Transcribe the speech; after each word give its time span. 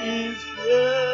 mis 0.00 0.44
pies. 0.56 1.09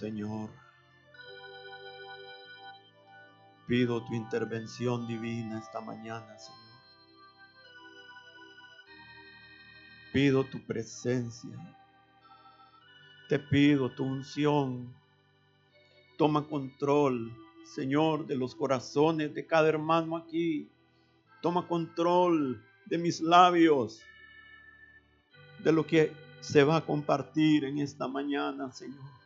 Señor, 0.00 0.48
pido 3.66 4.02
tu 4.02 4.14
intervención 4.14 5.06
divina 5.06 5.58
esta 5.58 5.82
mañana, 5.82 6.38
Señor. 6.38 6.58
Pido 10.10 10.44
tu 10.44 10.58
presencia. 10.64 11.50
Te 13.28 13.38
pido 13.38 13.90
tu 13.90 14.04
unción. 14.04 14.90
Toma 16.16 16.48
control, 16.48 17.36
Señor, 17.66 18.26
de 18.26 18.36
los 18.36 18.54
corazones 18.54 19.34
de 19.34 19.46
cada 19.46 19.68
hermano 19.68 20.16
aquí. 20.16 20.66
Toma 21.42 21.68
control 21.68 22.64
de 22.86 22.96
mis 22.96 23.20
labios, 23.20 24.00
de 25.58 25.72
lo 25.72 25.86
que 25.86 26.10
se 26.40 26.64
va 26.64 26.78
a 26.78 26.86
compartir 26.86 27.66
en 27.66 27.80
esta 27.80 28.08
mañana, 28.08 28.72
Señor. 28.72 29.19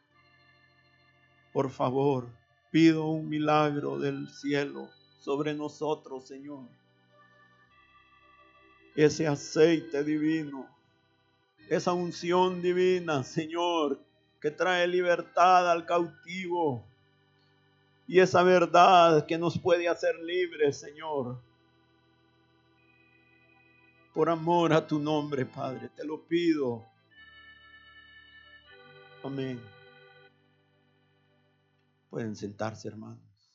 Por 1.55 1.71
favor, 1.71 2.27
pido 2.73 3.07
un 3.07 3.29
milagro 3.29 3.97
del 4.01 4.29
cielo 4.29 4.91
sobre 5.21 5.55
nosotros, 5.55 6.27
Señor. 6.27 6.67
Ese 8.97 9.29
aceite 9.29 10.03
divino, 10.03 10.69
esa 11.69 11.93
unción 11.93 12.61
divina, 12.61 13.23
Señor, 13.23 14.01
que 14.41 14.51
trae 14.51 14.89
libertad 14.89 15.71
al 15.71 15.87
cautivo. 15.87 16.85
Y 18.09 18.19
esa 18.19 18.43
verdad 18.43 19.25
que 19.25 19.39
nos 19.39 19.57
puede 19.57 19.89
hacer 19.89 20.17
libres, 20.25 20.77
Señor. 20.77 21.41
Por 24.13 24.29
amor 24.29 24.73
a 24.73 24.85
tu 24.85 24.99
nombre, 24.99 25.47
Padre, 25.47 25.89
te 25.95 26.05
lo 26.05 26.21
pido. 26.21 26.85
Amén. 29.23 29.74
Pueden 32.15 32.37
sentarse, 32.37 32.87
hermanos. 32.87 33.51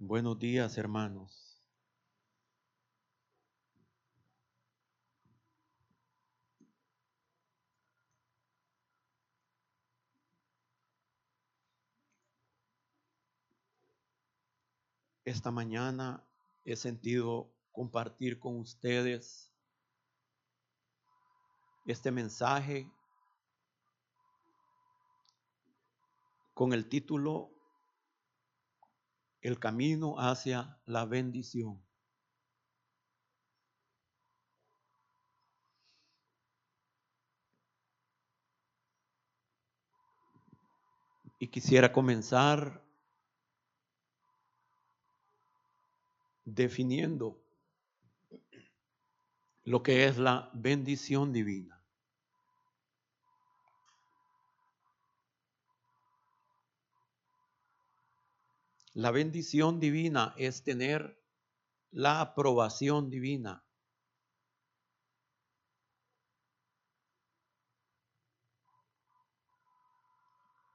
Buenos 0.00 0.40
días, 0.40 0.76
hermanos. 0.76 1.43
Esta 15.24 15.50
mañana 15.50 16.22
he 16.66 16.76
sentido 16.76 17.50
compartir 17.72 18.38
con 18.38 18.58
ustedes 18.58 19.50
este 21.86 22.10
mensaje 22.10 22.90
con 26.52 26.74
el 26.74 26.88
título 26.90 27.50
El 29.40 29.58
camino 29.58 30.16
hacia 30.18 30.78
la 30.84 31.06
bendición. 31.06 31.82
Y 41.38 41.48
quisiera 41.48 41.92
comenzar 41.92 42.83
definiendo 46.44 47.42
lo 49.64 49.82
que 49.82 50.06
es 50.06 50.18
la 50.18 50.50
bendición 50.52 51.32
divina. 51.32 51.82
La 58.92 59.10
bendición 59.10 59.80
divina 59.80 60.34
es 60.36 60.62
tener 60.62 61.20
la 61.90 62.20
aprobación 62.20 63.10
divina. 63.10 63.64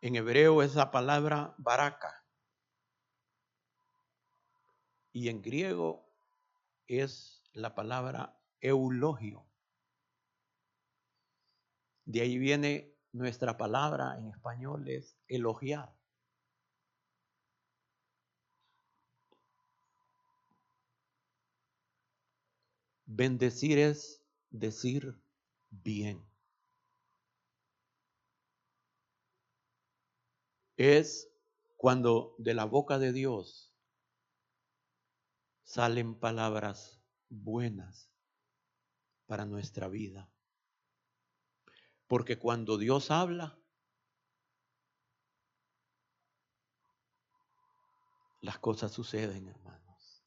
En 0.01 0.16
hebreo 0.16 0.63
es 0.63 0.75
la 0.75 0.91
palabra 0.91 1.53
baraka 1.57 2.19
y 5.11 5.29
en 5.29 5.41
griego 5.41 6.09
es 6.87 7.43
la 7.53 7.75
palabra 7.75 8.39
eulogio. 8.61 9.45
De 12.05 12.21
ahí 12.21 12.37
viene 12.37 12.95
nuestra 13.11 13.57
palabra 13.57 14.17
en 14.17 14.27
español 14.27 14.87
es 14.87 15.15
elogiar. 15.27 15.95
Bendecir 23.05 23.79
es 23.79 24.21
decir 24.51 25.19
bien. 25.69 26.23
Es 30.77 31.29
cuando 31.75 32.35
de 32.37 32.53
la 32.53 32.65
boca 32.65 32.99
de 32.99 33.11
Dios 33.11 33.69
salen 35.69 36.16
palabras 36.16 37.00
buenas 37.30 38.12
para 39.28 39.46
nuestra 39.46 39.88
vida. 39.88 40.34
Porque 42.07 42.40
cuando 42.40 42.80
Dios 42.80 43.12
habla, 43.12 43.62
las 48.41 48.57
cosas 48.57 48.91
suceden, 48.91 49.47
hermanos. 49.47 50.25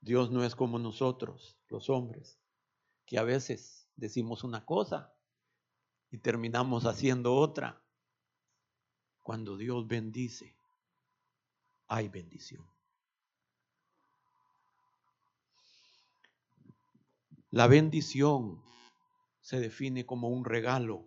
Dios 0.00 0.30
no 0.30 0.44
es 0.44 0.54
como 0.54 0.78
nosotros, 0.78 1.56
los 1.68 1.88
hombres, 1.88 2.38
que 3.06 3.16
a 3.16 3.22
veces 3.22 3.88
decimos 3.96 4.44
una 4.44 4.66
cosa 4.66 5.16
y 6.10 6.18
terminamos 6.18 6.84
haciendo 6.84 7.34
otra. 7.34 7.82
Cuando 9.22 9.56
Dios 9.56 9.88
bendice, 9.88 10.54
hay 11.86 12.08
bendición. 12.08 12.73
La 17.54 17.68
bendición 17.68 18.64
se 19.40 19.60
define 19.60 20.04
como 20.04 20.28
un 20.28 20.44
regalo, 20.44 21.06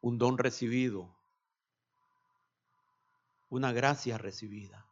un 0.00 0.18
don 0.18 0.36
recibido, 0.36 1.14
una 3.50 3.70
gracia 3.70 4.18
recibida. 4.18 4.84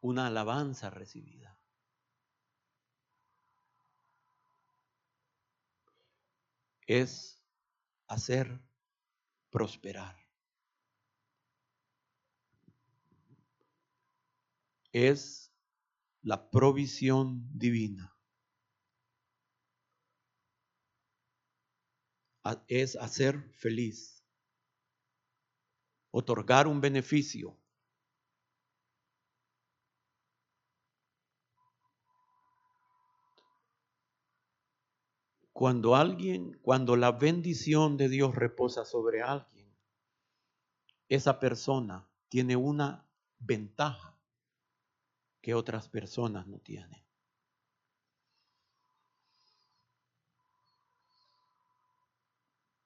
Una 0.00 0.28
alabanza 0.28 0.88
recibida. 0.88 1.58
Es 6.86 7.38
hacer 8.08 8.62
prosperar. 9.50 10.21
es 14.92 15.52
la 16.20 16.50
provisión 16.50 17.48
divina. 17.58 18.14
Es 22.66 22.96
hacer 22.96 23.50
feliz, 23.54 24.24
otorgar 26.10 26.66
un 26.66 26.80
beneficio. 26.80 27.56
Cuando 35.52 35.94
alguien, 35.94 36.58
cuando 36.62 36.96
la 36.96 37.12
bendición 37.12 37.96
de 37.96 38.08
Dios 38.08 38.34
reposa 38.34 38.84
sobre 38.84 39.22
alguien, 39.22 39.72
esa 41.08 41.38
persona 41.38 42.10
tiene 42.28 42.56
una 42.56 43.06
ventaja 43.38 44.11
que 45.42 45.54
otras 45.54 45.88
personas 45.88 46.46
no 46.46 46.60
tienen. 46.60 47.04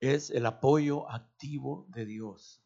Es 0.01 0.31
el 0.31 0.47
apoyo 0.47 1.09
activo 1.11 1.87
de 1.89 2.07
Dios. 2.07 2.63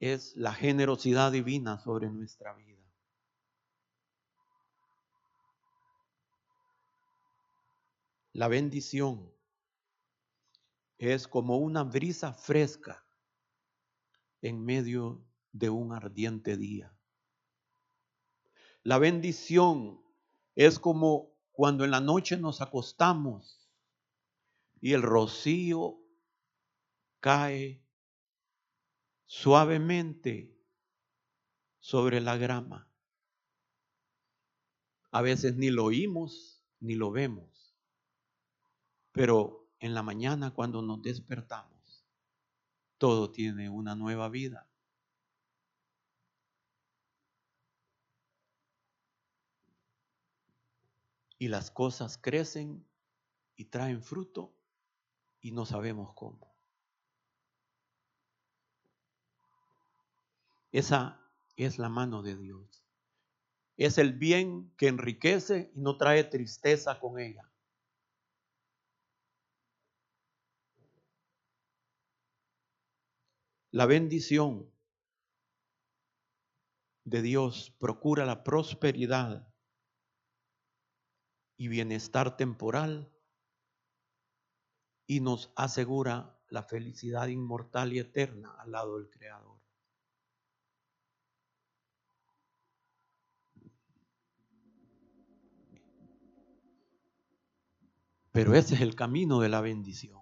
Es 0.00 0.34
la 0.36 0.52
generosidad 0.52 1.30
divina 1.30 1.78
sobre 1.78 2.10
nuestra 2.10 2.54
vida. 2.54 2.82
La 8.32 8.48
bendición 8.48 9.30
es 10.96 11.28
como 11.28 11.58
una 11.58 11.84
brisa 11.84 12.32
fresca 12.32 13.04
en 14.40 14.64
medio 14.64 15.22
de 15.52 15.70
un 15.70 15.92
ardiente 15.92 16.56
día. 16.56 16.92
La 18.82 18.98
bendición 18.98 20.02
es 20.54 20.78
como 20.78 21.32
cuando 21.52 21.84
en 21.84 21.90
la 21.90 22.00
noche 22.00 22.36
nos 22.36 22.60
acostamos 22.60 23.70
y 24.80 24.94
el 24.94 25.02
rocío 25.02 26.00
cae 27.20 27.84
suavemente 29.26 30.58
sobre 31.78 32.20
la 32.20 32.36
grama. 32.36 32.88
A 35.12 35.22
veces 35.22 35.56
ni 35.56 35.70
lo 35.70 35.84
oímos 35.84 36.64
ni 36.80 36.96
lo 36.96 37.10
vemos. 37.10 37.76
Pero 39.12 39.68
en 39.78 39.94
la 39.94 40.02
mañana 40.02 40.52
cuando 40.52 40.82
nos 40.82 41.02
despertamos, 41.02 42.04
todo 42.98 43.30
tiene 43.30 43.68
una 43.68 43.94
nueva 43.94 44.28
vida. 44.28 44.71
Y 51.42 51.48
las 51.48 51.72
cosas 51.72 52.18
crecen 52.18 52.86
y 53.56 53.64
traen 53.64 54.00
fruto 54.00 54.54
y 55.40 55.50
no 55.50 55.66
sabemos 55.66 56.14
cómo. 56.14 56.54
Esa 60.70 61.20
es 61.56 61.80
la 61.80 61.88
mano 61.88 62.22
de 62.22 62.36
Dios. 62.36 62.84
Es 63.76 63.98
el 63.98 64.12
bien 64.12 64.72
que 64.76 64.86
enriquece 64.86 65.72
y 65.74 65.80
no 65.80 65.96
trae 65.96 66.22
tristeza 66.22 67.00
con 67.00 67.18
ella. 67.18 67.50
La 73.72 73.86
bendición 73.86 74.72
de 77.02 77.20
Dios 77.20 77.74
procura 77.80 78.24
la 78.26 78.44
prosperidad 78.44 79.51
y 81.62 81.68
bienestar 81.68 82.36
temporal 82.36 83.08
y 85.06 85.20
nos 85.20 85.52
asegura 85.54 86.36
la 86.48 86.64
felicidad 86.64 87.28
inmortal 87.28 87.92
y 87.92 88.00
eterna 88.00 88.52
al 88.58 88.72
lado 88.72 88.98
del 88.98 89.08
Creador. 89.08 89.60
Pero 98.32 98.54
ese 98.56 98.74
es 98.74 98.80
el 98.80 98.96
camino 98.96 99.38
de 99.38 99.48
la 99.48 99.60
bendición. 99.60 100.20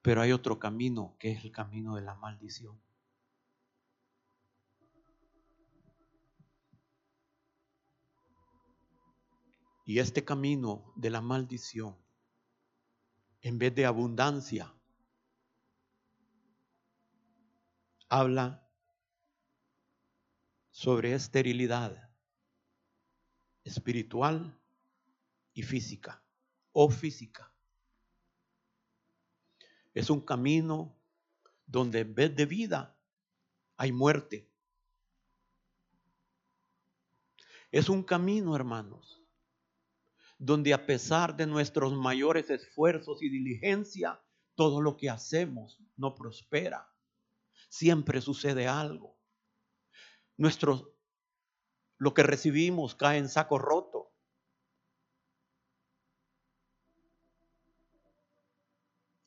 Pero 0.00 0.22
hay 0.22 0.32
otro 0.32 0.58
camino 0.58 1.16
que 1.18 1.32
es 1.32 1.44
el 1.44 1.52
camino 1.52 1.96
de 1.96 2.00
la 2.00 2.14
maldición. 2.14 2.80
Y 9.90 9.98
este 9.98 10.24
camino 10.24 10.92
de 10.94 11.10
la 11.10 11.20
maldición, 11.20 11.98
en 13.40 13.58
vez 13.58 13.74
de 13.74 13.86
abundancia, 13.86 14.72
habla 18.08 18.70
sobre 20.70 21.12
esterilidad 21.12 22.08
espiritual 23.64 24.56
y 25.54 25.64
física, 25.64 26.22
o 26.70 26.88
física. 26.88 27.52
Es 29.92 30.08
un 30.08 30.20
camino 30.20 30.96
donde 31.66 31.98
en 31.98 32.14
vez 32.14 32.36
de 32.36 32.46
vida 32.46 32.96
hay 33.76 33.90
muerte. 33.90 34.48
Es 37.72 37.88
un 37.88 38.04
camino, 38.04 38.54
hermanos, 38.54 39.19
donde 40.40 40.74
a 40.74 40.86
pesar 40.86 41.36
de 41.36 41.46
nuestros 41.46 41.92
mayores 41.94 42.50
esfuerzos 42.50 43.22
y 43.22 43.28
diligencia, 43.28 44.20
todo 44.56 44.80
lo 44.80 44.96
que 44.96 45.08
hacemos 45.08 45.78
no 45.96 46.16
prospera. 46.16 46.92
Siempre 47.68 48.20
sucede 48.20 48.66
algo. 48.66 49.16
Nuestro, 50.36 50.96
lo 51.98 52.14
que 52.14 52.24
recibimos 52.24 52.96
cae 52.96 53.18
en 53.18 53.28
saco 53.28 53.58
roto. 53.58 54.10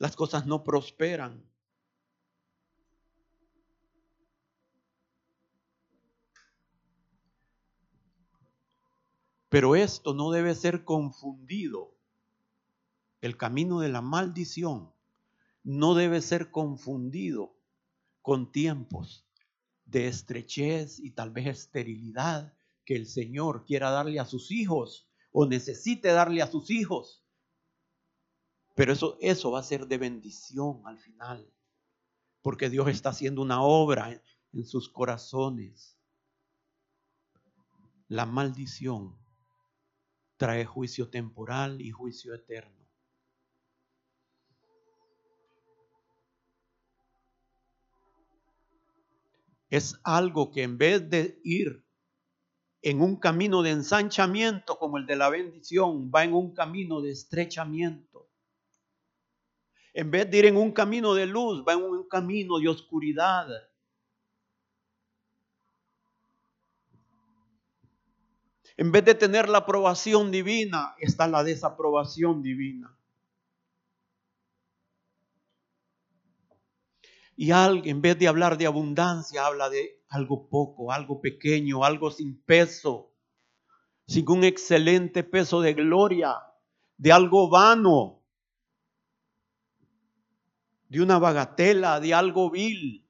las 0.04 0.18
cosas 0.18 0.46
no 0.46 0.66
prosperan. 0.66 1.50
Pero 9.54 9.76
esto 9.76 10.16
no 10.16 10.32
debe 10.32 10.56
ser 10.56 10.84
confundido. 10.84 11.96
El 13.22 13.38
camino 13.38 13.82
de 13.82 13.90
la 13.90 14.02
maldición 14.02 14.92
no 15.64 15.94
debe 15.94 16.24
ser 16.24 16.50
confundido 16.50 17.56
con 18.24 18.52
tiempos 18.52 19.28
de 19.86 20.08
estrechez 20.08 20.98
y 20.98 21.12
tal 21.12 21.30
vez 21.30 21.46
esterilidad 21.46 22.58
que 22.84 22.96
el 22.96 23.06
Señor 23.06 23.64
quiera 23.64 23.92
darle 23.92 24.20
a 24.20 24.26
sus 24.26 24.50
hijos 24.50 25.08
o 25.32 25.46
necesite 25.46 26.08
darle 26.08 26.42
a 26.42 26.48
sus 26.48 26.72
hijos. 26.72 27.24
Pero 28.74 28.94
eso, 28.94 29.20
eso 29.22 29.52
va 29.52 29.60
a 29.60 29.64
ser 29.64 29.86
de 29.86 30.00
bendición 30.00 30.82
al 30.84 30.98
final, 30.98 31.48
porque 32.42 32.72
Dios 32.72 32.88
está 32.88 33.10
haciendo 33.10 33.44
una 33.44 33.62
obra 33.62 34.14
en, 34.14 34.22
en 34.54 34.66
sus 34.66 34.90
corazones. 34.90 35.96
La 38.08 38.26
maldición 38.26 39.22
trae 40.44 40.66
juicio 40.66 41.10
temporal 41.10 41.80
y 41.80 41.92
juicio 41.92 42.34
eterno. 42.36 42.86
Es 49.70 49.98
algo 50.04 50.52
que 50.52 50.64
en 50.64 50.78
vez 50.78 51.10
de 51.10 51.40
ir 51.46 51.88
en 52.82 53.00
un 53.00 53.16
camino 53.16 53.62
de 53.62 53.70
ensanchamiento 53.70 54.78
como 54.78 54.98
el 54.98 55.06
de 55.06 55.16
la 55.16 55.30
bendición, 55.30 56.12
va 56.14 56.26
en 56.26 56.34
un 56.34 56.54
camino 56.54 57.00
de 57.00 57.12
estrechamiento. 57.12 58.30
En 59.94 60.12
vez 60.12 60.30
de 60.30 60.40
ir 60.40 60.46
en 60.48 60.58
un 60.58 60.74
camino 60.74 61.14
de 61.14 61.26
luz, 61.26 61.64
va 61.66 61.72
en 61.72 61.84
un 61.84 62.06
camino 62.10 62.60
de 62.60 62.68
oscuridad. 62.68 63.48
En 68.78 68.92
vez 68.92 69.06
de 69.06 69.16
tener 69.16 69.50
la 69.50 69.60
aprobación 69.60 70.32
divina, 70.32 70.96
está 71.00 71.28
la 71.28 71.44
desaprobación 71.44 72.42
divina. 72.42 72.98
Y 77.36 77.52
alguien, 77.52 77.98
en 77.98 78.02
vez 78.02 78.18
de 78.20 78.28
hablar 78.28 78.58
de 78.58 78.68
abundancia, 78.68 79.46
habla 79.46 79.70
de 79.70 80.04
algo 80.10 80.50
poco, 80.50 80.92
algo 80.92 81.22
pequeño, 81.22 81.84
algo 81.84 82.12
sin 82.12 82.40
peso, 82.44 83.12
sin 84.08 84.30
un 84.30 84.44
excelente 84.44 85.24
peso 85.24 85.62
de 85.62 85.74
gloria, 85.74 86.36
de 86.98 87.12
algo 87.12 87.50
vano 87.50 88.24
de 90.94 91.02
una 91.02 91.18
bagatela, 91.18 92.00
de 92.00 92.14
algo 92.14 92.52
vil, 92.52 93.10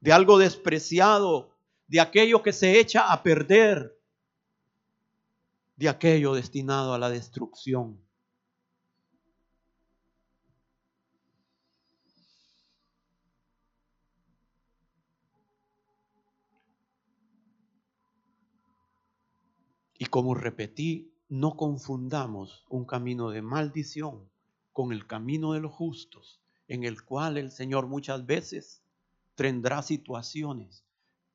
de 0.00 0.10
algo 0.10 0.38
despreciado, 0.38 1.54
de 1.86 2.00
aquello 2.00 2.42
que 2.42 2.54
se 2.54 2.80
echa 2.80 3.12
a 3.12 3.22
perder, 3.22 3.93
de 5.76 5.88
aquello 5.88 6.34
destinado 6.34 6.94
a 6.94 6.98
la 6.98 7.10
destrucción. 7.10 8.00
Y 19.98 20.06
como 20.06 20.34
repetí, 20.34 21.14
no 21.28 21.56
confundamos 21.56 22.64
un 22.68 22.84
camino 22.84 23.30
de 23.30 23.42
maldición 23.42 24.28
con 24.72 24.92
el 24.92 25.06
camino 25.06 25.52
de 25.52 25.60
los 25.60 25.72
justos, 25.72 26.40
en 26.68 26.84
el 26.84 27.04
cual 27.04 27.38
el 27.38 27.50
Señor 27.50 27.86
muchas 27.86 28.26
veces 28.26 28.82
tendrá 29.34 29.82
situaciones 29.82 30.84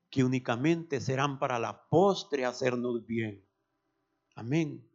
que 0.09 0.23
únicamente 0.23 1.01
serán 1.01 1.39
para 1.39 1.59
la 1.59 1.87
postre 1.89 2.45
hacernos 2.45 3.05
bien. 3.05 3.48
Amén. 4.35 4.85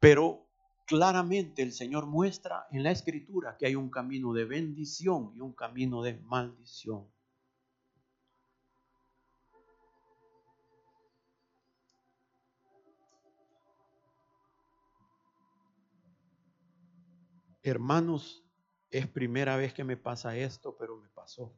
Pero 0.00 0.46
claramente 0.86 1.62
el 1.62 1.72
Señor 1.72 2.06
muestra 2.06 2.66
en 2.70 2.82
la 2.82 2.90
escritura 2.90 3.56
que 3.56 3.66
hay 3.66 3.74
un 3.74 3.90
camino 3.90 4.32
de 4.32 4.44
bendición 4.44 5.32
y 5.34 5.40
un 5.40 5.54
camino 5.54 6.02
de 6.02 6.14
maldición. 6.20 7.08
Hermanos, 17.62 18.44
es 18.90 19.08
primera 19.08 19.56
vez 19.56 19.72
que 19.72 19.84
me 19.84 19.96
pasa 19.96 20.36
esto, 20.36 20.76
pero 20.76 20.98
me 20.98 21.08
pasó. 21.08 21.50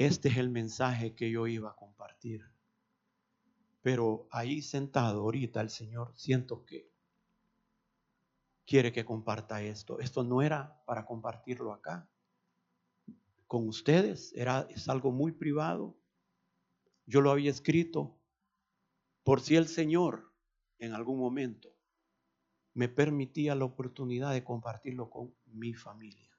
Este 0.00 0.30
es 0.30 0.38
el 0.38 0.48
mensaje 0.48 1.14
que 1.14 1.30
yo 1.30 1.46
iba 1.46 1.68
a 1.68 1.76
compartir. 1.76 2.42
Pero 3.82 4.28
ahí 4.30 4.62
sentado 4.62 5.20
ahorita 5.20 5.60
el 5.60 5.68
Señor 5.68 6.14
siento 6.16 6.64
que 6.64 6.90
quiere 8.64 8.92
que 8.92 9.04
comparta 9.04 9.60
esto. 9.60 10.00
Esto 10.00 10.24
no 10.24 10.40
era 10.40 10.82
para 10.86 11.04
compartirlo 11.04 11.74
acá 11.74 12.08
con 13.46 13.68
ustedes, 13.68 14.32
era 14.34 14.66
es 14.70 14.88
algo 14.88 15.12
muy 15.12 15.32
privado. 15.32 15.98
Yo 17.04 17.20
lo 17.20 17.30
había 17.30 17.50
escrito 17.50 18.18
por 19.22 19.42
si 19.42 19.56
el 19.56 19.68
Señor 19.68 20.32
en 20.78 20.94
algún 20.94 21.18
momento 21.18 21.76
me 22.72 22.88
permitía 22.88 23.54
la 23.54 23.66
oportunidad 23.66 24.32
de 24.32 24.44
compartirlo 24.44 25.10
con 25.10 25.34
mi 25.44 25.74
familia. 25.74 26.30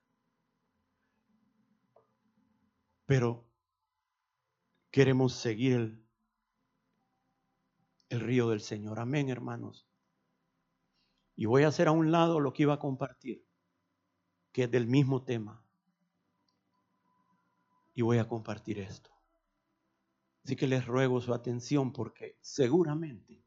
Pero 3.06 3.51
queremos 4.92 5.34
seguir 5.34 6.06
el, 8.10 8.20
río 8.20 8.50
del 8.50 8.62
Señor. 8.62 9.00
Amén, 9.00 9.30
hermanos. 9.30 9.88
Y 11.36 11.46
voy 11.46 11.64
a 11.64 11.70
hacer 11.70 11.88
a 11.88 11.92
un 11.92 12.12
lado 12.12 12.40
lo 12.40 12.54
que 12.54 12.64
iba 12.64 12.74
a 12.74 12.80
compartir, 12.80 13.48
que 14.52 14.64
es 14.64 14.72
del 14.72 14.86
mismo 14.86 15.24
tema. 15.24 15.66
Y 17.94 18.02
voy 18.02 18.18
a 18.18 18.28
compartir 18.28 18.80
esto. 18.80 19.10
Así 20.44 20.56
que 20.56 20.68
les 20.68 20.86
ruego 20.86 21.22
su 21.22 21.34
atención 21.34 21.94
porque 21.94 22.38
seguramente 22.42 23.44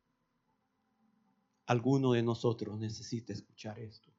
alguno 1.66 2.12
de 2.12 2.22
nosotros 2.22 2.78
necesita 2.78 3.32
escuchar 3.32 3.78
esto. 3.78 4.10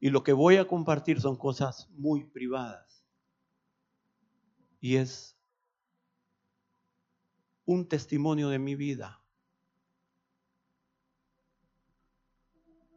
Y 0.00 0.10
lo 0.10 0.24
que 0.24 0.32
voy 0.32 0.56
a 0.56 0.66
compartir 0.66 1.20
son 1.20 1.36
cosas 1.36 1.88
muy 1.90 2.24
privadas. 2.24 3.06
Y 4.80 4.96
es 4.96 5.31
un 7.72 7.88
testimonio 7.88 8.50
de 8.50 8.58
mi 8.58 8.74
vida, 8.74 9.20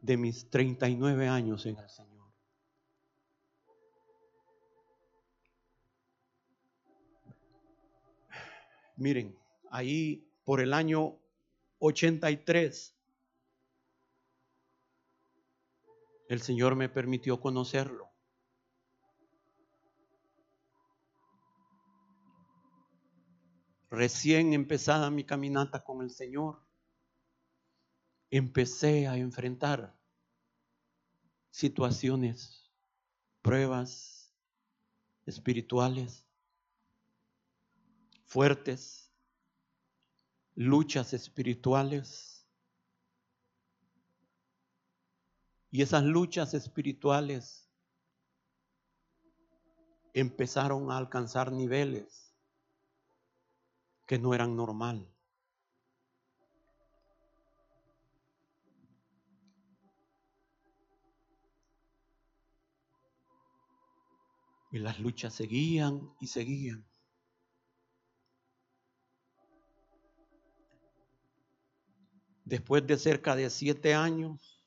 de 0.02 0.16
mis 0.16 0.50
39 0.50 1.28
años 1.28 1.64
en 1.66 1.78
el 1.78 1.88
Señor. 1.88 2.16
Miren, 8.96 9.38
ahí 9.70 10.26
por 10.44 10.60
el 10.60 10.72
año 10.72 11.18
83 11.78 12.94
el 16.28 16.42
Señor 16.42 16.76
me 16.76 16.88
permitió 16.88 17.40
conocerlo. 17.40 18.15
Recién 23.96 24.52
empezada 24.52 25.10
mi 25.10 25.24
caminata 25.24 25.82
con 25.82 26.02
el 26.02 26.10
Señor, 26.10 26.62
empecé 28.28 29.08
a 29.08 29.16
enfrentar 29.16 29.98
situaciones, 31.50 32.70
pruebas 33.40 34.34
espirituales 35.24 36.26
fuertes, 38.26 39.10
luchas 40.54 41.14
espirituales. 41.14 42.46
Y 45.70 45.80
esas 45.80 46.04
luchas 46.04 46.52
espirituales 46.52 47.66
empezaron 50.12 50.90
a 50.90 50.98
alcanzar 50.98 51.50
niveles 51.50 52.25
que 54.06 54.18
no 54.18 54.34
eran 54.34 54.56
normal. 54.56 55.12
Y 64.70 64.78
las 64.78 65.00
luchas 65.00 65.34
seguían 65.34 66.14
y 66.20 66.28
seguían. 66.28 66.86
Después 72.44 72.86
de 72.86 72.96
cerca 72.96 73.34
de 73.34 73.50
siete 73.50 73.94
años, 73.94 74.62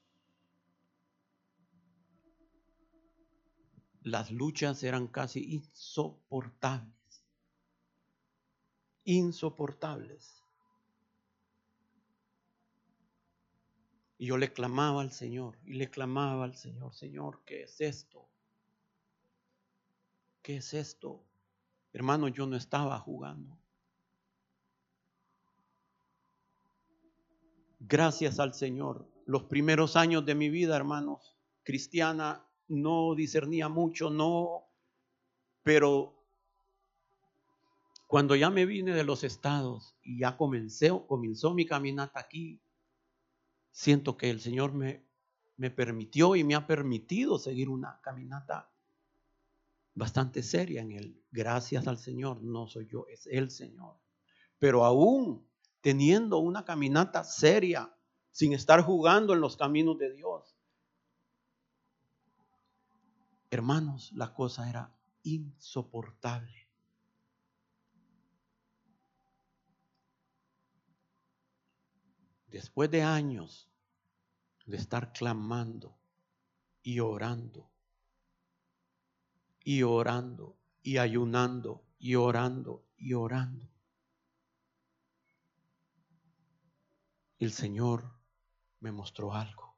las 4.01 4.31
luchas 4.31 4.83
eran 4.83 5.07
casi 5.07 5.53
insoportables. 5.53 6.98
Insoportables. 9.11 10.43
Y 14.19 14.27
yo 14.27 14.37
le 14.37 14.53
clamaba 14.53 15.01
al 15.01 15.11
Señor, 15.11 15.57
y 15.65 15.73
le 15.73 15.89
clamaba 15.89 16.43
al 16.43 16.55
Señor, 16.55 16.93
Señor, 16.93 17.41
¿qué 17.43 17.63
es 17.63 17.81
esto? 17.81 18.29
¿Qué 20.43 20.57
es 20.57 20.75
esto? 20.75 21.23
Hermano, 21.91 22.27
yo 22.27 22.45
no 22.45 22.55
estaba 22.55 22.99
jugando. 22.99 23.57
Gracias 27.79 28.39
al 28.39 28.53
Señor. 28.53 29.09
Los 29.25 29.45
primeros 29.45 29.95
años 29.95 30.23
de 30.23 30.35
mi 30.35 30.49
vida, 30.49 30.75
hermanos, 30.75 31.35
cristiana, 31.63 32.45
no 32.67 33.15
discernía 33.15 33.69
mucho, 33.69 34.11
no, 34.11 34.67
pero 35.63 36.18
cuando 38.09 38.35
ya 38.35 38.49
me 38.49 38.65
vine 38.65 38.95
de 38.95 39.03
los 39.03 39.23
estados 39.23 39.95
y 40.01 40.21
ya 40.21 40.35
comencé, 40.35 40.89
comenzó 41.07 41.53
mi 41.53 41.67
caminata 41.67 42.19
aquí, 42.19 42.59
siento 43.69 44.17
que 44.17 44.31
el 44.31 44.41
Señor 44.41 44.73
me, 44.73 45.05
me 45.57 45.69
permitió 45.69 46.35
y 46.35 46.43
me 46.43 46.55
ha 46.55 46.65
permitido 46.65 47.37
seguir 47.37 47.69
una 47.69 48.01
caminata 48.01 48.71
bastante 49.93 50.41
seria 50.41 50.81
en 50.81 50.93
Él. 50.93 51.23
Gracias 51.29 51.85
al 51.85 51.99
Señor, 51.99 52.41
no 52.41 52.65
soy 52.65 52.87
yo, 52.87 53.05
es 53.09 53.27
el 53.27 53.51
Señor. 53.51 53.99
Pero 54.57 54.85
aún 54.85 55.47
teniendo 55.79 56.39
una 56.39 56.65
caminata 56.65 57.23
seria, 57.23 57.95
sin 58.31 58.53
estar 58.53 58.81
jugando 58.81 59.33
en 59.33 59.41
los 59.41 59.55
caminos 59.55 59.99
de 59.99 60.13
Dios, 60.13 60.55
Hermanos, 63.51 64.11
la 64.13 64.33
cosa 64.33 64.67
era 64.67 64.95
insoportable. 65.21 66.68
Después 72.51 72.89
de 72.89 73.03
años 73.03 73.69
de 74.65 74.77
estar 74.77 75.13
clamando 75.13 75.97
y 76.81 76.99
orando, 76.99 77.69
y 79.63 79.83
orando, 79.83 80.57
y 80.81 80.97
ayunando, 80.97 81.83
y 81.99 82.15
orando, 82.15 82.85
y 82.97 83.13
orando, 83.13 83.69
el 87.37 87.51
Señor 87.51 88.11
me 88.79 88.91
mostró 88.91 89.33
algo. 89.33 89.69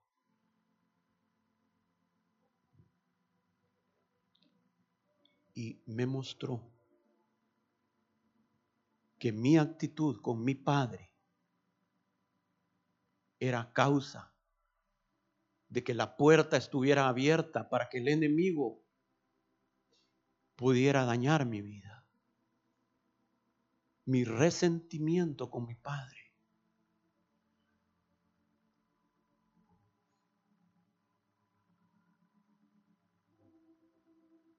y 5.54 5.80
me 5.86 6.06
mostró 6.06 6.62
que 9.20 9.32
mi 9.32 9.58
actitud 9.58 10.20
con 10.22 10.44
mi 10.44 10.56
padre 10.56 11.11
era 13.42 13.74
causa 13.74 14.34
de 15.68 15.84
que 15.84 15.94
la 15.94 16.16
puerta 16.16 16.56
estuviera 16.56 17.10
abierta 17.10 17.68
para 17.68 17.90
que 17.90 17.98
el 17.98 18.08
enemigo 18.08 18.82
pudiera 20.56 21.04
dañar 21.04 21.46
mi 21.46 21.62
vida. 21.62 21.92
mi 24.06 24.24
resentimiento 24.24 25.50
con 25.50 25.66
mi 25.66 25.76
padre. 25.76 26.20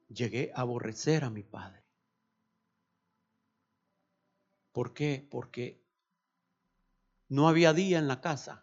Llegué 0.09 0.53
a 0.55 0.61
aborrecer 0.63 1.25
a 1.25 1.31
mi 1.31 1.43
padre. 1.43 1.85
¿Por 4.73 4.95
qué? 4.95 5.27
Porque 5.31 5.83
no 7.29 7.49
había 7.49 7.73
día 7.73 7.99
en 7.99 8.09
la 8.09 8.21
casa. 8.23 8.62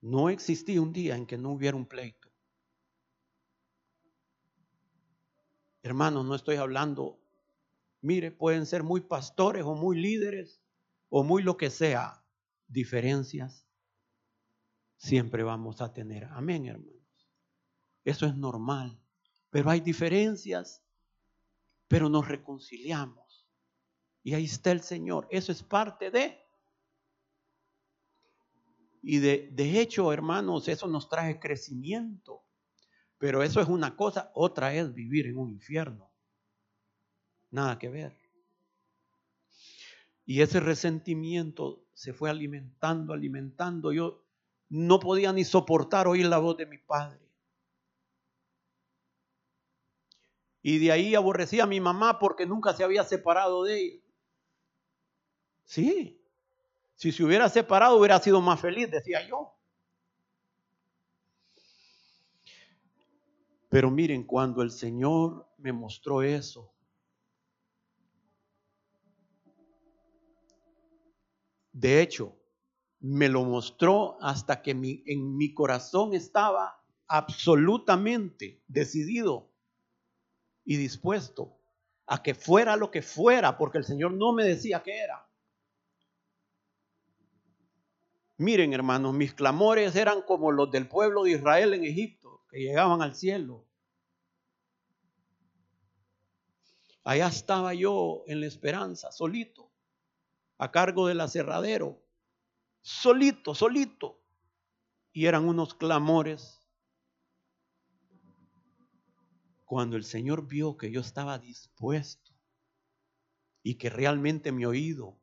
No 0.00 0.30
existía 0.30 0.80
un 0.80 0.92
día 0.92 1.16
en 1.16 1.26
que 1.26 1.36
no 1.36 1.52
hubiera 1.52 1.76
un 1.76 1.86
pleito. 1.86 2.28
Hermanos, 5.82 6.26
no 6.26 6.34
estoy 6.34 6.56
hablando, 6.56 7.18
mire, 8.02 8.30
pueden 8.30 8.66
ser 8.66 8.82
muy 8.82 9.00
pastores 9.00 9.64
o 9.64 9.74
muy 9.74 9.98
líderes 9.98 10.60
o 11.08 11.24
muy 11.24 11.42
lo 11.42 11.56
que 11.56 11.70
sea. 11.70 12.22
Diferencias 12.68 13.66
siempre 15.00 15.42
vamos 15.42 15.80
a 15.80 15.92
tener. 15.92 16.24
Amén, 16.24 16.66
hermanos. 16.66 16.94
Eso 18.04 18.26
es 18.26 18.36
normal. 18.36 18.98
Pero 19.50 19.70
hay 19.70 19.80
diferencias, 19.80 20.82
pero 21.88 22.08
nos 22.08 22.28
reconciliamos. 22.28 23.48
Y 24.22 24.34
ahí 24.34 24.44
está 24.44 24.70
el 24.70 24.82
Señor. 24.82 25.26
Eso 25.30 25.50
es 25.50 25.62
parte 25.62 26.10
de. 26.10 26.39
Y 29.02 29.18
de, 29.18 29.48
de 29.52 29.80
hecho, 29.80 30.12
hermanos, 30.12 30.68
eso 30.68 30.86
nos 30.86 31.08
trae 31.08 31.40
crecimiento. 31.40 32.42
Pero 33.18 33.42
eso 33.42 33.60
es 33.60 33.68
una 33.68 33.96
cosa, 33.96 34.30
otra 34.34 34.74
es 34.74 34.94
vivir 34.94 35.26
en 35.26 35.36
un 35.36 35.50
infierno. 35.50 36.10
Nada 37.50 37.78
que 37.78 37.88
ver. 37.88 38.16
Y 40.24 40.42
ese 40.42 40.60
resentimiento 40.60 41.84
se 41.92 42.12
fue 42.12 42.30
alimentando, 42.30 43.12
alimentando. 43.12 43.92
Yo 43.92 44.24
no 44.68 45.00
podía 45.00 45.32
ni 45.32 45.44
soportar 45.44 46.06
oír 46.06 46.26
la 46.26 46.38
voz 46.38 46.56
de 46.56 46.66
mi 46.66 46.78
padre. 46.78 47.20
Y 50.62 50.78
de 50.78 50.92
ahí 50.92 51.14
aborrecía 51.14 51.64
a 51.64 51.66
mi 51.66 51.80
mamá 51.80 52.18
porque 52.18 52.46
nunca 52.46 52.74
se 52.74 52.84
había 52.84 53.02
separado 53.04 53.64
de 53.64 53.80
ella. 53.80 54.02
Sí, 55.64 56.19
si 57.00 57.12
se 57.12 57.24
hubiera 57.24 57.48
separado 57.48 57.96
hubiera 57.96 58.18
sido 58.18 58.42
más 58.42 58.60
feliz, 58.60 58.90
decía 58.90 59.26
yo. 59.26 59.54
Pero 63.70 63.90
miren, 63.90 64.22
cuando 64.22 64.60
el 64.60 64.70
Señor 64.70 65.48
me 65.56 65.72
mostró 65.72 66.20
eso, 66.20 66.74
de 71.72 72.02
hecho, 72.02 72.36
me 72.98 73.30
lo 73.30 73.44
mostró 73.44 74.18
hasta 74.20 74.60
que 74.60 74.72
en 74.72 75.38
mi 75.38 75.54
corazón 75.54 76.12
estaba 76.12 76.84
absolutamente 77.06 78.62
decidido 78.68 79.50
y 80.66 80.76
dispuesto 80.76 81.56
a 82.04 82.22
que 82.22 82.34
fuera 82.34 82.76
lo 82.76 82.90
que 82.90 83.00
fuera, 83.00 83.56
porque 83.56 83.78
el 83.78 83.84
Señor 83.84 84.12
no 84.12 84.34
me 84.34 84.44
decía 84.44 84.82
qué 84.82 84.98
era. 84.98 85.29
Miren, 88.40 88.72
hermanos, 88.72 89.12
mis 89.12 89.34
clamores 89.34 89.94
eran 89.94 90.22
como 90.22 90.50
los 90.50 90.70
del 90.70 90.88
pueblo 90.88 91.24
de 91.24 91.32
Israel 91.32 91.74
en 91.74 91.84
Egipto 91.84 92.42
que 92.48 92.60
llegaban 92.60 93.02
al 93.02 93.14
cielo. 93.14 93.66
Allá 97.04 97.26
estaba 97.26 97.74
yo 97.74 98.22
en 98.26 98.40
la 98.40 98.46
esperanza, 98.46 99.12
solito, 99.12 99.70
a 100.56 100.70
cargo 100.70 101.06
del 101.06 101.20
aserradero, 101.20 102.02
solito, 102.80 103.54
solito. 103.54 104.22
Y 105.12 105.26
eran 105.26 105.46
unos 105.46 105.74
clamores. 105.74 106.66
Cuando 109.66 109.98
el 109.98 110.04
Señor 110.04 110.46
vio 110.48 110.78
que 110.78 110.90
yo 110.90 111.02
estaba 111.02 111.38
dispuesto 111.38 112.32
y 113.62 113.74
que 113.74 113.90
realmente 113.90 114.50
mi 114.50 114.64
oído 114.64 115.20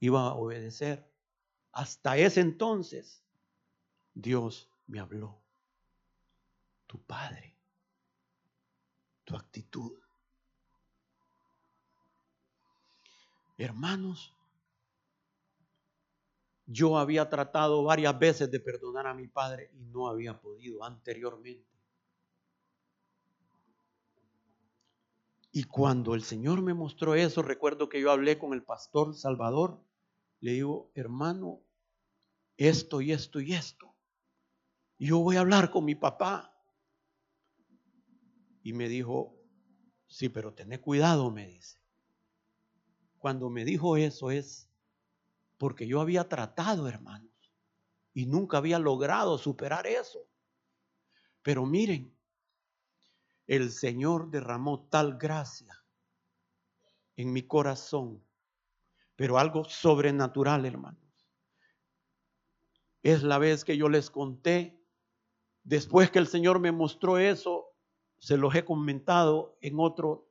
iba 0.00 0.22
a 0.22 0.34
obedecer, 0.34 1.11
hasta 1.72 2.16
ese 2.16 2.40
entonces 2.40 3.24
Dios 4.14 4.70
me 4.86 5.00
habló 5.00 5.40
tu 6.86 7.02
Padre, 7.02 7.56
tu 9.24 9.34
actitud. 9.34 9.98
Hermanos, 13.56 14.34
yo 16.66 16.98
había 16.98 17.28
tratado 17.28 17.82
varias 17.84 18.18
veces 18.18 18.50
de 18.50 18.60
perdonar 18.60 19.06
a 19.06 19.14
mi 19.14 19.28
padre 19.28 19.70
y 19.74 19.84
no 19.84 20.08
había 20.08 20.40
podido 20.40 20.84
anteriormente. 20.84 21.70
Y 25.52 25.64
cuando 25.64 26.14
el 26.14 26.22
Señor 26.22 26.62
me 26.62 26.72
mostró 26.72 27.14
eso, 27.14 27.42
recuerdo 27.42 27.88
que 27.88 28.00
yo 28.00 28.10
hablé 28.10 28.38
con 28.38 28.54
el 28.54 28.62
pastor 28.62 29.14
Salvador, 29.14 29.78
le 30.42 30.52
digo, 30.52 30.90
hermano, 30.94 31.60
esto 32.56 33.00
y 33.00 33.12
esto 33.12 33.40
y 33.40 33.54
esto. 33.54 33.94
yo 34.98 35.20
voy 35.20 35.36
a 35.36 35.40
hablar 35.40 35.70
con 35.70 35.84
mi 35.84 35.94
papá. 35.94 36.52
Y 38.64 38.72
me 38.72 38.88
dijo, 38.88 39.36
sí, 40.08 40.28
pero 40.28 40.52
tené 40.52 40.80
cuidado, 40.80 41.30
me 41.30 41.46
dice. 41.46 41.78
Cuando 43.18 43.50
me 43.50 43.64
dijo 43.64 43.96
eso 43.96 44.32
es 44.32 44.68
porque 45.58 45.86
yo 45.86 46.00
había 46.00 46.28
tratado, 46.28 46.88
hermanos, 46.88 47.30
y 48.12 48.26
nunca 48.26 48.58
había 48.58 48.80
logrado 48.80 49.38
superar 49.38 49.86
eso. 49.86 50.26
Pero 51.42 51.66
miren, 51.66 52.12
el 53.46 53.70
Señor 53.70 54.28
derramó 54.28 54.88
tal 54.88 55.18
gracia 55.18 55.84
en 57.14 57.32
mi 57.32 57.42
corazón, 57.42 58.24
pero 59.22 59.38
algo 59.38 59.62
sobrenatural, 59.62 60.66
hermanos. 60.66 61.00
Es 63.04 63.22
la 63.22 63.38
vez 63.38 63.64
que 63.64 63.76
yo 63.76 63.88
les 63.88 64.10
conté, 64.10 64.84
después 65.62 66.10
que 66.10 66.18
el 66.18 66.26
Señor 66.26 66.58
me 66.58 66.72
mostró 66.72 67.18
eso, 67.18 67.68
se 68.18 68.36
los 68.36 68.52
he 68.56 68.64
comentado 68.64 69.56
en 69.60 69.78
otro 69.78 70.28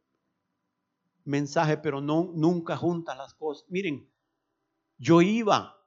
mensaje, 1.23 1.77
pero 1.77 2.01
no, 2.01 2.33
nunca 2.35 2.75
juntas 2.75 3.17
las 3.17 3.33
cosas. 3.33 3.65
Miren, 3.69 4.11
yo 4.97 5.21
iba 5.21 5.81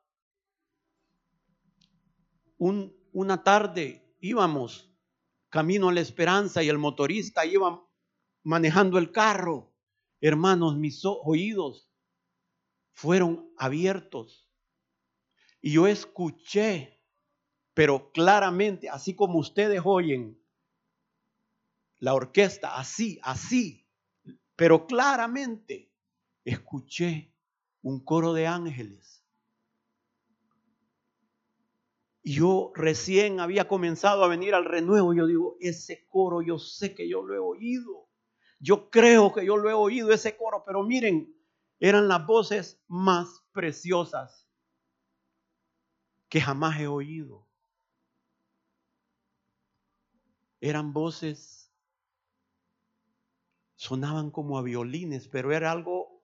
una 2.56 3.44
tarde, 3.44 4.16
íbamos 4.20 4.90
camino 5.50 5.90
a 5.90 5.92
la 5.92 6.00
esperanza 6.00 6.62
y 6.62 6.70
el 6.70 6.78
motorista 6.78 7.44
iba 7.44 7.86
manejando 8.44 8.96
el 8.96 9.12
carro. 9.12 9.74
Hermanos, 10.22 10.78
mis 10.78 11.02
oídos 11.04 11.90
fueron 12.94 13.52
abiertos 13.58 14.44
y 15.66 15.72
yo 15.72 15.86
escuché, 15.86 17.00
pero 17.72 18.12
claramente, 18.12 18.90
así 18.90 19.16
como 19.16 19.38
ustedes 19.38 19.80
oyen 19.82 20.38
la 22.00 22.12
orquesta, 22.12 22.76
así, 22.76 23.18
así. 23.22 23.88
Pero 24.56 24.86
claramente 24.86 25.90
escuché 26.44 27.32
un 27.80 28.04
coro 28.04 28.34
de 28.34 28.46
ángeles. 28.46 29.24
Y 32.22 32.34
yo 32.34 32.70
recién 32.74 33.40
había 33.40 33.66
comenzado 33.66 34.22
a 34.22 34.28
venir 34.28 34.54
al 34.54 34.66
renuevo. 34.66 35.14
Yo 35.14 35.26
digo, 35.26 35.56
ese 35.60 36.06
coro 36.10 36.42
yo 36.42 36.58
sé 36.58 36.94
que 36.94 37.08
yo 37.08 37.22
lo 37.22 37.34
he 37.34 37.38
oído. 37.38 38.06
Yo 38.60 38.90
creo 38.90 39.32
que 39.32 39.46
yo 39.46 39.56
lo 39.56 39.70
he 39.70 39.74
oído, 39.74 40.12
ese 40.12 40.36
coro. 40.36 40.62
Pero 40.66 40.82
miren, 40.82 41.34
eran 41.80 42.08
las 42.08 42.26
voces 42.26 42.80
más 42.88 43.44
preciosas 43.52 44.48
que 46.28 46.40
jamás 46.40 46.80
he 46.80 46.86
oído. 46.86 47.46
Eran 50.60 50.92
voces 50.92 51.64
sonaban 53.76 54.30
como 54.30 54.58
a 54.58 54.62
violines, 54.62 55.28
pero 55.28 55.52
era 55.52 55.70
algo 55.70 56.22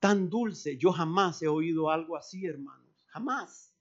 tan 0.00 0.28
dulce. 0.28 0.76
Yo 0.76 0.92
jamás 0.92 1.40
he 1.42 1.48
oído 1.48 1.90
algo 1.90 2.16
así, 2.16 2.46
hermanos, 2.46 3.06
jamás. 3.06 3.72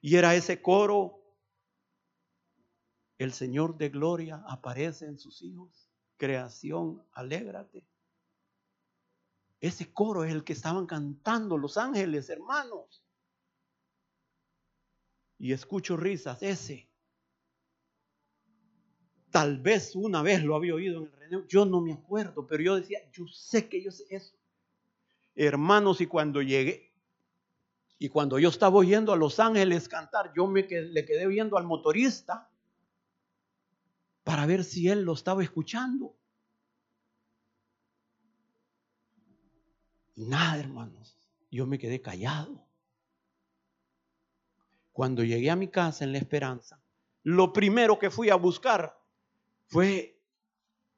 Y 0.00 0.16
era 0.16 0.34
ese 0.34 0.60
coro, 0.60 1.22
el 3.18 3.32
Señor 3.32 3.78
de 3.78 3.88
gloria 3.88 4.44
aparece 4.46 5.06
en 5.06 5.18
sus 5.18 5.42
hijos, 5.42 5.88
creación, 6.16 7.02
alégrate. 7.12 7.86
Ese 9.60 9.92
coro 9.92 10.24
es 10.24 10.32
el 10.32 10.44
que 10.44 10.52
estaban 10.52 10.86
cantando 10.86 11.56
los 11.56 11.76
ángeles, 11.76 12.28
hermanos. 12.28 13.02
Y 15.38 15.52
escucho 15.52 15.96
risas, 15.96 16.42
ese. 16.42 16.88
Tal 19.30 19.60
vez 19.60 19.94
una 19.94 20.22
vez 20.22 20.42
lo 20.42 20.56
había 20.56 20.74
oído 20.74 20.98
en 20.98 21.04
el 21.04 21.12
reino, 21.12 21.46
yo 21.46 21.66
no 21.66 21.80
me 21.80 21.92
acuerdo, 21.92 22.46
pero 22.46 22.62
yo 22.62 22.76
decía, 22.76 22.98
yo 23.12 23.26
sé 23.26 23.68
que 23.68 23.82
yo 23.82 23.90
sé 23.90 24.04
eso. 24.10 24.36
Hermanos, 25.34 26.00
y 26.00 26.06
cuando 26.06 26.40
llegué, 26.40 26.94
y 27.98 28.08
cuando 28.08 28.38
yo 28.38 28.48
estaba 28.48 28.76
oyendo 28.76 29.12
a 29.12 29.16
Los 29.16 29.38
Ángeles 29.40 29.88
cantar, 29.88 30.32
yo 30.34 30.46
me 30.46 30.62
le 30.62 31.04
quedé 31.04 31.26
viendo 31.26 31.56
al 31.56 31.64
motorista 31.64 32.50
para 34.22 34.44
ver 34.46 34.64
si 34.64 34.88
él 34.88 35.02
lo 35.02 35.12
estaba 35.12 35.42
escuchando. 35.42 36.15
Y 40.16 40.24
nada, 40.24 40.58
hermanos, 40.58 41.16
yo 41.50 41.66
me 41.66 41.78
quedé 41.78 42.00
callado. 42.00 42.66
Cuando 44.92 45.22
llegué 45.22 45.50
a 45.50 45.56
mi 45.56 45.68
casa 45.68 46.04
en 46.04 46.12
la 46.12 46.18
esperanza, 46.18 46.82
lo 47.22 47.52
primero 47.52 47.98
que 47.98 48.10
fui 48.10 48.30
a 48.30 48.36
buscar 48.36 48.98
fue, 49.66 50.18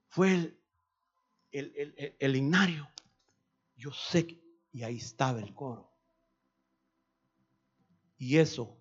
fue 0.09 0.35
el, 0.35 0.61
el, 1.51 1.95
el, 1.97 2.17
el. 2.37 2.87
Yo 3.77 3.91
sé 3.91 4.27
que, 4.27 4.41
y 4.73 4.85
ahí 4.85 4.99
estaba 4.99 5.41
el 5.41 5.53
coro. 5.53 5.93
Y 8.19 8.39
eso 8.39 8.79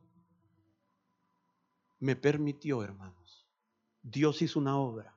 me 1.99 2.15
permitió, 2.15 2.83
hermanos. 2.83 3.47
Dios 4.03 4.41
hizo 4.43 4.59
una 4.59 4.77
obra. 4.77 5.16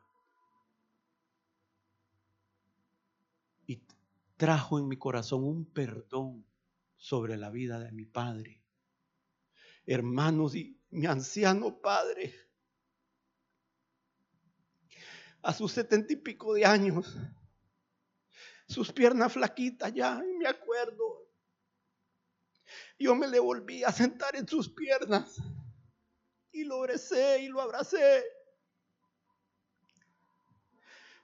Trajo 4.40 4.78
en 4.78 4.88
mi 4.88 4.96
corazón 4.96 5.44
un 5.44 5.70
perdón 5.70 6.46
sobre 6.96 7.36
la 7.36 7.50
vida 7.50 7.78
de 7.78 7.92
mi 7.92 8.06
padre. 8.06 8.64
Hermanos 9.84 10.54
y 10.54 10.80
mi 10.88 11.04
anciano 11.04 11.78
padre, 11.78 12.34
a 15.42 15.52
sus 15.52 15.72
setenta 15.72 16.14
y 16.14 16.16
pico 16.16 16.54
de 16.54 16.64
años, 16.64 17.18
sus 18.66 18.90
piernas 18.90 19.34
flaquitas 19.34 19.92
ya, 19.92 20.22
y 20.26 20.38
me 20.38 20.48
acuerdo. 20.48 21.28
Yo 22.98 23.14
me 23.14 23.28
le 23.28 23.40
volví 23.40 23.84
a 23.84 23.92
sentar 23.92 24.36
en 24.36 24.48
sus 24.48 24.70
piernas 24.70 25.36
y 26.50 26.64
lo 26.64 26.76
abracé 26.76 27.42
y 27.42 27.48
lo 27.48 27.60
abracé. 27.60 28.24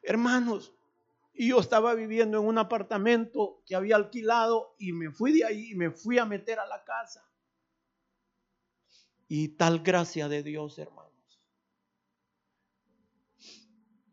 Hermanos, 0.02 0.75
y 1.38 1.48
yo 1.50 1.60
estaba 1.60 1.94
viviendo 1.94 2.38
en 2.38 2.46
un 2.46 2.56
apartamento 2.56 3.62
que 3.66 3.76
había 3.76 3.96
alquilado 3.96 4.74
y 4.78 4.92
me 4.92 5.10
fui 5.10 5.32
de 5.32 5.44
ahí 5.44 5.72
y 5.72 5.74
me 5.74 5.90
fui 5.90 6.18
a 6.18 6.24
meter 6.24 6.58
a 6.58 6.66
la 6.66 6.82
casa. 6.82 7.28
Y 9.28 9.48
tal 9.48 9.80
gracia 9.80 10.28
de 10.28 10.42
Dios, 10.42 10.78
hermanos. 10.78 11.12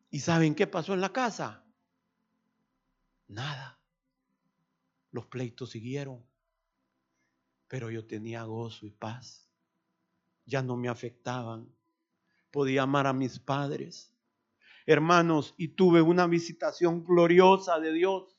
¿Y 0.10 0.20
saben 0.20 0.54
qué 0.54 0.68
pasó 0.68 0.94
en 0.94 1.02
la 1.02 1.14
casa? 1.14 1.66
Nada. 3.28 3.80
Los 5.12 5.26
pleitos 5.28 5.72
siguieron. 5.72 6.26
Pero 7.70 7.90
yo 7.90 8.06
tenía 8.06 8.44
gozo 8.44 8.86
y 8.86 8.92
paz. 8.92 9.50
Ya 10.46 10.62
no 10.62 10.76
me 10.76 10.90
afectaban. 10.90 11.74
Podía 12.52 12.84
amar 12.84 13.08
a 13.08 13.14
mis 13.14 13.40
padres. 13.40 14.12
Hermanos, 14.86 15.54
y 15.58 15.69
tuve 15.69 16.02
una 16.02 16.28
visitación 16.28 17.04
gloriosa 17.04 17.80
de 17.80 17.93
Dios. 17.93 18.38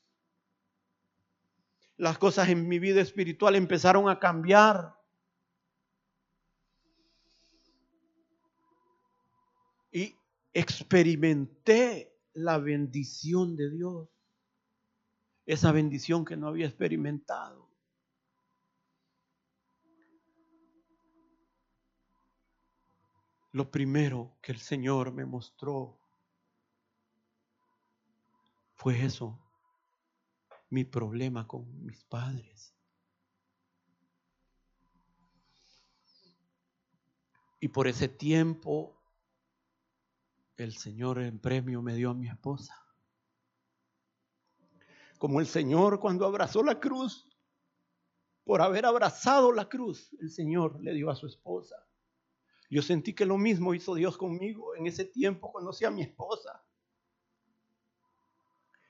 Las 1.97 2.17
cosas 2.17 2.49
en 2.49 2.67
mi 2.67 2.79
vida 2.79 3.01
espiritual 3.01 3.55
empezaron 3.55 4.09
a 4.09 4.19
cambiar. 4.19 4.95
Y 9.91 10.15
experimenté 10.53 12.13
la 12.33 12.57
bendición 12.57 13.55
de 13.55 13.71
Dios 13.71 14.09
esa 15.45 15.71
bendición 15.71 16.25
que 16.25 16.37
no 16.37 16.47
había 16.47 16.65
experimentado. 16.65 17.69
Lo 23.51 23.71
primero 23.71 24.35
que 24.41 24.51
el 24.51 24.59
Señor 24.59 25.13
me 25.13 25.25
mostró 25.25 25.97
fue 28.85 29.03
eso, 29.03 29.39
mi 30.69 30.83
problema 30.83 31.47
con 31.47 31.83
mis 31.83 32.03
padres. 32.03 32.75
Y 37.59 37.69
por 37.69 37.87
ese 37.87 38.07
tiempo 38.07 38.95
el 40.57 40.77
Señor 40.77 41.19
en 41.19 41.39
premio 41.39 41.81
me 41.81 41.95
dio 41.95 42.11
a 42.11 42.13
mi 42.13 42.27
esposa 42.27 42.79
como 45.17 45.39
el 45.39 45.47
Señor 45.47 45.99
cuando 45.99 46.23
abrazó 46.23 46.61
la 46.61 46.79
cruz, 46.79 47.27
por 48.43 48.61
haber 48.61 48.85
abrazado 48.85 49.51
la 49.51 49.67
cruz, 49.67 50.15
el 50.19 50.29
Señor 50.29 50.79
le 50.79 50.93
dio 50.93 51.09
a 51.09 51.15
su 51.15 51.25
esposa. 51.25 51.75
Yo 52.69 52.83
sentí 52.83 53.15
que 53.15 53.25
lo 53.25 53.39
mismo 53.39 53.73
hizo 53.73 53.95
Dios 53.95 54.15
conmigo. 54.15 54.75
En 54.75 54.85
ese 54.85 55.05
tiempo 55.05 55.51
conocí 55.51 55.85
a 55.85 55.89
mi 55.89 56.03
esposa. 56.03 56.63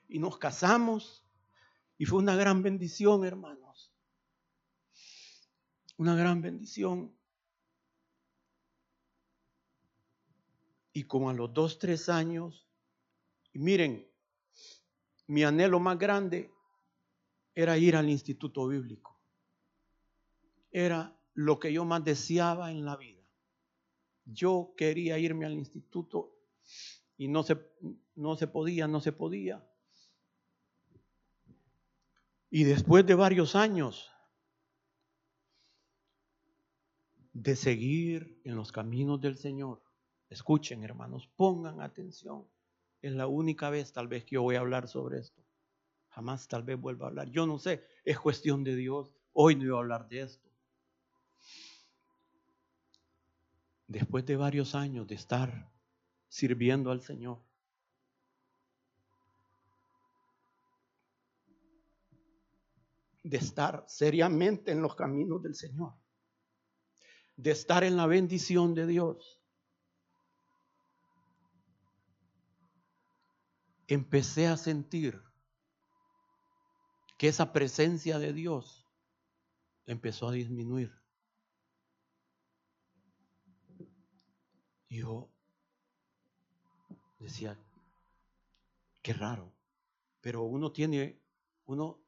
Y 0.08 0.18
nos 0.18 0.38
casamos. 0.38 1.24
Y 1.98 2.04
fue 2.04 2.18
una 2.18 2.36
gran 2.36 2.62
bendición, 2.62 3.24
hermanos. 3.24 3.92
Una 5.96 6.14
gran 6.14 6.42
bendición. 6.42 7.16
Y 10.92 11.04
como 11.04 11.30
a 11.30 11.34
los 11.34 11.52
dos, 11.52 11.78
tres 11.78 12.08
años, 12.08 12.66
y 13.52 13.58
miren, 13.58 14.06
mi 15.26 15.44
anhelo 15.44 15.80
más 15.80 15.98
grande 15.98 16.50
era 17.54 17.78
ir 17.78 17.96
al 17.96 18.08
instituto 18.08 18.66
bíblico. 18.68 19.18
Era 20.70 21.18
lo 21.34 21.58
que 21.58 21.72
yo 21.72 21.84
más 21.84 22.04
deseaba 22.04 22.70
en 22.70 22.84
la 22.84 22.96
vida. 22.96 23.22
Yo 24.24 24.74
quería 24.76 25.18
irme 25.18 25.46
al 25.46 25.54
instituto 25.54 26.36
y 27.16 27.28
no 27.28 27.42
se, 27.42 27.58
no 28.14 28.36
se 28.36 28.46
podía, 28.46 28.86
no 28.86 29.00
se 29.00 29.12
podía. 29.12 29.66
Y 32.56 32.64
después 32.64 33.04
de 33.04 33.14
varios 33.14 33.54
años 33.54 34.10
de 37.34 37.54
seguir 37.54 38.40
en 38.44 38.56
los 38.56 38.72
caminos 38.72 39.20
del 39.20 39.36
Señor, 39.36 39.82
escuchen 40.30 40.82
hermanos, 40.82 41.28
pongan 41.36 41.82
atención. 41.82 42.48
Es 43.02 43.12
la 43.12 43.26
única 43.26 43.68
vez 43.68 43.92
tal 43.92 44.08
vez 44.08 44.24
que 44.24 44.36
yo 44.36 44.42
voy 44.42 44.56
a 44.56 44.60
hablar 44.60 44.88
sobre 44.88 45.18
esto. 45.18 45.44
Jamás 46.08 46.48
tal 46.48 46.62
vez 46.62 46.80
vuelva 46.80 47.04
a 47.04 47.08
hablar. 47.10 47.28
Yo 47.28 47.46
no 47.46 47.58
sé, 47.58 47.84
es 48.06 48.18
cuestión 48.18 48.64
de 48.64 48.74
Dios. 48.74 49.12
Hoy 49.34 49.54
no 49.54 49.64
iba 49.64 49.76
a 49.76 49.80
hablar 49.80 50.08
de 50.08 50.22
esto. 50.22 50.48
Después 53.86 54.24
de 54.24 54.36
varios 54.36 54.74
años 54.74 55.06
de 55.06 55.16
estar 55.16 55.70
sirviendo 56.30 56.90
al 56.90 57.02
Señor, 57.02 57.45
de 63.26 63.38
estar 63.38 63.84
seriamente 63.88 64.70
en 64.70 64.80
los 64.80 64.94
caminos 64.94 65.42
del 65.42 65.56
Señor, 65.56 65.94
de 67.36 67.50
estar 67.50 67.82
en 67.82 67.96
la 67.96 68.06
bendición 68.06 68.72
de 68.72 68.86
Dios, 68.86 69.42
empecé 73.88 74.46
a 74.46 74.56
sentir 74.56 75.20
que 77.18 77.26
esa 77.26 77.52
presencia 77.52 78.20
de 78.20 78.32
Dios 78.32 78.86
empezó 79.86 80.28
a 80.28 80.32
disminuir. 80.32 80.92
Yo 84.88 85.28
decía, 87.18 87.58
qué 89.02 89.12
raro, 89.12 89.52
pero 90.20 90.44
uno 90.44 90.70
tiene, 90.70 91.20
uno, 91.64 92.05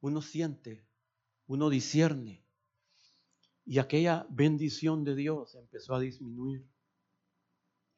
uno 0.00 0.22
siente, 0.22 0.86
uno 1.46 1.70
discierne, 1.70 2.44
y 3.64 3.78
aquella 3.78 4.26
bendición 4.30 5.04
de 5.04 5.14
Dios 5.14 5.54
empezó 5.54 5.94
a 5.94 6.00
disminuir. 6.00 6.66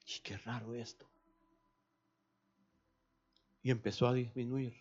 Y 0.04 0.20
qué 0.22 0.36
raro 0.38 0.74
esto 0.74 1.10
y 3.62 3.70
empezó 3.70 4.06
a 4.06 4.14
disminuir. 4.14 4.74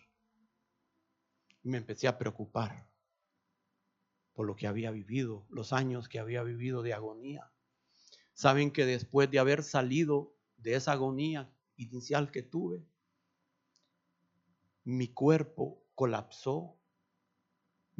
Y 1.62 1.68
me 1.68 1.78
empecé 1.78 2.08
a 2.08 2.18
preocupar 2.18 2.88
por 4.32 4.46
lo 4.46 4.56
que 4.56 4.66
había 4.66 4.90
vivido, 4.90 5.46
los 5.50 5.72
años 5.72 6.08
que 6.08 6.18
había 6.18 6.42
vivido 6.42 6.82
de 6.82 6.94
agonía. 6.94 7.52
Saben 8.32 8.70
que 8.70 8.86
después 8.86 9.30
de 9.30 9.38
haber 9.38 9.62
salido 9.62 10.34
de 10.56 10.74
esa 10.74 10.92
agonía 10.92 11.52
inicial 11.76 12.30
que 12.30 12.42
tuve, 12.42 12.82
mi 14.84 15.08
cuerpo 15.08 15.84
colapsó, 15.94 16.79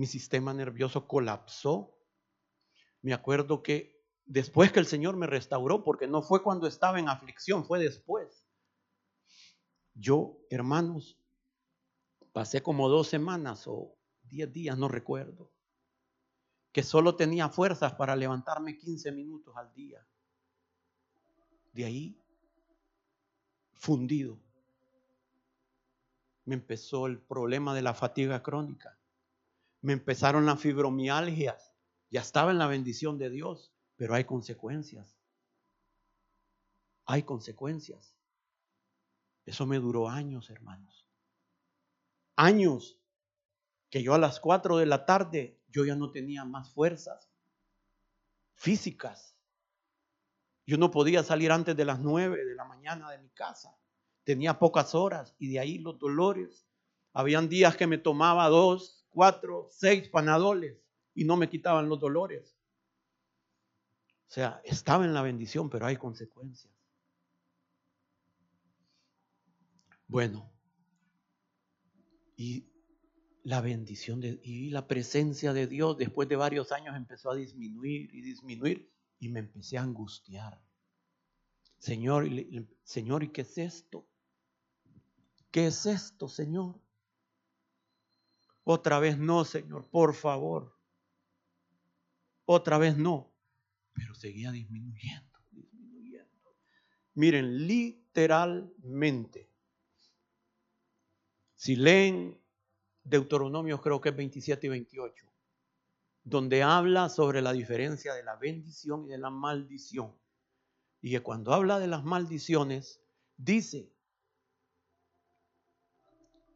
mi 0.01 0.07
sistema 0.07 0.55
nervioso 0.55 1.07
colapsó. 1.07 1.95
Me 3.03 3.13
acuerdo 3.13 3.63
que 3.63 4.03
después 4.25 4.73
que 4.73 4.81
el 4.81 4.87
Señor 4.87 5.15
me 5.15 5.27
restauró, 5.27 5.85
porque 5.85 6.07
no 6.07 6.23
fue 6.23 6.43
cuando 6.43 6.67
estaba 6.67 6.99
en 6.99 7.11
aflicción, 7.11 7.67
fue 7.67 7.81
después 7.81 8.47
yo, 9.93 10.39
hermanos, 10.49 11.19
pasé 12.33 12.63
como 12.63 12.89
dos 12.89 13.09
semanas 13.09 13.65
o 13.67 13.95
diez 14.23 14.51
días, 14.51 14.79
no 14.79 14.89
recuerdo, 14.89 15.53
que 16.73 16.83
solo 16.83 17.15
tenía 17.15 17.51
fuerzas 17.51 17.93
para 17.93 18.17
levantarme 18.17 18.79
15 18.79 19.13
minutos 19.13 19.55
al 19.55 19.71
día. 19.75 20.03
De 21.75 21.85
ahí, 21.85 22.19
fundido, 23.75 24.41
me 26.47 26.55
empezó 26.55 27.07
el 27.07 27.21
problema 27.21 27.75
de 27.75 27.83
la 27.83 27.93
fatiga 27.93 28.43
crónica. 28.43 29.00
Me 29.81 29.93
empezaron 29.93 30.47
las 30.47 30.61
fibromialgias. 30.61 31.75
Ya 32.11 32.21
estaba 32.21 32.51
en 32.51 32.59
la 32.59 32.67
bendición 32.67 33.19
de 33.19 33.31
Dios, 33.31 33.73
pero 33.97 34.15
hay 34.15 34.25
consecuencias. 34.25 35.19
Hay 37.07 37.23
consecuencias. 37.23 38.17
Eso 39.45 39.67
me 39.67 39.79
duró 39.79 40.09
años, 40.09 40.51
hermanos. 40.51 41.09
Años 42.37 42.99
que 43.91 44.03
yo 44.03 44.15
a 44.15 44.19
las 44.19 44.41
4 44.41 44.77
de 44.77 44.87
la 44.87 45.05
tarde 45.05 45.61
yo 45.69 45.85
ya 45.85 45.95
no 45.95 46.11
tenía 46.11 46.45
más 46.45 46.73
fuerzas 46.73 47.31
físicas. 48.55 49.37
Yo 50.67 50.77
no 50.77 50.91
podía 50.91 51.23
salir 51.23 51.51
antes 51.51 51.77
de 51.77 51.85
las 51.85 52.01
9 52.01 52.45
de 52.45 52.55
la 52.55 52.65
mañana 52.65 53.11
de 53.11 53.19
mi 53.19 53.31
casa 53.31 53.77
tenía 54.25 54.59
pocas 54.59 54.95
horas 54.95 55.35
y 55.39 55.49
de 55.49 55.59
ahí 55.59 55.79
los 55.79 55.99
dolores. 55.99 56.67
Habían 57.13 57.49
días 57.49 57.77
que 57.77 57.89
me 57.89 57.99
tomaba 57.99 58.49
dos, 58.49 59.00
cuatro, 59.11 59.69
seis 59.71 60.09
panadoles 60.09 60.79
y 61.15 61.25
no 61.25 61.37
me 61.37 61.49
quitaban 61.49 61.89
los 61.89 62.01
dolores. 62.01 62.57
O 64.29 64.33
sea, 64.33 64.61
estaba 64.65 65.05
en 65.05 65.13
la 65.13 65.23
bendición, 65.23 65.69
pero 65.69 65.87
hay 65.87 65.97
consecuencias. 65.97 66.73
Bueno, 70.07 70.53
y 72.37 72.71
la 73.43 73.61
bendición 73.61 74.21
de, 74.21 74.41
y 74.43 74.71
la 74.71 74.87
presencia 74.87 75.53
de 75.53 75.67
Dios 75.67 75.97
después 75.99 76.29
de 76.29 76.37
varios 76.37 76.73
años 76.73 76.97
empezó 76.97 77.31
a 77.31 77.37
disminuir 77.37 78.15
y 78.15 78.21
disminuir 78.21 78.93
y 79.19 79.29
me 79.29 79.41
empecé 79.41 79.79
a 79.79 79.83
angustiar. 79.83 80.61
Señor, 81.79 82.29
Señor, 82.83 83.25
¿y 83.25 83.29
qué 83.29 83.43
es 83.43 83.59
esto? 83.59 84.07
¿Qué 85.51 85.67
es 85.67 85.87
esto, 85.87 86.29
Señor? 86.29 86.81
Otra 88.65 88.99
vez 88.99 89.19
no, 89.19 89.45
Señor, 89.45 89.89
por 89.89 90.15
favor. 90.15 90.77
Otra 92.45 92.79
vez 92.79 92.97
no. 92.97 93.33
Pero 93.93 94.15
seguía 94.15 94.51
disminuyendo, 94.53 95.39
disminuyendo. 95.51 96.57
Miren, 97.15 97.67
literalmente, 97.67 99.51
si 101.55 101.77
leen 101.77 102.41
Deuteronomio, 103.05 103.81
creo 103.81 104.01
que 104.01 104.11
es 104.11 104.17
27 104.17 104.67
y 104.67 104.71
28, 104.71 105.27
donde 106.23 106.63
habla 106.63 107.09
sobre 107.09 107.43
la 107.43 107.53
diferencia 107.53 108.15
de 108.15 108.23
la 108.23 108.37
bendición 108.37 109.07
y 109.07 109.09
de 109.11 109.19
la 109.19 109.31
maldición. 109.31 110.15
Y 111.01 111.11
que 111.11 111.21
cuando 111.21 111.53
habla 111.53 111.79
de 111.79 111.87
las 111.87 112.05
maldiciones, 112.05 113.01
dice 113.37 113.93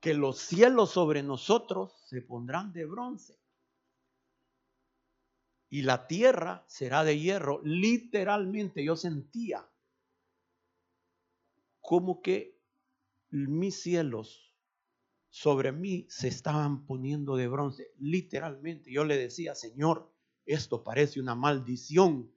que 0.04 0.12
los 0.12 0.38
cielos 0.38 0.90
sobre 0.90 1.22
nosotros 1.22 1.94
se 2.04 2.20
pondrán 2.20 2.74
de 2.74 2.84
bronce 2.84 3.40
y 5.70 5.80
la 5.80 6.06
tierra 6.06 6.62
será 6.68 7.04
de 7.04 7.18
hierro. 7.18 7.62
Literalmente 7.64 8.84
yo 8.84 8.96
sentía 8.96 9.66
como 11.80 12.20
que 12.20 12.60
mis 13.30 13.80
cielos 13.80 14.54
sobre 15.30 15.72
mí 15.72 16.04
se 16.10 16.28
estaban 16.28 16.84
poniendo 16.84 17.36
de 17.36 17.48
bronce. 17.48 17.90
Literalmente 17.98 18.92
yo 18.92 19.06
le 19.06 19.16
decía, 19.16 19.54
Señor, 19.54 20.12
esto 20.44 20.84
parece 20.84 21.18
una 21.18 21.34
maldición. 21.34 22.30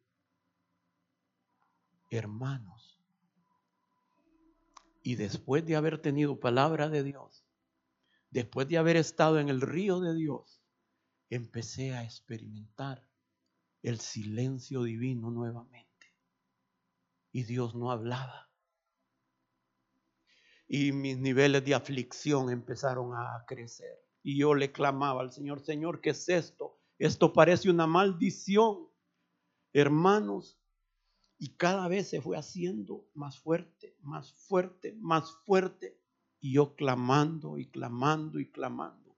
Hermanos, 2.09 2.97
y 5.03 5.15
después 5.15 5.65
de 5.65 5.75
haber 5.75 6.01
tenido 6.01 6.39
palabra 6.39 6.87
de 6.87 7.03
Dios, 7.03 7.43
después 8.29 8.67
de 8.67 8.77
haber 8.77 8.97
estado 8.97 9.39
en 9.39 9.49
el 9.49 9.61
río 9.61 9.99
de 9.99 10.15
Dios, 10.15 10.61
empecé 11.29 11.93
a 11.93 12.03
experimentar 12.03 13.07
el 13.81 13.99
silencio 13.99 14.83
divino 14.83 15.31
nuevamente. 15.31 15.87
Y 17.31 17.43
Dios 17.43 17.75
no 17.75 17.91
hablaba. 17.91 18.49
Y 20.67 20.91
mis 20.91 21.17
niveles 21.17 21.63
de 21.63 21.75
aflicción 21.75 22.49
empezaron 22.49 23.13
a 23.13 23.45
crecer. 23.47 24.03
Y 24.23 24.37
yo 24.37 24.55
le 24.55 24.71
clamaba 24.71 25.21
al 25.21 25.31
Señor, 25.31 25.63
Señor, 25.63 26.01
¿qué 26.01 26.09
es 26.09 26.27
esto? 26.27 26.79
Esto 26.97 27.31
parece 27.31 27.69
una 27.69 27.87
maldición. 27.87 28.89
Hermanos, 29.71 30.59
y 31.37 31.55
cada 31.55 31.87
vez 31.87 32.09
se 32.09 32.21
fue 32.21 32.37
haciendo 32.37 33.07
más 33.13 33.39
fuerte, 33.39 33.95
más 34.01 34.33
fuerte, 34.33 34.93
más 34.99 35.31
fuerte 35.45 35.97
y 36.39 36.53
yo 36.53 36.75
clamando 36.75 37.57
y 37.57 37.67
clamando 37.67 38.39
y 38.39 38.51
clamando. 38.51 39.17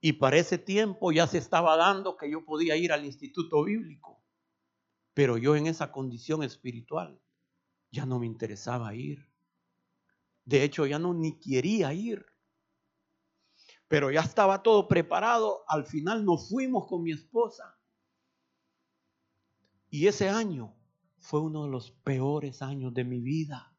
Y 0.00 0.14
para 0.14 0.36
ese 0.36 0.58
tiempo 0.58 1.10
ya 1.10 1.26
se 1.26 1.38
estaba 1.38 1.76
dando 1.76 2.16
que 2.16 2.30
yo 2.30 2.44
podía 2.44 2.76
ir 2.76 2.92
al 2.92 3.04
instituto 3.04 3.64
bíblico, 3.64 4.22
pero 5.14 5.38
yo 5.38 5.56
en 5.56 5.66
esa 5.66 5.90
condición 5.90 6.42
espiritual 6.42 7.20
ya 7.90 8.06
no 8.06 8.18
me 8.18 8.26
interesaba 8.26 8.94
ir. 8.94 9.28
De 10.44 10.62
hecho, 10.62 10.86
ya 10.86 10.98
no 10.98 11.12
ni 11.12 11.40
quería 11.40 11.92
ir. 11.92 12.24
Pero 13.88 14.10
ya 14.10 14.20
estaba 14.20 14.62
todo 14.62 14.86
preparado. 14.86 15.64
Al 15.66 15.86
final 15.86 16.24
nos 16.24 16.48
fuimos 16.48 16.86
con 16.86 17.02
mi 17.02 17.12
esposa. 17.12 17.76
Y 19.90 20.06
ese 20.06 20.28
año 20.28 20.76
fue 21.18 21.40
uno 21.40 21.64
de 21.64 21.70
los 21.70 21.90
peores 21.90 22.62
años 22.62 22.94
de 22.94 23.04
mi 23.04 23.20
vida 23.20 23.75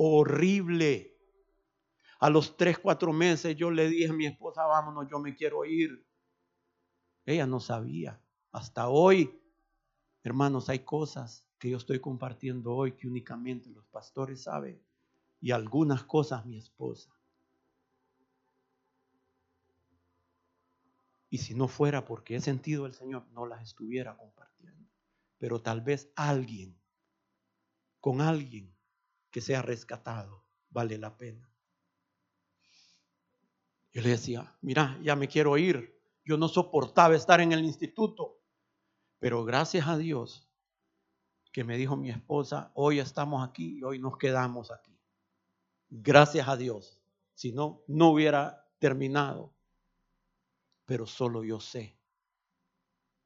horrible. 0.00 1.12
A 2.20 2.30
los 2.30 2.56
tres, 2.56 2.78
cuatro 2.78 3.12
meses 3.12 3.56
yo 3.56 3.70
le 3.70 3.88
dije 3.88 4.10
a 4.10 4.12
mi 4.12 4.26
esposa, 4.26 4.64
vámonos, 4.64 5.08
yo 5.10 5.18
me 5.18 5.34
quiero 5.34 5.64
ir. 5.64 6.06
Ella 7.26 7.46
no 7.46 7.58
sabía. 7.58 8.20
Hasta 8.52 8.88
hoy, 8.88 9.40
hermanos, 10.22 10.68
hay 10.68 10.80
cosas 10.80 11.44
que 11.58 11.70
yo 11.70 11.76
estoy 11.76 11.98
compartiendo 11.98 12.74
hoy 12.74 12.92
que 12.92 13.08
únicamente 13.08 13.70
los 13.70 13.84
pastores 13.86 14.44
saben. 14.44 14.80
Y 15.40 15.50
algunas 15.50 16.04
cosas 16.04 16.46
mi 16.46 16.58
esposa. 16.58 17.12
Y 21.28 21.38
si 21.38 21.54
no 21.54 21.66
fuera 21.66 22.04
porque 22.04 22.36
he 22.36 22.40
sentido 22.40 22.86
el 22.86 22.94
Señor, 22.94 23.26
no 23.32 23.46
las 23.46 23.62
estuviera 23.62 24.16
compartiendo. 24.16 24.88
Pero 25.38 25.60
tal 25.60 25.80
vez 25.80 26.12
alguien, 26.14 26.78
con 28.00 28.20
alguien 28.20 28.77
sea 29.40 29.62
rescatado, 29.62 30.44
vale 30.70 30.98
la 30.98 31.16
pena. 31.16 31.50
Yo 33.92 34.02
le 34.02 34.10
decía, 34.10 34.56
mira, 34.60 34.98
ya 35.02 35.16
me 35.16 35.28
quiero 35.28 35.56
ir. 35.58 35.98
Yo 36.24 36.36
no 36.36 36.48
soportaba 36.48 37.16
estar 37.16 37.40
en 37.40 37.52
el 37.52 37.64
instituto. 37.64 38.40
Pero 39.18 39.44
gracias 39.44 39.88
a 39.88 39.96
Dios 39.96 40.48
que 41.52 41.64
me 41.64 41.76
dijo 41.76 41.96
mi 41.96 42.10
esposa, 42.10 42.70
hoy 42.74 43.00
estamos 43.00 43.46
aquí 43.46 43.78
y 43.78 43.82
hoy 43.82 43.98
nos 43.98 44.16
quedamos 44.16 44.70
aquí. 44.70 44.96
Gracias 45.88 46.46
a 46.46 46.56
Dios. 46.56 47.00
Si 47.34 47.52
no, 47.52 47.82
no 47.88 48.10
hubiera 48.10 48.68
terminado. 48.78 49.54
Pero 50.84 51.06
solo 51.06 51.42
yo 51.42 51.58
sé. 51.58 51.98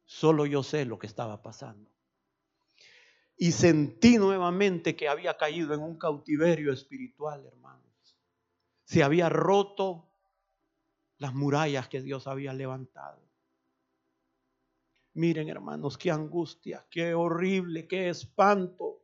Solo 0.05 0.46
yo 0.46 0.62
sé 0.62 0.85
lo 0.85 0.98
que 0.98 1.07
estaba 1.07 1.42
pasando 1.42 1.91
y 3.37 3.53
sentí 3.53 4.18
nuevamente 4.18 4.95
que 4.95 5.09
había 5.09 5.37
caído 5.37 5.75
en 5.75 5.81
un 5.81 5.99
cautiverio 5.99 6.73
espiritual, 6.73 7.45
hermanos. 7.47 7.83
Se 8.85 9.03
había 9.03 9.29
roto 9.29 10.09
las 11.18 11.35
murallas 11.35 11.88
que 11.88 12.03
Dios 12.03 12.27
había 12.27 12.53
levantado. 12.53 13.21
Miren, 15.14 15.49
hermanos, 15.49 15.99
qué 15.99 16.11
angustia, 16.11 16.87
qué 16.90 17.14
horrible, 17.14 17.87
qué 17.87 18.09
espanto. 18.09 19.02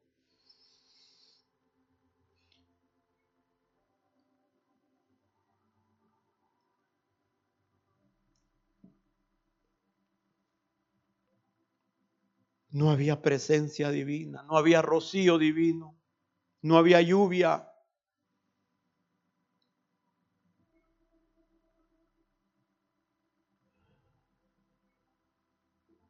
No 12.79 12.93
había 12.93 13.21
presencia 13.21 13.91
divina, 13.91 14.45
no 14.45 14.57
había 14.57 14.83
rocío 14.83 15.37
divino, 15.37 15.99
no 16.63 16.79
había 16.79 17.01
lluvia. 17.03 17.69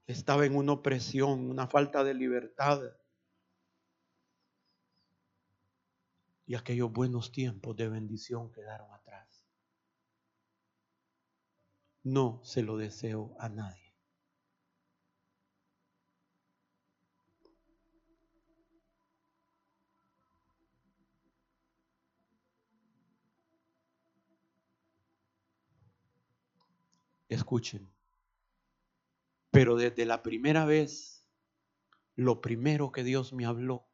Estaba 0.06 0.44
en 0.44 0.56
una 0.56 0.72
opresión, 0.72 1.48
una 1.48 1.66
falta 1.66 2.04
de 2.04 2.12
libertad. 2.12 2.82
Y 6.44 6.54
aquellos 6.54 6.92
buenos 6.92 7.32
tiempos 7.32 7.76
de 7.76 7.88
bendición 7.88 8.52
quedaron 8.52 8.92
atrás. 8.92 9.48
No 12.02 12.42
se 12.44 12.60
lo 12.60 12.76
deseo 12.76 13.34
a 13.38 13.48
nadie. 13.48 13.87
Escuchen. 27.28 27.92
Pero 29.50 29.76
desde 29.76 30.06
la 30.06 30.22
primera 30.22 30.64
vez, 30.64 31.26
lo 32.16 32.40
primero 32.40 32.92
que 32.92 33.04
Dios 33.04 33.32
me 33.32 33.46
habló 33.46 33.88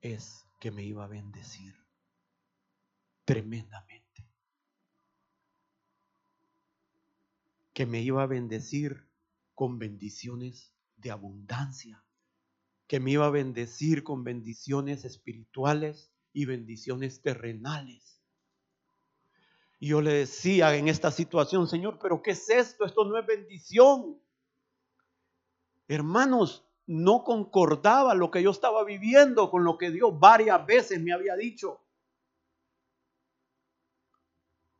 es 0.00 0.46
que 0.60 0.70
me 0.70 0.84
iba 0.84 1.04
a 1.04 1.08
bendecir 1.08 1.74
tremendamente. 3.24 4.28
Que 7.72 7.86
me 7.86 8.00
iba 8.00 8.22
a 8.22 8.26
bendecir 8.26 9.08
con 9.54 9.78
bendiciones 9.78 10.74
de 10.96 11.10
abundancia. 11.10 12.04
Que 12.86 13.00
me 13.00 13.12
iba 13.12 13.26
a 13.26 13.30
bendecir 13.30 14.02
con 14.02 14.24
bendiciones 14.24 15.04
espirituales 15.04 16.12
y 16.32 16.46
bendiciones 16.46 17.22
terrenales. 17.22 18.17
Y 19.78 19.88
yo 19.88 20.00
le 20.00 20.12
decía 20.12 20.74
en 20.74 20.88
esta 20.88 21.10
situación, 21.10 21.68
Señor, 21.68 21.98
pero 22.00 22.20
¿qué 22.22 22.32
es 22.32 22.48
esto? 22.50 22.84
Esto 22.84 23.04
no 23.04 23.16
es 23.16 23.24
bendición. 23.24 24.20
Hermanos, 25.86 26.64
no 26.86 27.22
concordaba 27.22 28.14
lo 28.14 28.30
que 28.30 28.42
yo 28.42 28.50
estaba 28.50 28.82
viviendo 28.82 29.50
con 29.50 29.62
lo 29.62 29.78
que 29.78 29.90
Dios 29.90 30.18
varias 30.18 30.64
veces 30.66 31.00
me 31.00 31.12
había 31.12 31.36
dicho. 31.36 31.80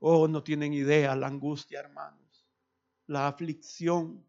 Oh, 0.01 0.27
no 0.27 0.43
tienen 0.43 0.73
idea 0.73 1.15
la 1.15 1.27
angustia, 1.27 1.81
hermanos, 1.81 2.47
la 3.07 3.27
aflicción, 3.27 4.25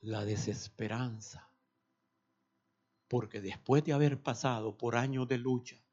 la 0.00 0.24
desesperanza. 0.24 1.48
Porque 3.08 3.40
después 3.40 3.84
de 3.84 3.92
haber 3.92 4.20
pasado 4.20 4.76
por 4.76 4.96
años 4.96 5.28
de 5.28 5.38
lucha, 5.38 5.85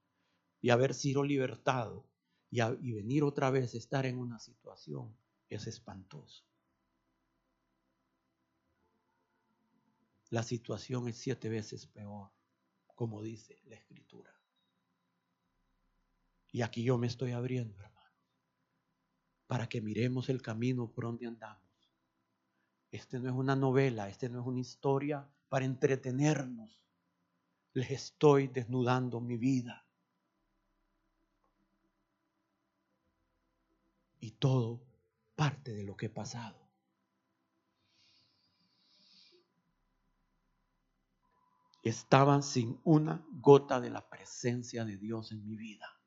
y 0.63 0.69
haber 0.69 0.93
sido 0.93 1.23
libertado 1.23 2.07
y, 2.49 2.61
venir 2.93 3.23
otra 3.25 3.49
vez 3.49 3.73
a 3.73 3.77
estar 3.77 4.05
en 4.05 4.17
una 4.17 4.39
situación 4.39 5.13
es 5.49 5.67
espantoso. 5.67 6.45
La 10.29 10.41
situación 10.41 11.09
es 11.09 11.17
siete 11.17 11.49
veces 11.49 11.85
peor, 11.85 12.31
como 12.95 13.21
dice 13.21 13.59
la 13.65 13.75
escritura. 13.75 14.33
Y 16.53 16.61
aquí 16.61 16.81
yo 16.81 16.97
me 16.97 17.07
estoy 17.07 17.33
abriendo, 17.33 17.77
hermano, 17.81 18.13
para 19.47 19.67
que 19.67 19.81
miremos 19.81 20.29
el 20.29 20.41
camino 20.41 20.89
por 20.89 21.03
donde 21.03 21.27
andamos. 21.27 21.61
Este 22.89 23.19
no 23.19 23.27
es 23.27 23.35
una 23.35 23.57
novela, 23.57 24.07
este 24.07 24.29
no 24.29 24.39
es 24.39 24.47
una 24.47 24.61
historia 24.61 25.29
para 25.49 25.65
entretenernos. 25.65 26.81
Les 27.73 27.91
estoy 27.91 28.47
desnudando 28.47 29.19
mi 29.19 29.35
vida. 29.35 29.85
Y 34.23 34.31
todo 34.31 34.81
parte 35.35 35.73
de 35.73 35.83
lo 35.83 35.97
que 35.97 36.05
he 36.05 36.09
pasado. 36.09 36.57
Estaba 41.83 42.41
sin 42.41 42.79
una 42.85 43.27
gota 43.33 43.81
de 43.81 43.89
la 43.89 44.09
presencia 44.09 44.85
de 44.85 44.95
Dios 44.95 45.33
en 45.33 45.45
mi 45.45 45.57
vida. 45.57 45.99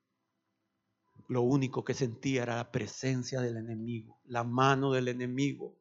Lo 1.28 1.42
único 1.42 1.84
que 1.84 1.92
sentía 1.92 2.44
era 2.44 2.56
la 2.56 2.72
presencia 2.72 3.42
del 3.42 3.58
enemigo, 3.58 4.18
la 4.24 4.44
mano 4.44 4.92
del 4.92 5.08
enemigo. 5.08 5.76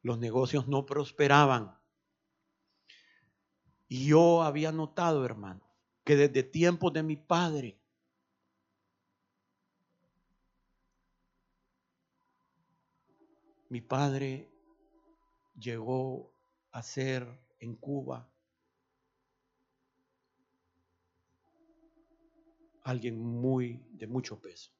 Los 0.00 0.20
negocios 0.20 0.68
no 0.68 0.86
prosperaban. 0.86 1.76
Y 3.88 4.06
yo 4.06 4.44
había 4.44 4.70
notado, 4.70 5.24
hermano, 5.24 5.68
que 6.04 6.14
desde 6.14 6.44
tiempos 6.44 6.92
de 6.92 7.02
mi 7.02 7.16
padre, 7.16 7.81
Mi 13.72 13.80
padre 13.80 14.52
llegó 15.58 16.30
a 16.72 16.82
ser 16.82 17.26
en 17.58 17.74
Cuba 17.74 18.30
alguien 22.82 23.18
muy 23.18 23.82
de 23.92 24.06
mucho 24.06 24.42
peso. 24.42 24.72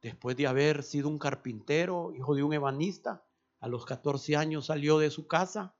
Después 0.00 0.38
de 0.38 0.46
haber 0.46 0.84
sido 0.84 1.10
un 1.10 1.18
carpintero, 1.18 2.14
hijo 2.14 2.34
de 2.34 2.42
un 2.42 2.54
ebanista, 2.54 3.26
a 3.60 3.68
los 3.68 3.84
14 3.84 4.36
años 4.36 4.64
salió 4.64 4.96
de 4.98 5.10
su 5.10 5.26
casa, 5.26 5.76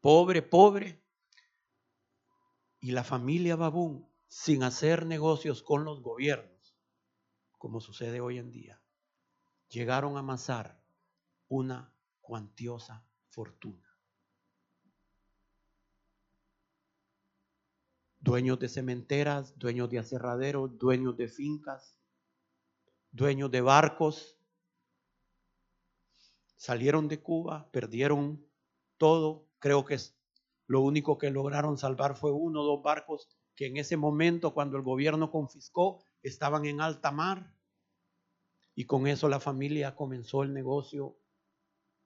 pobre, 0.00 0.40
pobre, 0.40 1.02
y 2.80 2.92
la 2.92 3.04
familia 3.04 3.54
Babún, 3.54 4.08
sin 4.28 4.62
hacer 4.62 5.04
negocios 5.04 5.62
con 5.62 5.84
los 5.84 6.00
gobiernos, 6.00 6.74
como 7.58 7.82
sucede 7.82 8.22
hoy 8.22 8.38
en 8.38 8.50
día, 8.50 8.79
llegaron 9.70 10.16
a 10.16 10.20
amasar 10.20 10.78
una 11.48 11.92
cuantiosa 12.20 13.04
fortuna. 13.28 13.86
Dueños 18.18 18.58
de 18.58 18.68
cementeras, 18.68 19.58
dueños 19.58 19.88
de 19.88 19.98
aserraderos, 19.98 20.78
dueños 20.78 21.16
de 21.16 21.28
fincas, 21.28 21.96
dueños 23.10 23.50
de 23.50 23.62
barcos, 23.62 24.36
salieron 26.56 27.08
de 27.08 27.22
Cuba, 27.22 27.70
perdieron 27.72 28.46
todo. 28.98 29.46
Creo 29.58 29.86
que 29.86 29.96
lo 30.66 30.82
único 30.82 31.16
que 31.16 31.30
lograron 31.30 31.78
salvar 31.78 32.14
fue 32.16 32.30
uno 32.30 32.60
o 32.60 32.64
dos 32.64 32.82
barcos 32.82 33.28
que 33.56 33.66
en 33.66 33.78
ese 33.78 33.96
momento, 33.96 34.52
cuando 34.52 34.76
el 34.76 34.82
gobierno 34.82 35.30
confiscó, 35.30 36.04
estaban 36.22 36.66
en 36.66 36.82
alta 36.82 37.10
mar. 37.10 37.54
Y 38.80 38.86
con 38.86 39.06
eso 39.06 39.28
la 39.28 39.40
familia 39.40 39.94
comenzó 39.94 40.42
el 40.42 40.54
negocio 40.54 41.14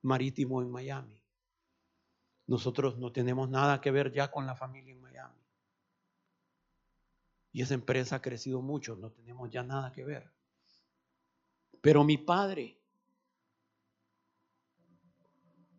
marítimo 0.01 0.61
en 0.61 0.69
Miami. 0.69 1.17
Nosotros 2.47 2.97
no 2.97 3.13
tenemos 3.13 3.49
nada 3.49 3.79
que 3.79 3.91
ver 3.91 4.11
ya 4.11 4.29
con 4.29 4.45
la 4.45 4.57
familia 4.57 4.91
en 4.91 4.99
Miami. 4.99 5.41
Y 7.53 7.61
esa 7.61 7.75
empresa 7.75 8.17
ha 8.17 8.21
crecido 8.21 8.61
mucho, 8.61 8.97
no 8.97 9.09
tenemos 9.09 9.49
ya 9.49 9.63
nada 9.63 9.93
que 9.93 10.03
ver. 10.03 10.29
Pero 11.79 12.03
mi 12.03 12.17
padre, 12.17 12.77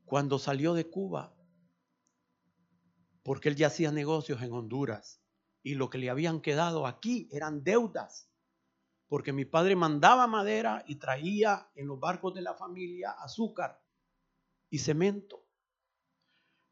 cuando 0.07 0.39
salió 0.39 0.73
de 0.73 0.89
Cuba, 0.89 1.37
porque 3.23 3.51
él 3.51 3.57
ya 3.57 3.67
hacía 3.67 3.93
negocios 3.93 4.41
en 4.41 4.51
Honduras, 4.51 5.21
y 5.63 5.75
lo 5.75 5.91
que 5.91 5.99
le 5.99 6.09
habían 6.09 6.41
quedado 6.41 6.87
aquí 6.87 7.29
eran 7.31 7.63
deudas 7.65 8.31
porque 9.09 9.33
mi 9.33 9.45
padre 9.45 9.77
mandaba 9.77 10.27
madera 10.27 10.85
y 10.87 10.97
traía 10.97 11.71
en 11.75 11.87
los 11.87 12.01
barcos 12.01 12.35
de 12.35 12.43
la 12.43 12.55
familia 12.55 13.13
azúcar 13.13 13.81
y 14.71 14.79
cemento. 14.79 15.45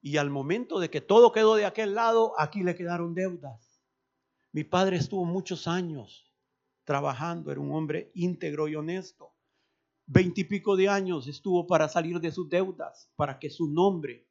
Y 0.00 0.16
al 0.16 0.30
momento 0.30 0.80
de 0.80 0.90
que 0.90 1.00
todo 1.00 1.32
quedó 1.32 1.54
de 1.54 1.64
aquel 1.64 1.94
lado, 1.94 2.34
aquí 2.38 2.62
le 2.62 2.74
quedaron 2.74 3.14
deudas. 3.14 3.80
Mi 4.52 4.64
padre 4.64 4.96
estuvo 4.96 5.24
muchos 5.24 5.66
años 5.66 6.32
trabajando, 6.84 7.50
era 7.50 7.60
un 7.60 7.72
hombre 7.72 8.10
íntegro 8.14 8.68
y 8.68 8.76
honesto. 8.76 9.32
Veintipico 10.06 10.76
de 10.76 10.88
años 10.88 11.26
estuvo 11.28 11.66
para 11.66 11.88
salir 11.88 12.20
de 12.20 12.30
sus 12.30 12.48
deudas, 12.50 13.10
para 13.16 13.38
que 13.38 13.48
su 13.48 13.68
nombre 13.68 14.28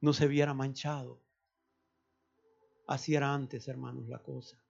no 0.00 0.12
se 0.12 0.26
viera 0.26 0.52
manchado. 0.52 1.22
Así 2.86 3.14
era 3.14 3.32
antes, 3.32 3.68
hermanos, 3.68 4.08
la 4.08 4.18
cosa. 4.22 4.63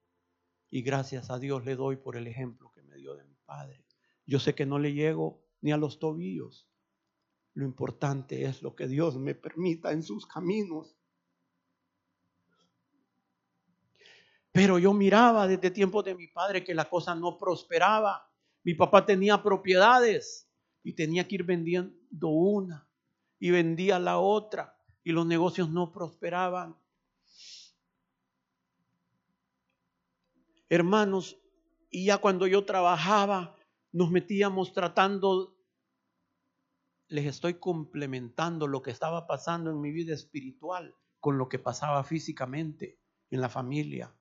Y 0.74 0.82
gracias 0.82 1.30
a 1.30 1.38
Dios 1.38 1.64
le 1.64 1.76
doy 1.76 1.94
por 1.94 2.16
el 2.16 2.26
ejemplo 2.26 2.72
que 2.72 2.82
me 2.82 2.96
dio 2.96 3.14
de 3.14 3.22
mi 3.22 3.36
padre. 3.46 3.84
Yo 4.26 4.40
sé 4.40 4.56
que 4.56 4.66
no 4.66 4.80
le 4.80 4.92
llego 4.92 5.40
ni 5.60 5.70
a 5.70 5.76
los 5.76 6.00
tobillos. 6.00 6.68
Lo 7.52 7.64
importante 7.64 8.44
es 8.44 8.60
lo 8.60 8.74
que 8.74 8.88
Dios 8.88 9.16
me 9.16 9.36
permita 9.36 9.92
en 9.92 10.02
sus 10.02 10.26
caminos. 10.26 10.96
Pero 14.50 14.80
yo 14.80 14.92
miraba 14.92 15.46
desde 15.46 15.70
tiempo 15.70 16.02
de 16.02 16.16
mi 16.16 16.26
padre 16.26 16.64
que 16.64 16.74
la 16.74 16.90
cosa 16.90 17.14
no 17.14 17.38
prosperaba. 17.38 18.28
Mi 18.64 18.74
papá 18.74 19.06
tenía 19.06 19.40
propiedades 19.44 20.50
y 20.82 20.94
tenía 20.94 21.28
que 21.28 21.36
ir 21.36 21.44
vendiendo 21.44 22.28
una 22.30 22.90
y 23.38 23.52
vendía 23.52 24.00
la 24.00 24.18
otra 24.18 24.76
y 25.04 25.12
los 25.12 25.24
negocios 25.24 25.70
no 25.70 25.92
prosperaban. 25.92 26.76
Hermanos, 30.68 31.38
y 31.90 32.06
ya 32.06 32.18
cuando 32.18 32.46
yo 32.46 32.64
trabajaba, 32.64 33.56
nos 33.92 34.10
metíamos 34.10 34.72
tratando 34.72 35.54
les 37.08 37.26
estoy 37.26 37.54
complementando 37.54 38.66
lo 38.66 38.82
que 38.82 38.90
estaba 38.90 39.26
pasando 39.26 39.70
en 39.70 39.80
mi 39.80 39.92
vida 39.92 40.14
espiritual 40.14 40.96
con 41.20 41.38
lo 41.38 41.48
que 41.48 41.58
pasaba 41.58 42.02
físicamente 42.04 42.98
en 43.30 43.40
la 43.40 43.48
familia, 43.48 44.14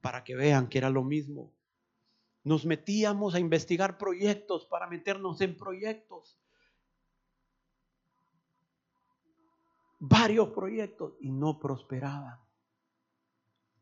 para 0.00 0.24
que 0.24 0.34
vean 0.34 0.68
que 0.68 0.78
era 0.78 0.90
lo 0.90 1.02
mismo. 1.02 1.54
Nos 2.44 2.64
metíamos 2.64 3.34
a 3.34 3.40
investigar 3.40 3.98
proyectos 3.98 4.66
para 4.66 4.86
meternos 4.86 5.40
en 5.40 5.56
proyectos. 5.56 6.38
Varios 9.98 10.50
proyectos 10.50 11.14
y 11.20 11.30
no 11.30 11.58
prosperaban. 11.58 12.38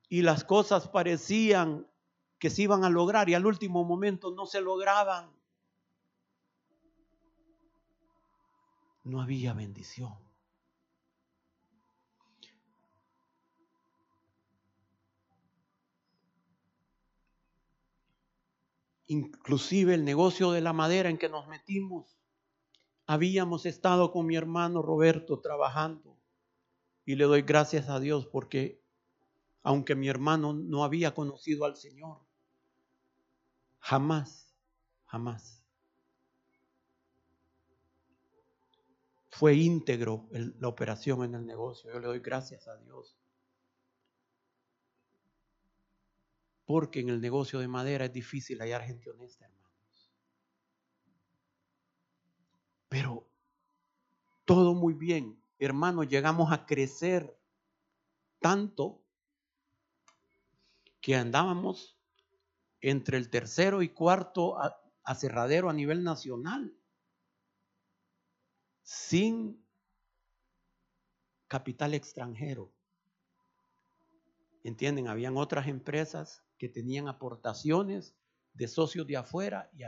Y 0.08 0.22
las 0.22 0.44
cosas 0.44 0.88
parecían 0.88 1.86
que 2.38 2.50
se 2.50 2.62
iban 2.62 2.84
a 2.84 2.90
lograr 2.90 3.28
y 3.28 3.34
al 3.34 3.46
último 3.46 3.84
momento 3.84 4.30
no 4.30 4.46
se 4.46 4.60
lograban. 4.60 5.30
No 9.04 9.20
había 9.20 9.52
bendición. 9.52 10.16
Inclusive 19.06 19.94
el 19.94 20.04
negocio 20.04 20.52
de 20.52 20.60
la 20.60 20.74
madera 20.74 21.08
en 21.08 21.16
que 21.16 21.30
nos 21.30 21.48
metimos, 21.48 22.18
habíamos 23.06 23.64
estado 23.64 24.12
con 24.12 24.26
mi 24.26 24.36
hermano 24.36 24.82
Roberto 24.82 25.40
trabajando 25.40 26.18
y 27.06 27.16
le 27.16 27.24
doy 27.24 27.40
gracias 27.40 27.88
a 27.88 28.00
Dios 28.00 28.26
porque 28.26 28.82
aunque 29.68 29.94
mi 29.94 30.08
hermano 30.08 30.54
no 30.54 30.82
había 30.82 31.12
conocido 31.12 31.66
al 31.66 31.76
Señor, 31.76 32.20
jamás, 33.80 34.56
jamás 35.04 35.62
fue 39.28 39.56
íntegro 39.56 40.26
la 40.30 40.68
operación 40.68 41.22
en 41.22 41.34
el 41.34 41.44
negocio. 41.44 41.92
Yo 41.92 42.00
le 42.00 42.06
doy 42.06 42.20
gracias 42.20 42.66
a 42.66 42.78
Dios. 42.78 43.14
Porque 46.64 47.00
en 47.00 47.10
el 47.10 47.20
negocio 47.20 47.58
de 47.58 47.68
madera 47.68 48.06
es 48.06 48.12
difícil 48.14 48.60
hallar 48.60 48.84
gente 48.84 49.10
honesta, 49.10 49.44
hermanos. 49.44 50.10
Pero 52.88 53.28
todo 54.46 54.72
muy 54.72 54.94
bien, 54.94 55.38
hermanos, 55.58 56.08
llegamos 56.08 56.52
a 56.52 56.64
crecer 56.64 57.38
tanto 58.40 59.04
que 61.08 61.16
andábamos 61.16 61.98
entre 62.82 63.16
el 63.16 63.30
tercero 63.30 63.80
y 63.80 63.88
cuarto 63.88 64.58
aserradero 65.02 65.70
a 65.70 65.72
nivel 65.72 66.04
nacional, 66.04 66.76
sin 68.82 69.66
capital 71.46 71.94
extranjero. 71.94 72.74
¿Entienden? 74.62 75.08
Habían 75.08 75.38
otras 75.38 75.66
empresas 75.68 76.44
que 76.58 76.68
tenían 76.68 77.08
aportaciones 77.08 78.14
de 78.52 78.68
socios 78.68 79.06
de 79.06 79.16
afuera 79.16 79.70
y 79.72 79.84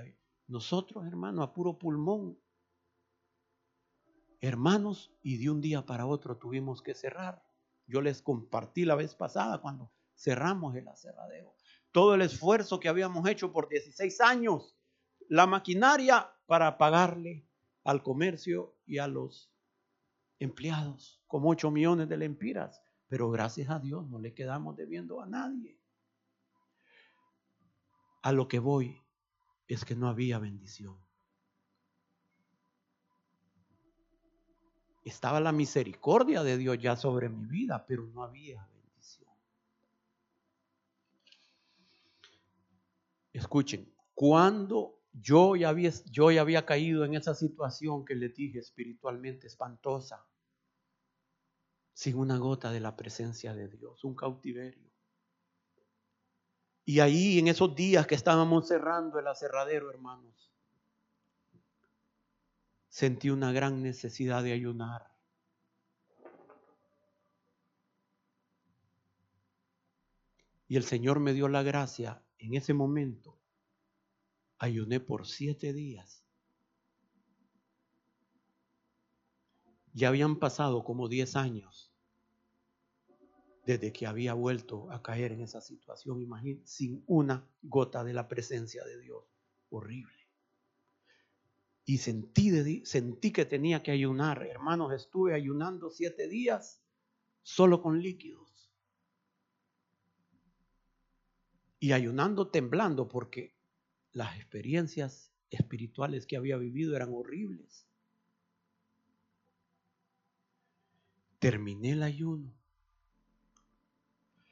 nosotros, 0.47 1.07
hermanos, 1.07 1.47
a 1.47 1.53
puro 1.53 1.79
pulmón, 1.79 2.41
hermanos, 4.41 5.12
y 5.21 5.37
de 5.37 5.51
un 5.51 5.61
día 5.61 5.85
para 5.85 6.07
otro 6.07 6.39
tuvimos 6.39 6.81
que 6.81 6.95
cerrar. 6.95 7.45
Yo 7.87 8.01
les 8.01 8.23
compartí 8.23 8.87
la 8.87 8.95
vez 8.95 9.14
pasada 9.14 9.61
cuando 9.61 9.93
cerramos 10.21 10.77
el 10.77 10.87
aserradero. 10.87 11.55
Todo 11.93 12.14
el 12.14 12.23
esfuerzo 12.23 12.79
que 12.79 12.89
habíamos 12.89 13.27
hecho 13.29 13.53
por 13.53 13.68
16 13.68 14.21
años, 14.21 14.77
la 15.29 15.47
maquinaria 15.47 16.31
para 16.47 16.77
pagarle 16.77 17.49
al 17.85 18.03
comercio 18.03 18.77
y 18.87 18.99
a 18.99 19.09
los 19.09 19.51
empleados, 20.39 21.23
como 21.27 21.51
8 21.51 21.71
millones 21.71 22.09
de 22.09 22.18
lempiras. 22.18 22.83
Pero 23.09 23.31
gracias 23.31 23.71
a 23.71 23.81
Dios 23.81 24.07
no 24.09 24.18
le 24.18 24.35
quedamos 24.35 24.77
debiendo 24.77 25.21
a 25.21 25.27
nadie. 25.27 25.81
A 28.23 28.33
lo 28.33 28.47
que 28.47 28.59
voy 28.59 29.03
es 29.66 29.85
que 29.85 29.97
no 29.97 30.09
había 30.09 30.39
bendición. 30.39 30.97
Estaba 35.03 35.41
la 35.41 35.51
misericordia 35.51 36.43
de 36.43 36.59
Dios 36.59 36.79
ya 36.79 36.95
sobre 36.95 37.31
mi 37.31 37.47
vida, 37.47 37.87
pero 37.87 38.07
no 38.07 38.23
había 38.23 38.70
Escuchen, 43.41 43.91
cuando 44.12 45.01
yo 45.14 45.57
ya, 45.57 45.70
había, 45.70 46.66
caído 46.66 47.07
en 47.07 47.14
esa 47.14 47.34
situación 47.34 48.05
que 48.05 48.14
les 48.14 48.34
dije 48.34 48.59
espiritualmente 48.59 49.47
espantosa, 49.47 50.26
sin 51.95 52.18
una 52.18 52.36
gota 52.36 52.70
de 52.70 52.80
la 52.80 52.95
presencia 52.97 53.55
de 53.55 53.68
Dios, 53.68 54.05
un 54.05 54.14
cautiverio. 54.14 54.93
Y 56.84 57.01
ahí 57.01 57.38
en 57.38 57.49
esos 57.49 57.74
días 57.74 58.07
que 58.07 58.14
estábamos 58.14 58.68
cerrando 58.68 59.18
el 59.18 59.26
aserradero, 59.26 59.88
hermanos, 59.88 60.53
sentí 62.91 63.30
una 63.30 63.53
gran 63.53 63.82
necesidad 63.82 64.43
de 64.43 64.53
ayunar. 64.53 65.11
Y 70.68 70.76
el 70.76 70.84
Señor 70.84 71.20
me 71.20 71.32
dio 71.32 71.49
la 71.49 71.62
gracia 71.62 72.22
en 72.41 72.55
ese 72.55 72.74
momento 72.74 73.38
ayuné 74.59 75.01
por 75.01 75.26
siete 75.26 75.72
días. 75.72 76.24
Ya 79.93 80.09
habían 80.09 80.38
pasado 80.38 80.84
como 80.84 81.09
diez 81.09 81.36
años 81.36 81.91
desde 83.66 83.93
que 83.93 84.07
había 84.07 84.34
vuelto 84.34 84.91
a 84.91 85.03
caer 85.03 85.32
en 85.32 85.43
esa 85.43 85.61
situación, 85.61 86.20
imagínense, 86.20 86.66
sin 86.66 87.05
una 87.07 87.47
gota 87.62 88.03
de 88.05 88.12
la 88.12 88.26
presencia 88.26 88.84
de 88.84 88.99
Dios. 89.01 89.24
Horrible. 89.68 90.18
Y 91.84 91.99
sentí, 91.99 92.84
sentí 92.84 93.32
que 93.32 93.45
tenía 93.45 93.82
que 93.82 93.91
ayunar. 93.91 94.47
Hermanos, 94.47 94.93
estuve 94.93 95.34
ayunando 95.34 95.91
siete 95.91 96.28
días 96.28 96.82
solo 97.43 97.82
con 97.82 98.01
líquidos. 98.01 98.49
Y 101.81 101.93
ayunando, 101.93 102.49
temblando, 102.49 103.09
porque 103.09 103.57
las 104.12 104.37
experiencias 104.37 105.33
espirituales 105.49 106.26
que 106.26 106.37
había 106.37 106.59
vivido 106.59 106.95
eran 106.95 107.11
horribles. 107.12 107.87
Terminé 111.39 111.93
el 111.93 112.03
ayuno. 112.03 112.55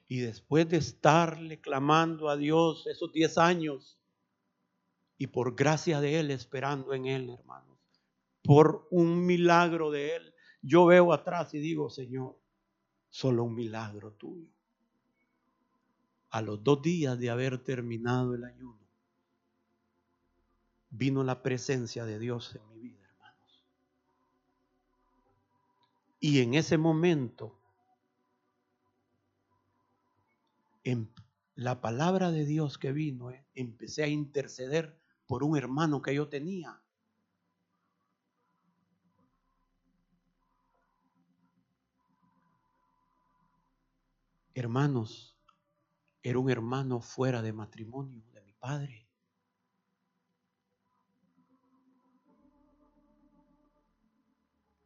Y 0.09 0.21
después 0.21 0.67
de 0.71 0.79
estarle 0.79 1.61
clamando 1.61 2.31
a 2.31 2.37
Dios 2.39 2.87
esos 2.87 3.13
10 3.13 3.37
años, 3.37 4.01
y 5.19 5.27
por 5.27 5.55
gracia 5.55 6.01
de 6.01 6.21
Él, 6.21 6.31
esperando 6.31 6.95
en 6.95 7.05
Él, 7.05 7.29
hermanos, 7.29 7.79
por 8.43 8.89
un 8.91 9.27
milagro 9.27 9.91
de 9.91 10.17
Él, 10.17 10.35
yo 10.63 10.87
veo 10.87 11.13
atrás 11.13 11.53
y 11.53 11.59
digo, 11.59 11.91
Señor, 11.91 12.41
solo 13.11 13.45
un 13.45 13.55
milagro 13.55 14.13
tuyo 14.13 14.58
a 16.31 16.43
los 16.43 16.63
dos 16.63 16.83
días 16.83 17.19
de 17.19 17.31
haber 17.31 17.59
terminado 17.59 18.35
el 18.35 18.45
ayuno, 18.45 18.79
vino 20.91 21.25
la 21.25 21.43
presencia 21.43 22.05
de 22.05 22.19
Dios 22.19 22.55
en 22.55 22.69
mi 22.69 22.79
vida, 22.79 23.05
hermanos. 23.05 23.65
Y 26.21 26.41
en 26.41 26.55
ese 26.55 26.79
momento, 26.79 27.59
en 30.85 31.11
la 31.55 31.81
palabra 31.81 32.31
de 32.31 32.45
Dios 32.45 32.79
que 32.79 32.93
vino, 32.93 33.31
eh, 33.31 33.45
empecé 33.55 34.05
a 34.05 34.09
interceder 34.09 34.99
por 35.27 35.43
un 35.43 35.57
hermano 35.57 36.01
que 36.01 36.15
yo 36.15 36.29
tenía. 36.29 36.81
Hermanos, 44.55 45.28
era 46.23 46.39
un 46.39 46.51
hermano 46.51 47.01
fuera 47.01 47.43
de 47.43 47.53
matrimonio 47.53 48.25
de 48.33 48.41
mi 48.43 48.53
padre. 48.53 49.09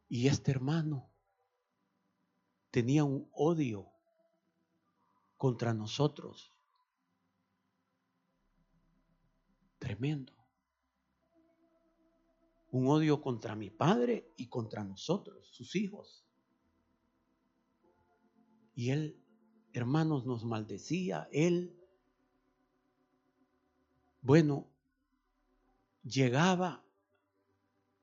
Y 0.09 0.27
este 0.27 0.51
hermano 0.51 1.09
tenía 2.69 3.03
un 3.03 3.27
odio 3.33 3.91
contra 5.37 5.73
nosotros. 5.73 6.53
Tremendo. 9.79 10.33
Un 12.71 12.87
odio 12.87 13.21
contra 13.21 13.55
mi 13.55 13.69
padre 13.69 14.31
y 14.37 14.47
contra 14.49 14.83
nosotros, 14.83 15.47
sus 15.47 15.75
hijos. 15.75 16.23
Y 18.75 18.91
él 18.91 19.22
hermanos, 19.73 20.25
nos 20.25 20.45
maldecía. 20.45 21.27
Él, 21.31 21.75
bueno, 24.21 24.67
llegaba 26.03 26.83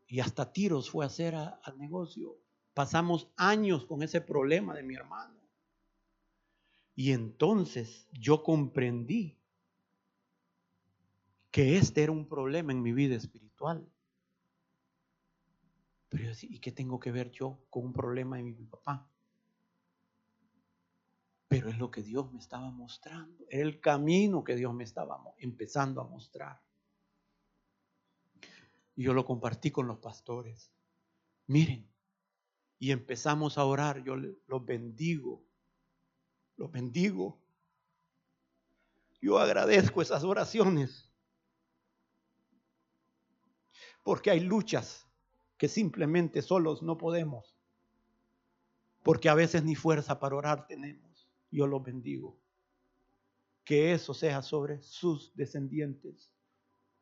Y 0.07 0.21
hasta 0.21 0.53
tiros 0.53 0.91
fue 0.91 1.05
a 1.05 1.09
hacer 1.09 1.35
al 1.37 1.79
negocio. 1.79 2.37
Pasamos 2.75 3.31
años 3.37 3.87
con 3.87 4.03
ese 4.03 4.21
problema 4.21 4.75
de 4.75 4.83
mi 4.83 4.95
hermano. 4.97 5.41
Y 6.95 7.13
entonces 7.13 8.09
yo 8.13 8.43
comprendí 8.43 9.39
que 11.51 11.77
este 11.79 12.03
era 12.03 12.13
un 12.13 12.29
problema 12.29 12.73
en 12.73 12.83
mi 12.83 12.93
vida 12.93 13.17
espiritual. 13.17 13.89
Pero 16.09 16.25
yo 16.25 16.33
¿y 16.43 16.59
qué 16.61 16.73
tengo 16.73 17.01
que 17.01 17.13
ver 17.13 17.31
yo 17.33 17.65
con 17.71 17.87
un 17.87 17.93
problema 17.93 18.37
de 18.37 18.43
mi 18.45 18.53
papá? 18.55 19.10
Pero 21.51 21.69
es 21.69 21.79
lo 21.79 21.91
que 21.91 22.05
Dios 22.05 22.33
me 22.33 22.39
estaba 22.39 22.71
mostrando, 22.71 23.45
era 23.49 23.65
el 23.65 23.81
camino 23.81 24.45
que 24.45 24.55
Dios 24.55 24.73
me 24.73 24.85
estaba 24.85 25.21
empezando 25.39 26.01
a 26.01 26.05
mostrar. 26.05 26.63
Y 28.95 29.03
yo 29.03 29.13
lo 29.15 29.25
compartí 29.25 29.73
con 29.73 29.89
los 29.89 29.99
pastores. 29.99 30.71
Miren, 31.49 31.91
y 32.79 32.93
empezamos 32.93 33.59
a 33.59 33.65
orar, 33.65 34.01
yo 34.05 34.15
los 34.15 34.65
bendigo, 34.65 35.43
los 36.57 36.71
bendigo. 36.71 37.41
Yo 39.21 39.41
agradezco 39.41 40.03
esas 40.03 40.23
oraciones. 40.23 41.11
Porque 44.05 44.31
hay 44.31 44.39
luchas 44.39 45.05
que 45.59 45.67
simplemente 45.67 46.43
solos 46.43 46.81
no 46.81 46.97
podemos. 46.97 47.57
Porque 49.03 49.29
a 49.29 49.35
veces 49.35 49.65
ni 49.65 49.75
fuerza 49.75 50.21
para 50.21 50.37
orar 50.37 50.69
tenemos. 50.69 51.10
Yo 51.51 51.67
los 51.67 51.83
bendigo. 51.83 52.39
Que 53.65 53.93
eso 53.93 54.15
sea 54.15 54.43
sobre 54.43 54.83
sus 54.83 55.35
descendientes, 55.35 56.33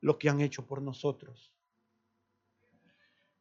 lo 0.00 0.18
que 0.18 0.28
han 0.28 0.40
hecho 0.40 0.66
por 0.66 0.82
nosotros. 0.82 1.52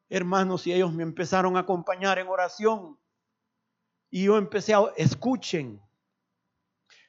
Hermanos, 0.09 0.65
y 0.67 0.73
ellos 0.73 0.93
me 0.93 1.03
empezaron 1.03 1.57
a 1.57 1.61
acompañar 1.61 2.19
en 2.19 2.27
oración. 2.27 2.97
Y 4.09 4.25
yo 4.25 4.37
empecé 4.37 4.73
a, 4.73 4.81
escuchen, 4.95 5.81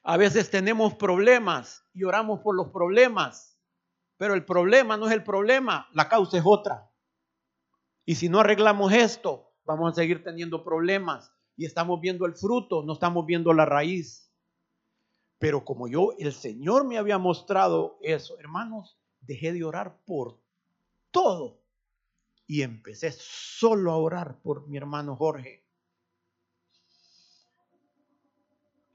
a 0.03 0.16
veces 0.16 0.51
tenemos 0.51 0.94
problemas 0.94 1.84
y 1.94 2.03
oramos 2.05 2.40
por 2.40 2.57
los 2.57 2.68
problemas, 2.68 3.57
pero 4.16 4.34
el 4.34 4.44
problema 4.44 4.96
no 4.96 5.07
es 5.07 5.12
el 5.12 5.22
problema, 5.22 5.88
la 5.92 6.09
causa 6.09 6.38
es 6.38 6.44
otra. 6.44 6.90
Y 8.05 8.16
si 8.16 8.28
no 8.28 8.40
arreglamos 8.40 8.92
esto, 8.92 9.53
vamos 9.64 9.92
a 9.92 9.94
seguir 9.94 10.24
teniendo 10.24 10.64
problemas 10.64 11.32
y 11.59 11.66
estamos 11.66 12.00
viendo 12.00 12.24
el 12.24 12.36
fruto, 12.36 12.84
no 12.84 12.92
estamos 12.92 13.26
viendo 13.26 13.52
la 13.52 13.66
raíz. 13.66 14.32
Pero 15.38 15.64
como 15.64 15.88
yo, 15.88 16.12
el 16.18 16.32
Señor 16.32 16.86
me 16.86 16.98
había 16.98 17.18
mostrado 17.18 17.98
eso, 18.00 18.38
hermanos, 18.38 18.96
dejé 19.20 19.52
de 19.52 19.64
orar 19.64 19.98
por 20.06 20.40
todo 21.11 21.61
y 22.46 22.62
empecé 22.62 23.11
solo 23.11 23.90
a 23.90 23.96
orar 23.96 24.40
por 24.40 24.68
mi 24.68 24.76
hermano 24.76 25.16
Jorge. 25.16 25.66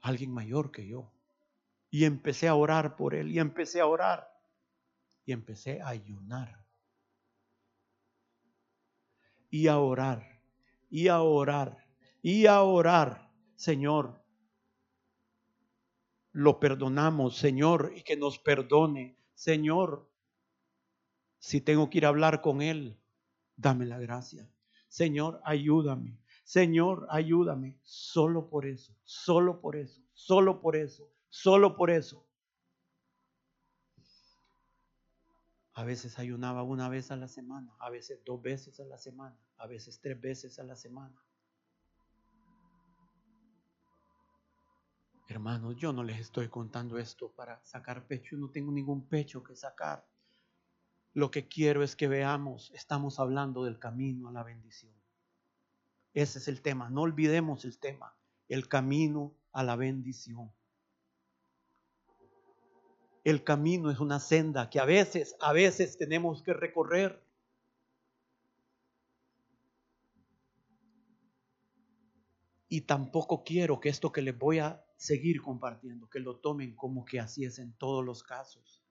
Alguien 0.00 0.32
mayor 0.32 0.72
que 0.72 0.88
yo. 0.88 1.12
Y 1.90 2.06
empecé 2.06 2.48
a 2.48 2.54
orar 2.54 2.96
por 2.96 3.14
él 3.14 3.30
y 3.30 3.38
empecé 3.38 3.80
a 3.80 3.86
orar 3.86 4.34
y 5.26 5.32
empecé 5.32 5.82
a 5.82 5.88
ayunar. 5.88 6.64
Y 9.50 9.68
a 9.68 9.78
orar, 9.78 10.40
y 10.90 11.08
a 11.08 11.20
orar, 11.20 11.83
y 12.24 12.46
a 12.46 12.62
orar, 12.62 13.30
Señor. 13.54 14.24
Lo 16.32 16.58
perdonamos, 16.58 17.36
Señor, 17.36 17.92
y 17.94 18.02
que 18.02 18.16
nos 18.16 18.38
perdone, 18.38 19.18
Señor. 19.34 20.10
Si 21.38 21.60
tengo 21.60 21.90
que 21.90 21.98
ir 21.98 22.06
a 22.06 22.08
hablar 22.08 22.40
con 22.40 22.62
Él, 22.62 22.98
dame 23.56 23.84
la 23.84 23.98
gracia. 23.98 24.50
Señor, 24.88 25.42
ayúdame. 25.44 26.18
Señor, 26.44 27.06
ayúdame. 27.10 27.78
Solo 27.82 28.48
por 28.48 28.64
eso, 28.64 28.96
solo 29.04 29.60
por 29.60 29.76
eso, 29.76 30.00
solo 30.14 30.62
por 30.62 30.76
eso, 30.76 31.12
solo 31.28 31.76
por 31.76 31.90
eso. 31.90 32.26
A 35.74 35.84
veces 35.84 36.18
ayunaba 36.18 36.62
una 36.62 36.88
vez 36.88 37.10
a 37.10 37.16
la 37.16 37.28
semana, 37.28 37.76
a 37.80 37.90
veces 37.90 38.24
dos 38.24 38.40
veces 38.40 38.80
a 38.80 38.84
la 38.84 38.96
semana, 38.96 39.38
a 39.58 39.66
veces 39.66 40.00
tres 40.00 40.18
veces 40.18 40.58
a 40.58 40.64
la 40.64 40.74
semana. 40.74 41.20
Hermanos, 45.26 45.76
yo 45.76 45.92
no 45.92 46.04
les 46.04 46.20
estoy 46.20 46.48
contando 46.48 46.98
esto 46.98 47.30
para 47.32 47.62
sacar 47.64 48.06
pecho, 48.06 48.32
yo 48.32 48.38
no 48.38 48.50
tengo 48.50 48.70
ningún 48.70 49.08
pecho 49.08 49.42
que 49.42 49.56
sacar. 49.56 50.06
Lo 51.14 51.30
que 51.30 51.48
quiero 51.48 51.82
es 51.82 51.96
que 51.96 52.08
veamos, 52.08 52.70
estamos 52.74 53.18
hablando 53.18 53.64
del 53.64 53.78
camino 53.78 54.28
a 54.28 54.32
la 54.32 54.42
bendición. 54.42 54.92
Ese 56.12 56.38
es 56.38 56.48
el 56.48 56.60
tema, 56.60 56.90
no 56.90 57.02
olvidemos 57.02 57.64
el 57.64 57.78
tema, 57.78 58.14
el 58.48 58.68
camino 58.68 59.34
a 59.52 59.62
la 59.62 59.76
bendición. 59.76 60.52
El 63.24 63.42
camino 63.42 63.90
es 63.90 64.00
una 64.00 64.20
senda 64.20 64.68
que 64.68 64.78
a 64.78 64.84
veces, 64.84 65.36
a 65.40 65.54
veces 65.54 65.96
tenemos 65.96 66.42
que 66.42 66.52
recorrer. 66.52 67.24
Y 72.68 72.82
tampoco 72.82 73.44
quiero 73.44 73.80
que 73.80 73.88
esto 73.88 74.12
que 74.12 74.20
les 74.20 74.36
voy 74.36 74.58
a 74.58 74.83
seguir 74.96 75.42
compartiendo, 75.42 76.08
que 76.08 76.20
lo 76.20 76.36
tomen 76.36 76.74
como 76.74 77.04
que 77.04 77.20
así 77.20 77.44
es 77.44 77.58
en 77.58 77.72
todos 77.74 78.04
los 78.04 78.22
casos. 78.22 78.82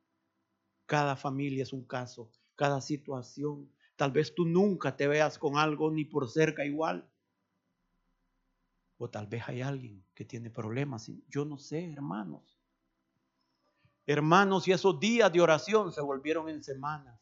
Cada 0.86 1.16
familia 1.16 1.64
es 1.64 1.74
un 1.74 1.86
caso, 1.86 2.32
cada 2.56 2.82
situación. 2.82 3.72
Tal 3.96 4.12
vez 4.12 4.34
tú 4.36 4.46
nunca 4.46 4.96
te 4.96 5.08
veas 5.08 5.38
con 5.38 5.58
algo 5.58 5.92
ni 5.92 6.06
por 6.06 6.30
cerca 6.30 6.66
igual. 6.66 7.10
O 8.98 9.10
tal 9.10 9.28
vez 9.28 9.44
hay 9.48 9.62
alguien 9.62 10.04
que 10.14 10.26
tiene 10.26 10.50
problemas. 10.50 11.12
Yo 11.30 11.46
no 11.46 11.58
sé, 11.58 11.92
hermanos. 11.92 12.60
Hermanos, 14.06 14.68
y 14.68 14.72
esos 14.72 15.00
días 15.00 15.32
de 15.32 15.42
oración 15.42 15.92
se 15.92 16.02
volvieron 16.02 16.50
en 16.50 16.64
semanas. 16.64 17.20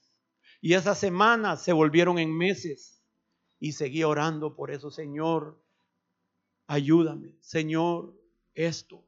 Y 0.59 0.73
esas 0.73 0.97
semanas 0.97 1.63
se 1.63 1.73
volvieron 1.73 2.19
en 2.19 2.35
meses. 2.35 3.03
Y 3.59 3.73
seguí 3.73 4.03
orando 4.03 4.55
por 4.55 4.71
eso, 4.71 4.89
Señor, 4.89 5.63
ayúdame. 6.67 7.37
Señor, 7.41 8.20
esto. 8.53 9.07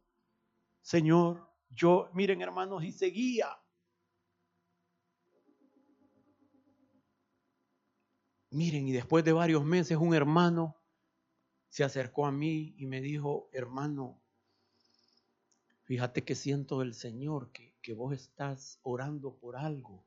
Señor, 0.82 1.50
yo, 1.70 2.10
miren 2.14 2.42
hermanos, 2.42 2.84
y 2.84 2.92
seguía. 2.92 3.58
Miren, 8.50 8.88
y 8.88 8.92
después 8.92 9.24
de 9.26 9.34
varios 9.34 9.66
meses 9.66 9.98
un 9.98 10.14
hermano 10.14 10.76
se 11.70 11.84
acercó 11.84 12.28
a 12.28 12.32
mí 12.32 12.76
y 12.78 12.86
me 12.86 13.02
dijo, 13.02 13.50
hermano, 13.52 14.24
Fíjate 15.84 16.24
que 16.24 16.36
siento 16.36 16.80
del 16.80 16.94
Señor 16.94 17.52
que, 17.52 17.76
que 17.82 17.94
vos 17.94 18.14
estás 18.14 18.80
orando 18.84 19.36
por 19.38 19.58
algo 19.58 20.06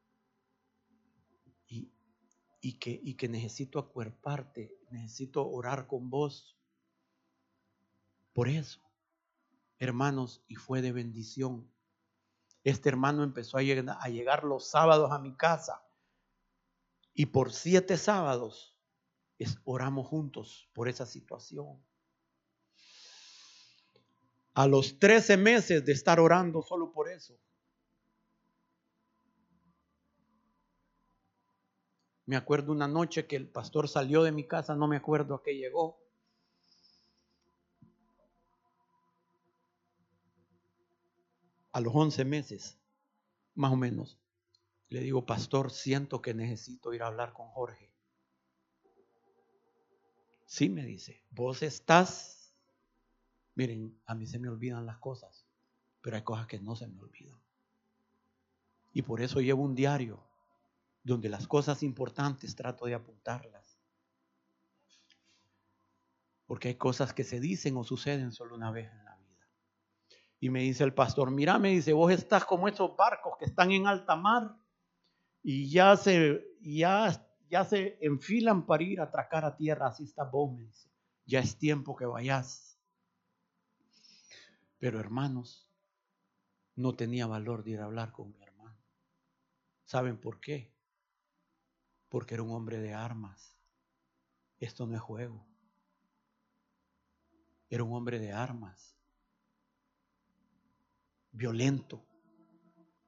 y, 1.68 1.92
y, 2.60 2.78
que, 2.78 2.98
y 3.02 3.14
que 3.14 3.28
necesito 3.28 3.78
acuerparte, 3.78 4.74
necesito 4.90 5.46
orar 5.46 5.86
con 5.86 6.08
vos. 6.08 6.56
Por 8.32 8.48
eso, 8.48 8.80
hermanos, 9.78 10.42
y 10.48 10.56
fue 10.56 10.82
de 10.82 10.92
bendición. 10.92 11.70
Este 12.64 12.88
hermano 12.88 13.22
empezó 13.22 13.58
a 13.58 13.62
llegar, 13.62 13.96
a 14.00 14.08
llegar 14.08 14.44
los 14.44 14.68
sábados 14.70 15.12
a 15.12 15.18
mi 15.18 15.36
casa 15.36 15.82
y 17.14 17.26
por 17.26 17.52
siete 17.52 17.96
sábados 17.96 18.76
oramos 19.64 20.06
juntos 20.06 20.68
por 20.72 20.88
esa 20.88 21.06
situación 21.06 21.80
a 24.56 24.66
los 24.66 24.98
13 24.98 25.36
meses 25.36 25.84
de 25.84 25.92
estar 25.92 26.18
orando 26.18 26.62
solo 26.62 26.90
por 26.90 27.10
eso. 27.10 27.38
Me 32.24 32.36
acuerdo 32.36 32.72
una 32.72 32.88
noche 32.88 33.26
que 33.26 33.36
el 33.36 33.48
pastor 33.48 33.86
salió 33.86 34.22
de 34.22 34.32
mi 34.32 34.48
casa, 34.48 34.74
no 34.74 34.88
me 34.88 34.96
acuerdo 34.96 35.34
a 35.34 35.42
qué 35.42 35.58
llegó. 35.58 36.05
A 41.76 41.80
los 41.80 41.94
11 41.94 42.24
meses, 42.24 42.78
más 43.54 43.70
o 43.70 43.76
menos, 43.76 44.16
le 44.88 45.00
digo, 45.00 45.26
pastor, 45.26 45.70
siento 45.70 46.22
que 46.22 46.32
necesito 46.32 46.94
ir 46.94 47.02
a 47.02 47.08
hablar 47.08 47.34
con 47.34 47.48
Jorge. 47.48 47.92
Sí, 50.46 50.70
me 50.70 50.86
dice, 50.86 51.22
vos 51.30 51.62
estás 51.62 52.36
Miren, 53.56 53.98
a 54.04 54.14
mí 54.14 54.26
se 54.26 54.38
me 54.38 54.50
olvidan 54.50 54.84
las 54.84 54.98
cosas, 54.98 55.46
pero 56.02 56.16
hay 56.16 56.22
cosas 56.22 56.46
que 56.46 56.60
no 56.60 56.76
se 56.76 56.86
me 56.86 57.00
olvidan. 57.00 57.40
Y 58.92 59.00
por 59.02 59.22
eso 59.22 59.40
llevo 59.40 59.62
un 59.62 59.74
diario 59.74 60.22
donde 61.02 61.30
las 61.30 61.48
cosas 61.48 61.82
importantes 61.82 62.54
trato 62.54 62.84
de 62.84 62.94
apuntarlas. 62.94 63.78
Porque 66.46 66.68
hay 66.68 66.74
cosas 66.74 67.14
que 67.14 67.24
se 67.24 67.40
dicen 67.40 67.76
o 67.78 67.84
suceden 67.84 68.30
solo 68.30 68.54
una 68.54 68.70
vez 68.70 68.90
en 68.92 69.04
la. 69.04 69.15
Y 70.38 70.50
me 70.50 70.60
dice 70.60 70.84
el 70.84 70.92
pastor, 70.92 71.30
mira, 71.30 71.58
me 71.58 71.70
dice, 71.70 71.92
vos 71.92 72.12
estás 72.12 72.44
como 72.44 72.68
esos 72.68 72.96
barcos 72.96 73.34
que 73.38 73.46
están 73.46 73.72
en 73.72 73.86
alta 73.86 74.16
mar 74.16 74.56
y 75.42 75.70
ya 75.70 75.96
se, 75.96 76.44
ya, 76.60 77.24
ya 77.48 77.64
se 77.64 77.98
enfilan 78.00 78.66
para 78.66 78.82
ir 78.82 79.00
a 79.00 79.04
atracar 79.04 79.44
a 79.44 79.56
tierra, 79.56 79.88
así 79.88 80.04
está 80.04 80.24
vos, 80.24 80.52
me 80.52 80.64
dice. 80.64 80.90
Ya 81.24 81.40
es 81.40 81.56
tiempo 81.58 81.96
que 81.96 82.06
vayas. 82.06 82.78
Pero 84.78 85.00
hermanos, 85.00 85.68
no 86.74 86.94
tenía 86.94 87.26
valor 87.26 87.64
de 87.64 87.70
ir 87.70 87.80
a 87.80 87.84
hablar 87.86 88.12
con 88.12 88.30
mi 88.32 88.42
hermano. 88.42 88.76
¿Saben 89.84 90.18
por 90.18 90.40
qué? 90.40 90.74
Porque 92.08 92.34
era 92.34 92.42
un 92.42 92.50
hombre 92.50 92.78
de 92.78 92.92
armas. 92.92 93.56
Esto 94.58 94.86
no 94.86 94.94
es 94.94 95.00
juego. 95.00 95.46
Era 97.68 97.82
un 97.82 97.94
hombre 97.94 98.18
de 98.18 98.32
armas. 98.32 98.95
Violento, 101.36 102.02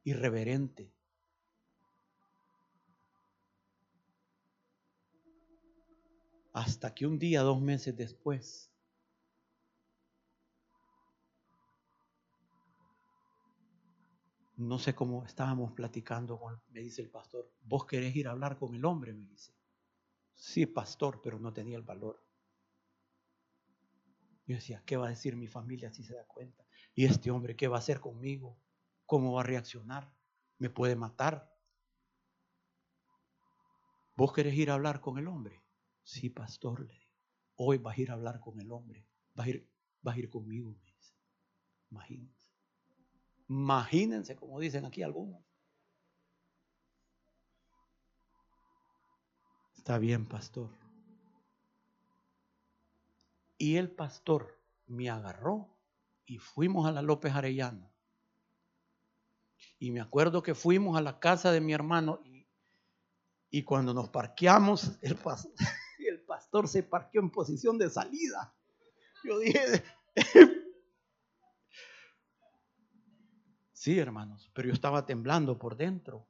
irreverente. 0.05 0.93
Hasta 6.53 6.95
que 6.95 7.07
un 7.07 7.19
día, 7.19 7.41
dos 7.41 7.59
meses 7.63 7.97
después, 7.97 8.71
no 14.59 14.79
sé 14.79 14.95
cómo 14.95 15.25
estábamos 15.25 15.73
platicando, 15.73 16.39
con, 16.39 16.61
me 16.69 16.81
dice 16.81 17.01
el 17.01 17.09
pastor, 17.09 17.51
vos 17.63 17.87
querés 17.87 18.15
ir 18.15 18.29
a 18.29 18.33
hablar 18.33 18.59
con 18.59 18.75
el 18.75 18.85
hombre, 18.85 19.15
me 19.15 19.25
dice. 19.25 19.55
Sí, 20.35 20.67
pastor, 20.67 21.23
pero 21.23 21.39
no 21.39 21.55
tenía 21.55 21.79
el 21.79 21.83
valor. 21.83 22.23
Yo 24.47 24.57
decía, 24.57 24.83
¿qué 24.85 24.99
va 24.99 25.07
a 25.07 25.11
decir 25.11 25.35
mi 25.35 25.47
familia 25.47 25.91
si 25.91 26.05
se 26.05 26.15
da 26.15 26.27
cuenta? 26.27 26.68
¿Y 26.99 27.05
este 27.05 27.31
hombre 27.31 27.55
qué 27.55 27.69
va 27.69 27.77
a 27.77 27.79
hacer 27.79 28.01
conmigo? 28.01 28.59
¿Cómo 29.07 29.35
va 29.35 29.43
a 29.43 29.45
reaccionar? 29.45 30.13
¿Me 30.59 30.69
puede 30.69 30.97
matar? 30.97 31.57
¿Vos 34.17 34.33
querés 34.33 34.55
ir 34.55 34.69
a 34.69 34.75
hablar 34.75 35.01
con 35.01 35.17
el 35.17 35.29
hombre? 35.29 35.63
Sí, 36.03 36.29
pastor, 36.29 36.81
le 36.81 36.93
digo. 36.93 37.13
Hoy 37.55 37.79
vas 37.79 37.97
a 37.97 38.01
ir 38.01 38.11
a 38.11 38.15
hablar 38.15 38.41
con 38.41 38.59
el 38.59 38.73
hombre. 38.73 39.07
Vas 39.33 39.47
a 39.47 39.51
ir, 39.51 39.71
vas 40.03 40.17
a 40.17 40.19
ir 40.19 40.29
conmigo, 40.29 40.73
me 40.73 40.91
dice. 40.93 41.15
Imagínense. 41.93 42.51
Imagínense, 43.49 44.35
como 44.35 44.59
dicen 44.59 44.85
aquí 44.85 45.05
algunos. 45.05 45.41
Está 49.77 49.99
bien, 49.99 50.27
pastor. 50.27 50.69
Y 53.57 53.77
el 53.77 53.89
pastor 53.89 54.61
me 54.89 55.09
agarró 55.09 55.78
y 56.29 56.39
fuimos 56.39 56.87
a 56.87 56.93
la 56.93 57.03
López 57.03 57.35
Arellano. 57.35 57.91
Y 59.79 59.91
me 59.91 60.01
acuerdo 60.01 60.43
que 60.43 60.55
fuimos 60.55 60.97
a 60.97 61.01
la 61.01 61.19
casa 61.19 61.51
de 61.51 61.61
mi 61.61 61.73
hermano 61.73 62.21
y, 63.51 63.65
cuando 63.65 63.95
nos 63.95 64.11
parqueamos, 64.11 64.99
el, 65.01 65.19
el 66.07 66.21
pastor 66.23 66.69
se 66.69 66.83
parqueó 66.83 67.23
en 67.23 67.31
posición 67.31 67.79
de 67.79 67.91
salida. 67.91 68.55
Yo 69.25 69.39
dije, 69.39 69.83
Sí, 73.73 73.99
hermanos, 73.99 74.51
pero 74.55 74.69
yo 74.69 74.75
estaba 74.75 75.07
temblando 75.07 75.57
por 75.57 75.77
dentro. 75.77 76.29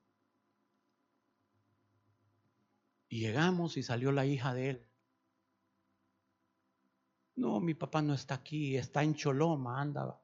Y 3.09 3.21
llegamos 3.21 3.79
y 3.79 3.83
salió 3.83 4.13
la 4.13 4.27
hija 4.27 4.53
de 4.53 4.71
él. 4.71 4.88
No, 7.39 7.61
mi 7.61 7.75
papá 7.75 8.03
no 8.03 8.15
está 8.15 8.35
aquí, 8.35 8.77
está 8.77 9.05
en 9.05 9.15
Choloma, 9.15 9.81
anda. 9.81 10.21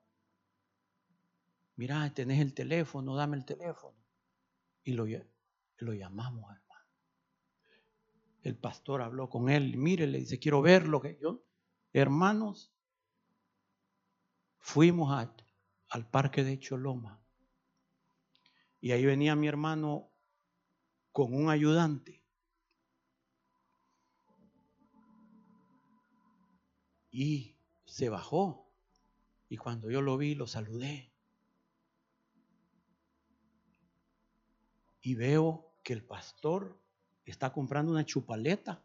Mira, 1.76 2.12
tenés 2.12 2.40
el 2.40 2.52
teléfono, 2.52 3.14
dame 3.14 3.36
el 3.36 3.44
teléfono. 3.44 3.96
Y 4.82 4.94
lo, 4.94 5.06
llamamos, 5.94 6.50
hermano. 6.50 6.86
El 8.42 8.56
pastor 8.56 9.00
habló 9.00 9.30
con 9.30 9.48
él, 9.48 9.76
mire, 9.76 10.08
le 10.08 10.18
dice, 10.18 10.40
quiero 10.40 10.60
ver 10.60 10.88
lo 10.88 11.00
que 11.00 11.16
yo, 11.22 11.44
hermanos, 11.92 12.74
fuimos 14.58 15.12
a 15.12 15.32
al 15.90 16.10
parque 16.10 16.42
de 16.42 16.58
Choloma. 16.58 17.22
Y 18.80 18.90
ahí 18.90 19.04
venía 19.04 19.36
mi 19.36 19.46
hermano 19.46 20.10
con 21.12 21.32
un 21.32 21.48
ayudante. 21.48 22.23
Y 27.14 27.54
se 27.84 28.08
bajó. 28.08 28.68
Y 29.48 29.56
cuando 29.56 29.88
yo 29.88 30.02
lo 30.02 30.18
vi, 30.18 30.34
lo 30.34 30.48
saludé. 30.48 31.12
Y 35.00 35.14
veo 35.14 35.70
que 35.84 35.92
el 35.92 36.02
pastor 36.02 36.76
está 37.24 37.52
comprando 37.52 37.92
una 37.92 38.04
chupaleta 38.04 38.82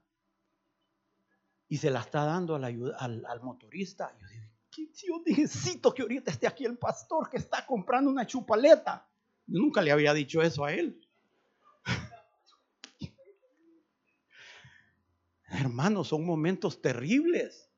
y 1.67 1.77
se 1.77 1.89
la 1.89 2.01
está 2.01 2.23
dando 2.23 2.53
al, 2.55 2.95
al 2.99 3.41
motorista. 3.41 4.15
Yo 4.19 4.27
digo, 4.27 4.45
yo 4.93 5.23
necesito 5.25 5.91
que 5.91 6.03
ahorita 6.03 6.29
esté 6.29 6.45
aquí 6.45 6.65
el 6.65 6.77
pastor 6.77 7.31
que 7.31 7.37
está 7.37 7.65
comprando 7.65 8.11
una 8.11 8.27
chupaleta. 8.27 9.09
Nunca 9.47 9.81
le 9.81 9.91
había 9.91 10.13
dicho 10.13 10.43
eso 10.43 10.65
a 10.65 10.73
él. 10.73 11.03
Hermanos, 15.47 16.09
son 16.09 16.27
momentos 16.27 16.79
terribles. 16.79 17.68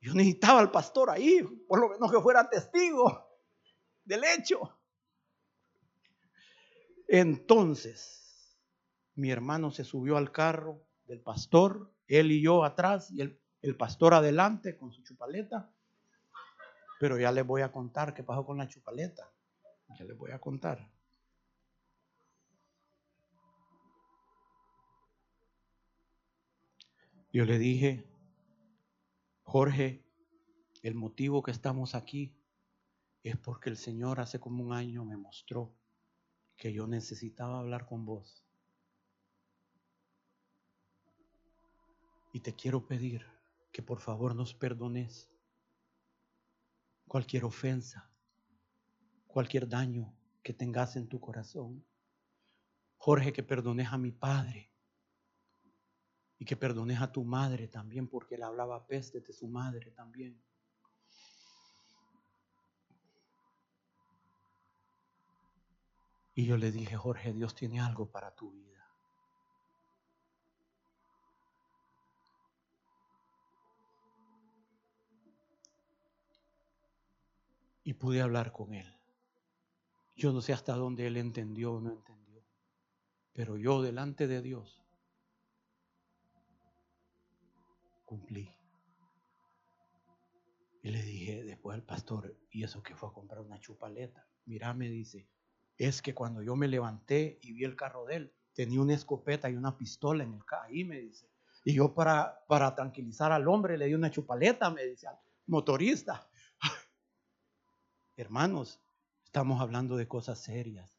Yo 0.00 0.14
necesitaba 0.14 0.60
al 0.60 0.70
pastor 0.70 1.10
ahí, 1.10 1.42
por 1.68 1.80
lo 1.80 1.88
menos 1.88 2.10
que 2.12 2.20
fuera 2.20 2.48
testigo 2.48 3.26
del 4.04 4.22
hecho. 4.24 4.78
Entonces, 7.08 8.56
mi 9.14 9.30
hermano 9.30 9.70
se 9.70 9.84
subió 9.84 10.16
al 10.16 10.32
carro 10.32 10.86
del 11.06 11.20
pastor, 11.20 11.92
él 12.06 12.32
y 12.32 12.42
yo 12.42 12.64
atrás, 12.64 13.10
y 13.10 13.20
el, 13.20 13.40
el 13.62 13.76
pastor 13.76 14.14
adelante 14.14 14.76
con 14.76 14.92
su 14.92 15.02
chupaleta. 15.02 15.72
Pero 16.98 17.18
ya 17.18 17.32
les 17.32 17.46
voy 17.46 17.62
a 17.62 17.72
contar 17.72 18.14
qué 18.14 18.22
pasó 18.22 18.44
con 18.44 18.58
la 18.58 18.68
chupaleta. 18.68 19.32
Ya 19.98 20.04
les 20.04 20.16
voy 20.16 20.30
a 20.30 20.38
contar. 20.38 20.90
Yo 27.32 27.44
le 27.44 27.58
dije, 27.58 28.06
Jorge, 29.48 30.04
el 30.82 30.96
motivo 30.96 31.40
que 31.40 31.52
estamos 31.52 31.94
aquí 31.94 32.34
es 33.22 33.36
porque 33.36 33.70
el 33.70 33.76
Señor 33.76 34.18
hace 34.18 34.40
como 34.40 34.62
un 34.64 34.72
año 34.72 35.04
me 35.04 35.16
mostró 35.16 35.72
que 36.56 36.72
yo 36.72 36.88
necesitaba 36.88 37.60
hablar 37.60 37.86
con 37.86 38.04
vos. 38.04 38.44
Y 42.32 42.40
te 42.40 42.56
quiero 42.56 42.88
pedir 42.88 43.24
que 43.70 43.82
por 43.82 44.00
favor 44.00 44.34
nos 44.34 44.52
perdones 44.52 45.30
cualquier 47.06 47.44
ofensa, 47.44 48.10
cualquier 49.28 49.68
daño 49.68 50.12
que 50.42 50.54
tengas 50.54 50.96
en 50.96 51.06
tu 51.08 51.20
corazón. 51.20 51.86
Jorge, 52.96 53.32
que 53.32 53.44
perdones 53.44 53.92
a 53.92 53.96
mi 53.96 54.10
padre 54.10 54.75
y 56.38 56.44
que 56.44 56.56
perdones 56.56 57.00
a 57.00 57.12
tu 57.12 57.24
madre 57.24 57.68
también 57.68 58.08
porque 58.08 58.34
él 58.34 58.42
hablaba 58.42 58.86
peste 58.86 59.20
de 59.20 59.32
su 59.32 59.48
madre 59.48 59.90
también. 59.90 60.40
Y 66.34 66.44
yo 66.44 66.56
le 66.56 66.70
dije, 66.70 66.96
Jorge, 66.96 67.32
Dios 67.32 67.54
tiene 67.54 67.80
algo 67.80 68.10
para 68.10 68.34
tu 68.34 68.50
vida. 68.50 68.66
y 77.86 77.94
pude 77.94 78.20
hablar 78.20 78.50
con 78.50 78.74
él. 78.74 78.92
Yo 80.16 80.32
no 80.32 80.42
sé 80.42 80.52
hasta 80.52 80.74
dónde 80.74 81.06
él 81.06 81.16
entendió 81.16 81.74
o 81.74 81.80
no 81.80 81.92
entendió, 81.92 82.42
pero 83.32 83.56
yo 83.56 83.80
delante 83.80 84.26
de 84.26 84.42
Dios 84.42 84.84
cumplí. 88.06 88.56
Y 90.82 90.90
le 90.90 91.02
dije 91.02 91.44
después 91.44 91.74
al 91.74 91.82
pastor, 91.82 92.38
¿y 92.50 92.62
eso 92.62 92.82
que 92.82 92.94
fue 92.94 93.08
a 93.08 93.12
comprar 93.12 93.40
una 93.40 93.60
chupaleta? 93.60 94.26
Mira, 94.46 94.72
me 94.72 94.88
dice, 94.88 95.28
es 95.76 96.00
que 96.00 96.14
cuando 96.14 96.42
yo 96.42 96.56
me 96.56 96.68
levanté 96.68 97.38
y 97.42 97.52
vi 97.52 97.64
el 97.64 97.76
carro 97.76 98.06
de 98.06 98.16
él, 98.16 98.34
tenía 98.54 98.80
una 98.80 98.94
escopeta 98.94 99.50
y 99.50 99.56
una 99.56 99.76
pistola 99.76 100.24
en 100.24 100.32
el 100.32 100.44
carro, 100.44 100.68
ahí 100.68 100.84
me 100.84 101.00
dice. 101.00 101.28
Y 101.64 101.74
yo 101.74 101.92
para, 101.92 102.44
para 102.46 102.74
tranquilizar 102.74 103.32
al 103.32 103.48
hombre 103.48 103.76
le 103.76 103.86
di 103.86 103.94
una 103.94 104.10
chupaleta, 104.10 104.70
me 104.70 104.84
dice 104.84 105.08
al 105.08 105.18
motorista. 105.46 106.30
Hermanos, 108.16 108.80
estamos 109.24 109.60
hablando 109.60 109.96
de 109.96 110.06
cosas 110.06 110.38
serias. 110.38 110.96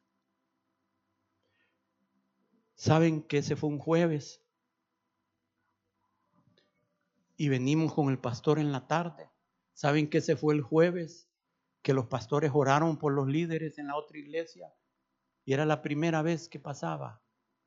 ¿Saben 2.74 3.22
que 3.22 3.38
ese 3.38 3.56
fue 3.56 3.70
un 3.70 3.78
jueves? 3.78 4.44
Y 7.38 7.48
venimos 7.48 7.94
con 7.94 8.10
el 8.10 8.18
pastor 8.18 8.58
en 8.58 8.72
la 8.72 8.88
tarde. 8.88 9.30
¿Saben 9.72 10.10
que 10.10 10.18
ese 10.18 10.36
fue 10.36 10.54
el 10.54 10.60
jueves? 10.60 11.30
Que 11.82 11.94
los 11.94 12.06
pastores 12.06 12.50
oraron 12.52 12.98
por 12.98 13.12
los 13.12 13.28
líderes 13.28 13.78
en 13.78 13.86
la 13.86 13.96
otra 13.96 14.18
iglesia. 14.18 14.74
Y 15.44 15.52
era 15.52 15.64
la 15.64 15.80
primera 15.80 16.20
vez 16.20 16.48
que 16.48 16.58
pasaba. 16.58 17.22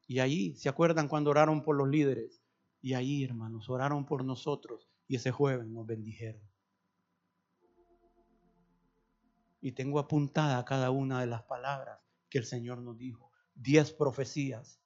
Y 0.08 0.20
ahí, 0.20 0.56
¿se 0.58 0.68
acuerdan 0.68 1.08
cuando 1.08 1.30
oraron 1.30 1.64
por 1.64 1.78
los 1.78 1.88
líderes? 1.88 2.44
Y 2.82 2.96
ahí, 2.96 3.24
hermanos, 3.24 3.70
oraron 3.70 4.06
por 4.06 4.26
nosotros 4.26 4.90
y 5.08 5.16
ese 5.16 5.32
jueves 5.32 5.68
nos 5.68 5.86
bendijeron. 5.86 6.42
Y 9.62 9.72
tengo 9.72 10.00
apuntada 10.00 10.66
cada 10.66 10.92
una 10.92 11.22
de 11.22 11.28
las 11.28 11.44
palabras 11.44 12.00
que 12.30 12.40
el 12.40 12.46
Señor 12.46 12.80
nos 12.80 12.98
dijo. 12.98 13.32
Diez 13.54 13.94
profecías. 13.94 14.82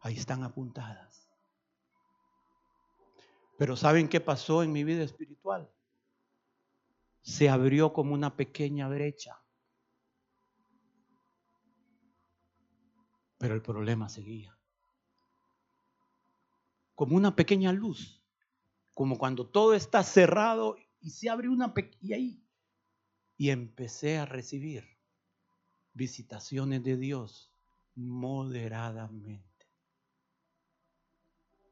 Ahí 0.00 0.16
están 0.16 0.42
apuntadas. 0.42 1.19
Pero 3.60 3.76
¿saben 3.76 4.08
qué 4.08 4.20
pasó 4.20 4.62
en 4.62 4.72
mi 4.72 4.84
vida 4.84 5.02
espiritual? 5.02 5.70
Se 7.20 7.50
abrió 7.50 7.92
como 7.92 8.14
una 8.14 8.34
pequeña 8.34 8.88
brecha. 8.88 9.38
Pero 13.36 13.54
el 13.54 13.60
problema 13.60 14.08
seguía. 14.08 14.58
Como 16.94 17.14
una 17.14 17.36
pequeña 17.36 17.70
luz. 17.70 18.24
Como 18.94 19.18
cuando 19.18 19.46
todo 19.46 19.74
está 19.74 20.02
cerrado 20.04 20.78
y 20.98 21.10
se 21.10 21.28
abre 21.28 21.50
una 21.50 21.74
pequeña... 21.74 22.16
Y 22.16 22.42
Y 23.36 23.50
empecé 23.50 24.16
a 24.16 24.24
recibir 24.24 24.88
visitaciones 25.92 26.82
de 26.82 26.96
Dios 26.96 27.52
moderadamente 27.94 29.49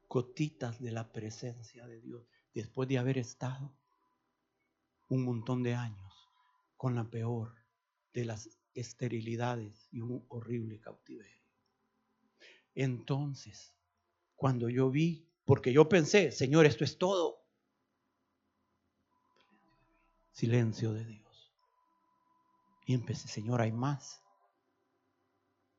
gotitas 0.09 0.81
de 0.81 0.91
la 0.91 1.13
presencia 1.13 1.87
de 1.87 2.01
Dios 2.01 2.27
después 2.55 2.89
de 2.89 2.99
haber 2.99 3.19
estado 3.19 3.73
un 5.09 5.25
montón 5.25 5.63
de 5.63 5.75
años 5.75 6.29
con 6.77 6.95
la 6.95 7.05
peor 7.05 7.55
de 8.13 8.25
las 8.25 8.51
esterilidades 8.75 9.89
y 9.91 10.01
un 10.01 10.25
horrible 10.29 10.81
cautiverio. 10.81 11.43
Entonces, 12.75 13.75
cuando 14.37 14.69
yo 14.69 14.91
vi, 14.91 15.29
porque 15.45 15.73
yo 15.73 15.89
pensé, 15.89 16.31
Señor, 16.31 16.67
esto 16.67 16.85
es 16.85 16.99
todo. 16.99 17.45
Silencio 20.31 20.93
de 20.93 21.05
Dios. 21.05 21.53
Y 22.87 22.95
empecé, 22.95 23.29
Señor, 23.29 23.61
hay 23.61 23.73
más. 23.73 24.23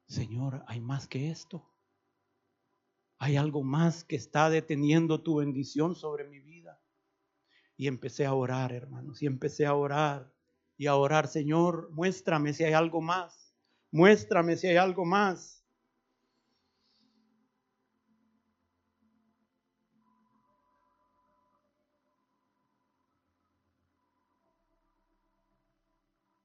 Señor, 0.08 0.64
hay 0.68 0.82
más 0.82 1.08
que 1.08 1.32
esto. 1.32 1.69
Hay 3.22 3.36
algo 3.36 3.64
más 3.64 4.06
que 4.06 4.16
está 4.16 4.50
deteniendo 4.50 5.22
tu 5.22 5.36
bendición 5.36 5.94
sobre 5.94 6.24
mi 6.24 6.40
vida. 6.40 6.82
Y 7.76 7.88
empecé 7.88 8.26
a 8.26 8.34
orar, 8.34 8.72
hermanos, 8.72 9.22
y 9.22 9.26
empecé 9.26 9.66
a 9.66 9.76
orar 9.76 10.34
y 10.78 10.88
a 10.88 10.96
orar, 10.96 11.28
Señor, 11.28 11.92
muéstrame 11.92 12.54
si 12.54 12.64
hay 12.64 12.72
algo 12.72 13.02
más. 13.02 13.54
Muéstrame 13.92 14.56
si 14.56 14.68
hay 14.68 14.78
algo 14.78 15.04
más. 15.04 15.66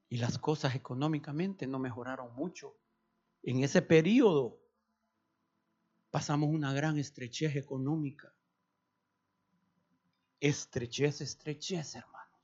Y 0.08 0.16
las 0.16 0.38
cosas 0.38 0.74
económicamente 0.74 1.68
no 1.68 1.78
mejoraron 1.78 2.34
mucho. 2.34 2.76
En 3.44 3.62
ese 3.62 3.82
periodo 3.82 4.63
pasamos 6.14 6.48
una 6.48 6.72
gran 6.72 6.96
estrechez 6.96 7.56
económica. 7.56 8.32
Estrechez, 10.38 11.22
estrechez, 11.22 11.96
hermanos. 11.96 12.40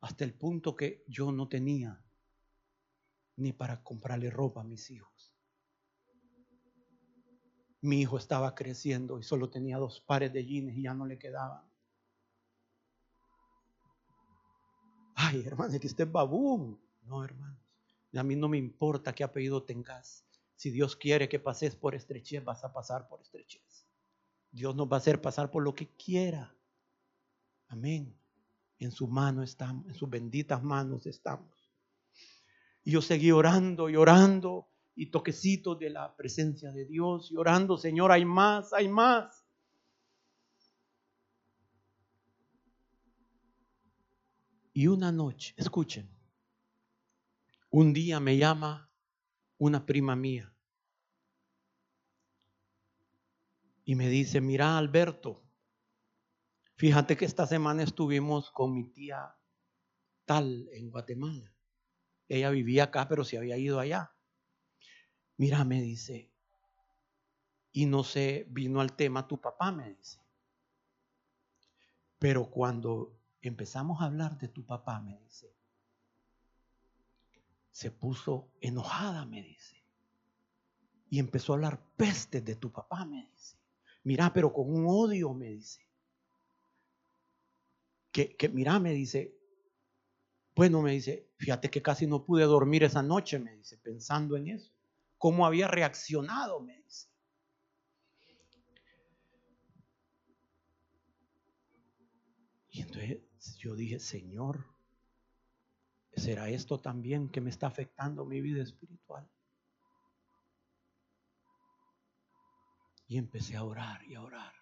Hasta 0.00 0.24
el 0.24 0.34
punto 0.34 0.74
que 0.74 1.04
yo 1.06 1.30
no 1.30 1.48
tenía 1.48 2.02
ni 3.36 3.52
para 3.52 3.84
comprarle 3.84 4.30
ropa 4.30 4.62
a 4.62 4.64
mis 4.64 4.90
hijos. 4.90 5.32
Mi 7.82 8.00
hijo 8.00 8.18
estaba 8.18 8.56
creciendo 8.56 9.20
y 9.20 9.22
solo 9.22 9.48
tenía 9.48 9.78
dos 9.78 10.00
pares 10.00 10.32
de 10.32 10.44
jeans 10.44 10.76
y 10.76 10.82
ya 10.82 10.92
no 10.92 11.06
le 11.06 11.20
quedaban. 11.20 11.62
Ay, 15.14 15.44
hermano, 15.46 15.78
que 15.78 15.86
usted 15.86 16.04
es 16.08 16.12
babú. 16.12 16.80
No, 17.04 17.22
hermanos. 17.22 17.60
A 18.12 18.24
mí 18.24 18.34
no 18.34 18.48
me 18.48 18.58
importa 18.58 19.12
qué 19.12 19.22
apellido 19.22 19.62
tengas. 19.62 20.25
Si 20.56 20.70
Dios 20.70 20.96
quiere 20.96 21.28
que 21.28 21.38
pases 21.38 21.76
por 21.76 21.94
estrechez, 21.94 22.42
vas 22.42 22.64
a 22.64 22.72
pasar 22.72 23.06
por 23.08 23.20
estrechez. 23.20 23.86
Dios 24.50 24.74
nos 24.74 24.90
va 24.90 24.96
a 24.96 25.00
hacer 25.00 25.20
pasar 25.20 25.50
por 25.50 25.62
lo 25.62 25.74
que 25.74 25.94
quiera. 25.96 26.54
Amén. 27.68 28.18
En 28.78 28.90
su 28.90 29.06
mano 29.06 29.42
estamos, 29.42 29.86
en 29.86 29.94
sus 29.94 30.08
benditas 30.08 30.62
manos 30.62 31.06
estamos. 31.06 31.70
Y 32.84 32.92
yo 32.92 33.02
seguí 33.02 33.32
orando 33.32 33.90
y 33.90 33.96
orando 33.96 34.68
y 34.94 35.10
toquecitos 35.10 35.78
de 35.78 35.90
la 35.90 36.16
presencia 36.16 36.72
de 36.72 36.86
Dios 36.86 37.30
y 37.30 37.36
orando, 37.36 37.76
Señor, 37.76 38.10
hay 38.10 38.24
más, 38.24 38.72
hay 38.72 38.88
más. 38.88 39.44
Y 44.72 44.86
una 44.86 45.12
noche, 45.12 45.54
escuchen, 45.56 46.08
un 47.70 47.92
día 47.92 48.20
me 48.20 48.38
llama 48.38 48.85
una 49.58 49.86
prima 49.86 50.16
mía. 50.16 50.52
Y 53.84 53.94
me 53.94 54.08
dice, 54.08 54.40
mira 54.40 54.76
Alberto, 54.76 55.44
fíjate 56.74 57.16
que 57.16 57.24
esta 57.24 57.46
semana 57.46 57.82
estuvimos 57.82 58.50
con 58.50 58.74
mi 58.74 58.84
tía 58.92 59.36
tal 60.24 60.68
en 60.72 60.90
Guatemala. 60.90 61.54
Ella 62.28 62.50
vivía 62.50 62.84
acá, 62.84 63.08
pero 63.08 63.24
se 63.24 63.38
había 63.38 63.56
ido 63.56 63.78
allá. 63.78 64.12
Mira, 65.36 65.64
me 65.64 65.80
dice, 65.80 66.32
y 67.72 67.86
no 67.86 68.02
sé, 68.02 68.46
vino 68.48 68.80
al 68.80 68.96
tema 68.96 69.28
tu 69.28 69.40
papá, 69.40 69.70
me 69.70 69.94
dice. 69.94 70.20
Pero 72.18 72.50
cuando 72.50 73.20
empezamos 73.40 74.00
a 74.00 74.06
hablar 74.06 74.38
de 74.38 74.48
tu 74.48 74.64
papá, 74.64 75.00
me 75.00 75.18
dice, 75.18 75.55
se 77.76 77.90
puso 77.90 78.48
enojada, 78.62 79.26
me 79.26 79.42
dice. 79.42 79.84
Y 81.10 81.18
empezó 81.18 81.52
a 81.52 81.56
hablar 81.56 81.78
peste 81.94 82.40
de 82.40 82.56
tu 82.56 82.72
papá, 82.72 83.04
me 83.04 83.28
dice. 83.30 83.58
Mira, 84.02 84.32
pero 84.32 84.50
con 84.50 84.74
un 84.74 84.86
odio, 84.88 85.34
me 85.34 85.48
dice. 85.48 85.86
Que, 88.10 88.34
que 88.34 88.48
mira, 88.48 88.80
me 88.80 88.94
dice. 88.94 89.36
Bueno, 90.54 90.80
me 90.80 90.92
dice, 90.92 91.28
fíjate 91.36 91.68
que 91.68 91.82
casi 91.82 92.06
no 92.06 92.24
pude 92.24 92.44
dormir 92.44 92.82
esa 92.82 93.02
noche, 93.02 93.38
me 93.38 93.54
dice, 93.54 93.76
pensando 93.76 94.38
en 94.38 94.48
eso. 94.48 94.72
¿Cómo 95.18 95.44
había 95.44 95.68
reaccionado? 95.68 96.60
Me 96.60 96.80
dice. 96.80 97.08
Y 102.70 102.80
entonces 102.80 103.18
yo 103.58 103.74
dije, 103.74 103.98
Señor, 103.98 104.64
¿Será 106.16 106.48
esto 106.48 106.80
también 106.80 107.28
que 107.28 107.42
me 107.42 107.50
está 107.50 107.66
afectando 107.66 108.24
mi 108.24 108.40
vida 108.40 108.62
espiritual? 108.62 109.28
Y 113.06 113.18
empecé 113.18 113.56
a 113.56 113.62
orar 113.62 114.02
y 114.04 114.14
a 114.14 114.22
orar. 114.22 114.54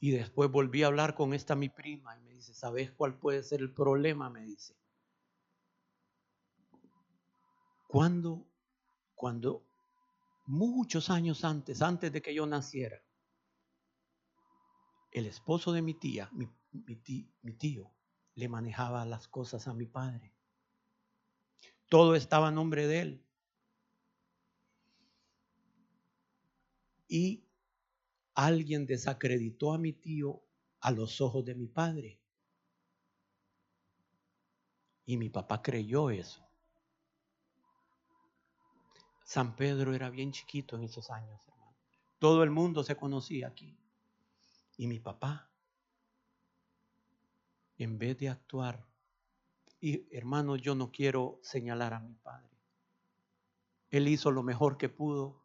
Y 0.00 0.10
después 0.12 0.50
volví 0.50 0.82
a 0.82 0.86
hablar 0.86 1.14
con 1.14 1.34
esta 1.34 1.54
mi 1.54 1.68
prima 1.68 2.16
y 2.16 2.20
me 2.22 2.32
dice, 2.32 2.54
¿sabes 2.54 2.90
cuál 2.92 3.18
puede 3.18 3.42
ser 3.42 3.60
el 3.60 3.72
problema? 3.72 4.30
Me 4.30 4.42
dice. 4.42 4.74
Cuando, 7.88 8.46
cuando 9.14 9.66
muchos 10.46 11.10
años 11.10 11.44
antes, 11.44 11.82
antes 11.82 12.10
de 12.10 12.22
que 12.22 12.34
yo 12.34 12.46
naciera, 12.46 13.02
el 15.10 15.26
esposo 15.26 15.72
de 15.72 15.82
mi 15.82 15.94
tía, 15.94 16.30
mi, 16.32 16.48
mi 17.42 17.52
tío, 17.54 17.92
le 18.38 18.48
manejaba 18.48 19.04
las 19.04 19.26
cosas 19.26 19.66
a 19.66 19.74
mi 19.74 19.86
padre. 19.86 20.32
Todo 21.88 22.14
estaba 22.14 22.48
a 22.48 22.52
nombre 22.52 22.86
de 22.86 23.00
él. 23.00 23.26
Y 27.08 27.44
alguien 28.34 28.86
desacreditó 28.86 29.72
a 29.72 29.78
mi 29.78 29.92
tío 29.92 30.40
a 30.78 30.92
los 30.92 31.20
ojos 31.20 31.44
de 31.44 31.56
mi 31.56 31.66
padre. 31.66 32.20
Y 35.04 35.16
mi 35.16 35.30
papá 35.30 35.60
creyó 35.60 36.10
eso. 36.10 36.48
San 39.24 39.56
Pedro 39.56 39.96
era 39.96 40.10
bien 40.10 40.30
chiquito 40.30 40.76
en 40.76 40.84
esos 40.84 41.10
años, 41.10 41.42
hermano. 41.48 41.76
Todo 42.20 42.44
el 42.44 42.50
mundo 42.50 42.84
se 42.84 42.94
conocía 42.94 43.48
aquí. 43.48 43.76
Y 44.76 44.86
mi 44.86 45.00
papá 45.00 45.47
en 47.78 47.98
vez 47.98 48.18
de 48.18 48.28
actuar. 48.28 48.86
Y 49.80 50.14
hermano, 50.14 50.56
yo 50.56 50.74
no 50.74 50.90
quiero 50.90 51.38
señalar 51.42 51.94
a 51.94 52.00
mi 52.00 52.14
padre. 52.14 52.48
Él 53.90 54.08
hizo 54.08 54.30
lo 54.30 54.42
mejor 54.42 54.76
que 54.76 54.88
pudo 54.88 55.44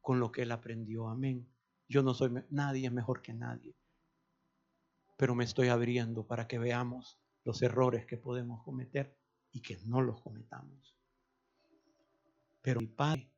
con 0.00 0.20
lo 0.20 0.30
que 0.32 0.42
él 0.42 0.52
aprendió. 0.52 1.08
Amén. 1.08 1.46
Yo 1.88 2.02
no 2.02 2.14
soy, 2.14 2.32
nadie 2.50 2.90
mejor 2.90 3.20
que 3.20 3.34
nadie. 3.34 3.74
Pero 5.16 5.34
me 5.34 5.44
estoy 5.44 5.68
abriendo 5.68 6.26
para 6.26 6.46
que 6.46 6.58
veamos 6.58 7.18
los 7.44 7.60
errores 7.62 8.06
que 8.06 8.16
podemos 8.16 8.62
cometer 8.62 9.16
y 9.52 9.60
que 9.60 9.78
no 9.84 10.00
los 10.00 10.20
cometamos. 10.20 10.94
Pero 12.62 12.80
mi 12.80 12.86
padre 12.86 13.28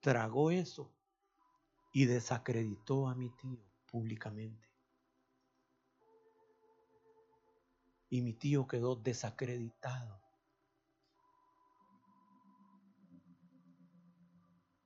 tragó 0.00 0.50
eso 0.50 0.92
y 1.92 2.04
desacreditó 2.04 3.08
a 3.08 3.14
mi 3.14 3.30
tío 3.30 3.64
públicamente. 3.90 4.65
Y 8.08 8.22
mi 8.22 8.34
tío 8.34 8.66
quedó 8.66 8.96
desacreditado 8.96 10.20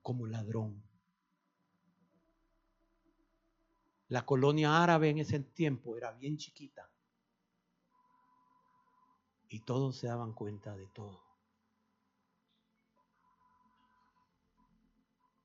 como 0.03 0.27
ladrón. 0.27 0.83
La 4.09 4.27
colonia 4.27 4.83
árabe 4.83 5.11
en 5.11 5.19
ese 5.19 5.39
tiempo 5.41 5.97
era 5.97 6.11
bien 6.13 6.37
chiquita 6.37 6.91
y 9.49 9.61
todos 9.61 9.97
se 9.97 10.07
daban 10.07 10.33
cuenta 10.33 10.77
de 10.77 10.87
todo. 10.89 11.23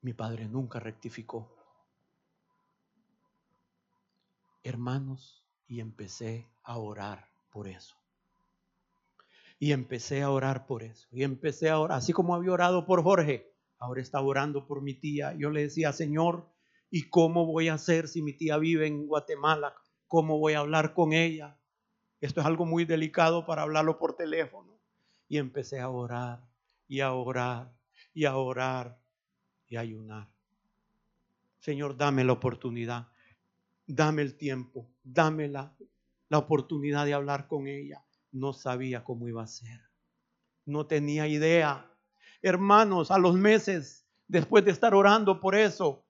Mi 0.01 0.13
padre 0.13 0.47
nunca 0.47 0.80
rectificó. 0.80 1.51
Hermanos, 4.63 5.43
y 5.67 5.80
empecé 5.80 6.47
a 6.63 6.78
orar 6.78 7.35
por 7.56 7.70
eso. 7.70 7.95
Y 9.60 9.72
empecé 9.72 10.22
a 10.22 10.30
orar 10.30 10.68
por 10.68 10.84
eso. 10.84 11.08
Y 11.10 11.24
empecé 11.24 11.70
a 11.70 11.80
orar, 11.80 11.97
así 11.97 12.12
como 12.12 12.36
había 12.36 12.51
orado 12.51 12.86
por 12.86 13.01
Jorge, 13.01 13.49
ahora 13.80 14.01
estaba 14.01 14.26
orando 14.26 14.68
por 14.68 14.82
mi 14.82 14.93
tía. 14.93 15.34
Yo 15.38 15.49
le 15.49 15.62
decía, 15.62 15.93
Señor, 15.93 16.49
¿y 16.91 17.03
cómo 17.03 17.45
voy 17.45 17.70
a 17.70 17.76
hacer 17.76 18.10
si 18.10 18.22
mi 18.22 18.34
tía 18.34 18.58
vive 18.58 18.88
en 18.88 19.08
Guatemala? 19.08 19.74
¿Cómo 20.10 20.38
voy 20.38 20.51
a 20.51 20.60
hablar 20.60 20.93
con 20.93 21.14
ella? 21.14 21.58
Esto 22.20 22.41
es 22.41 22.45
algo 22.45 22.66
muy 22.66 22.84
delicado 22.84 23.45
para 23.45 23.62
hablarlo 23.62 23.97
por 23.99 24.18
teléfono. 24.18 24.78
Y 25.30 25.38
empecé 25.38 25.80
a 25.80 25.88
orar 25.88 26.45
y 26.89 26.99
a 26.99 27.14
orar 27.14 27.74
y 28.14 28.26
a 28.26 28.36
orar 28.36 28.99
y 29.70 29.78
a 29.78 29.80
ayunar. 29.80 30.28
Señor, 31.60 31.95
dame 31.95 32.26
la 32.26 32.34
oportunidad, 32.34 33.08
dame 33.88 34.24
el 34.24 34.36
tiempo, 34.36 34.89
dame 35.06 35.47
la, 35.47 35.74
la 36.30 36.38
oportunidad 36.38 37.05
de 37.05 37.13
hablar 37.13 37.47
con 37.47 37.67
ella. 37.67 38.03
No 38.32 38.53
sabía 38.53 39.03
cómo 39.03 39.28
iba 39.28 39.43
a 39.43 39.47
ser. 39.47 39.82
No 40.65 40.88
tenía 40.88 41.28
idea. 41.28 41.91
Hermanos, 42.41 43.11
a 43.11 43.17
los 43.17 43.36
meses, 43.36 44.05
después 44.28 44.65
de 44.65 44.71
estar 44.71 44.93
orando 44.93 45.39
por 45.39 45.55
eso, 45.55 46.03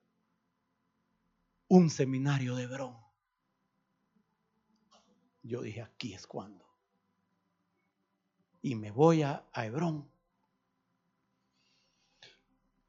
un 1.68 1.90
seminario 1.90 2.56
de 2.56 2.64
Hebrón 2.64 3.06
yo 5.46 5.62
dije, 5.62 5.82
aquí 5.82 6.12
es 6.12 6.26
cuando. 6.26 6.64
Y 8.62 8.74
me 8.74 8.90
voy 8.90 9.22
a, 9.22 9.44
Hebrón. 9.54 10.08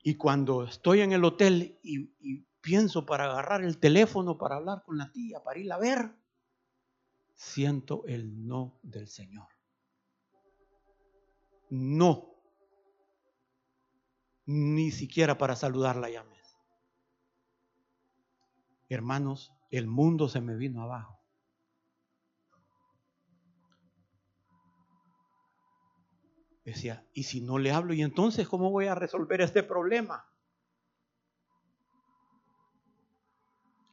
Y 0.01 0.15
cuando 0.15 0.63
estoy 0.63 1.01
en 1.01 1.11
el 1.11 1.23
hotel 1.23 1.77
y, 1.83 2.09
y 2.19 2.45
pienso 2.61 3.05
para 3.05 3.25
agarrar 3.25 3.63
el 3.63 3.77
teléfono 3.77 4.37
para 4.37 4.55
hablar 4.55 4.81
con 4.83 4.97
la 4.97 5.11
tía, 5.11 5.43
para 5.43 5.59
irla 5.59 5.75
a 5.75 5.79
ver, 5.79 6.11
siento 7.37 8.03
el 8.07 8.47
no 8.47 8.79
del 8.81 9.07
Señor. 9.07 9.47
No. 11.69 12.33
Ni 14.45 14.91
siquiera 14.91 15.37
para 15.37 15.55
saludarla 15.55 16.09
llames. 16.09 16.57
Hermanos, 18.89 19.53
el 19.69 19.87
mundo 19.87 20.29
se 20.29 20.41
me 20.41 20.55
vino 20.55 20.81
abajo. 20.81 21.19
Decía, 26.63 27.05
¿y 27.13 27.23
si 27.23 27.41
no 27.41 27.59
le 27.59 27.71
hablo? 27.71 27.93
¿Y 27.93 28.01
entonces 28.01 28.47
cómo 28.47 28.71
voy 28.71 28.87
a 28.87 28.95
resolver 28.95 29.41
este 29.41 29.63
problema? 29.63 30.25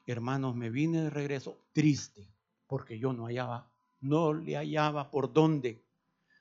Hermanos, 0.07 0.57
me 0.57 0.71
vine 0.71 1.03
de 1.03 1.11
regreso 1.11 1.69
triste 1.73 2.34
porque 2.75 2.99
yo 2.99 3.12
no 3.12 3.27
hallaba, 3.27 3.70
no 4.01 4.35
le 4.35 4.57
hallaba 4.57 5.09
por 5.09 5.33
dónde. 5.33 5.87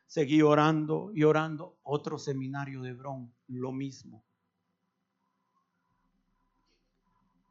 Seguí 0.07 0.41
orando 0.41 1.11
y 1.13 1.23
orando. 1.23 1.77
Otro 1.83 2.17
seminario 2.17 2.81
de 2.81 2.89
Hebrón, 2.89 3.31
lo 3.49 3.71
mismo. 3.71 4.25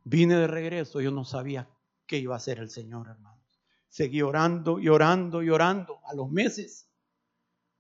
Vine 0.03 0.35
de 0.35 0.49
regreso, 0.49 1.01
yo 1.01 1.13
no 1.13 1.25
sabía 1.25 1.71
qué 2.07 2.19
iba 2.19 2.35
a 2.35 2.39
hacer 2.39 2.59
el 2.59 2.71
Señor, 2.71 3.07
hermanos. 3.09 3.39
Seguí 3.89 4.21
orando 4.21 4.81
y 4.81 4.89
orando 4.89 5.45
y 5.45 5.51
orando. 5.51 6.01
A 6.05 6.13
los 6.17 6.29
meses 6.29 6.91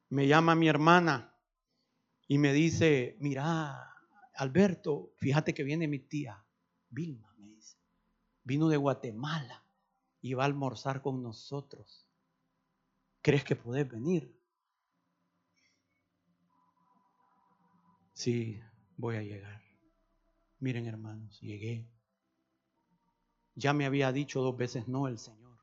me 0.08 0.28
llama 0.28 0.54
mi 0.54 0.68
hermana 0.68 1.34
y 2.28 2.38
me 2.38 2.52
dice, 2.52 3.16
mira, 3.18 3.92
Alberto, 4.36 5.14
fíjate 5.16 5.52
que 5.52 5.64
viene 5.64 5.88
mi 5.88 5.98
tía, 5.98 6.44
Vilma, 6.90 7.34
me 7.38 7.48
dice, 7.48 7.76
vino 8.44 8.68
de 8.68 8.76
Guatemala 8.76 9.61
y 10.22 10.34
va 10.34 10.44
a 10.44 10.46
almorzar 10.46 11.02
con 11.02 11.22
nosotros. 11.22 12.08
¿Crees 13.20 13.44
que 13.44 13.56
podés 13.56 13.88
venir? 13.88 14.32
Sí, 18.14 18.60
voy 18.96 19.16
a 19.16 19.22
llegar. 19.22 19.60
Miren 20.60 20.86
hermanos, 20.86 21.40
llegué. 21.40 21.88
Ya 23.56 23.72
me 23.72 23.84
había 23.84 24.12
dicho 24.12 24.40
dos 24.40 24.56
veces 24.56 24.86
no 24.86 25.08
el 25.08 25.18
Señor. 25.18 25.58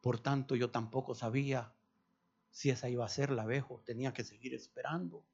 Por 0.00 0.18
tanto, 0.20 0.56
yo 0.56 0.70
tampoco 0.70 1.14
sabía 1.14 1.74
si 2.50 2.70
esa 2.70 2.88
iba 2.88 3.04
a 3.04 3.08
ser 3.08 3.30
la 3.30 3.42
abejo, 3.42 3.82
tenía 3.84 4.14
que 4.14 4.24
seguir 4.24 4.54
esperando. 4.54 5.24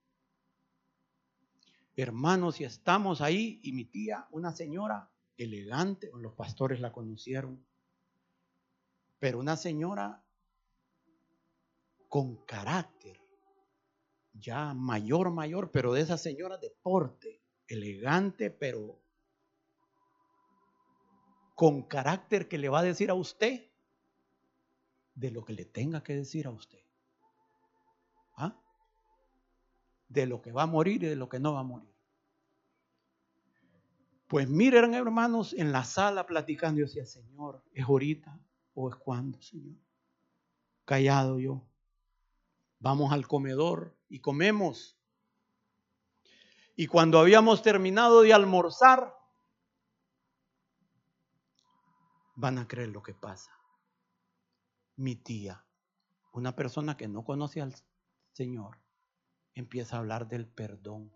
Hermanos, 1.94 2.60
y 2.60 2.64
estamos 2.64 3.20
ahí, 3.20 3.60
y 3.62 3.72
mi 3.72 3.84
tía, 3.84 4.26
una 4.32 4.52
señora 4.52 5.10
elegante, 5.36 6.10
los 6.12 6.34
pastores 6.34 6.80
la 6.80 6.92
conocieron, 6.92 7.64
pero 9.18 9.38
una 9.38 9.56
señora 9.56 10.22
con 12.08 12.44
carácter, 12.44 13.20
ya 14.32 14.74
mayor, 14.74 15.30
mayor, 15.30 15.70
pero 15.70 15.92
de 15.92 16.02
esa 16.02 16.18
señora 16.18 16.58
de 16.58 16.70
porte, 16.82 17.42
elegante, 17.66 18.50
pero 18.50 19.02
con 21.54 21.82
carácter 21.82 22.48
que 22.48 22.58
le 22.58 22.68
va 22.68 22.80
a 22.80 22.84
decir 22.84 23.10
a 23.10 23.14
usted 23.14 23.70
de 25.14 25.30
lo 25.30 25.44
que 25.44 25.54
le 25.54 25.64
tenga 25.64 26.02
que 26.02 26.14
decir 26.14 26.46
a 26.46 26.50
usted. 26.50 26.84
¿Ah? 28.36 28.60
De 30.08 30.26
lo 30.26 30.42
que 30.42 30.52
va 30.52 30.64
a 30.64 30.66
morir 30.66 31.02
y 31.02 31.06
de 31.06 31.16
lo 31.16 31.28
que 31.28 31.40
no 31.40 31.54
va 31.54 31.60
a 31.60 31.64
morir. 31.64 31.90
Pues 34.28 34.48
miren, 34.48 34.92
hermanos, 34.92 35.54
en 35.54 35.72
la 35.72 35.84
sala 35.84 36.26
platicando, 36.26 36.80
yo 36.80 36.86
decía, 36.86 37.06
Señor, 37.06 37.62
¿es 37.72 37.84
ahorita 37.84 38.38
o 38.76 38.90
es 38.90 38.96
cuando, 38.96 39.40
Señor? 39.40 39.74
Callado 40.84 41.40
yo. 41.40 41.66
Vamos 42.78 43.10
al 43.12 43.26
comedor 43.26 43.96
y 44.08 44.20
comemos. 44.20 44.96
Y 46.76 46.86
cuando 46.86 47.18
habíamos 47.18 47.62
terminado 47.62 48.20
de 48.20 48.34
almorzar, 48.34 49.16
van 52.34 52.58
a 52.58 52.68
creer 52.68 52.90
lo 52.90 53.02
que 53.02 53.14
pasa. 53.14 53.50
Mi 54.96 55.16
tía, 55.16 55.64
una 56.32 56.54
persona 56.54 56.98
que 56.98 57.08
no 57.08 57.24
conoce 57.24 57.62
al 57.62 57.74
Señor, 58.32 58.78
empieza 59.54 59.96
a 59.96 60.00
hablar 60.00 60.28
del 60.28 60.46
perdón. 60.46 61.10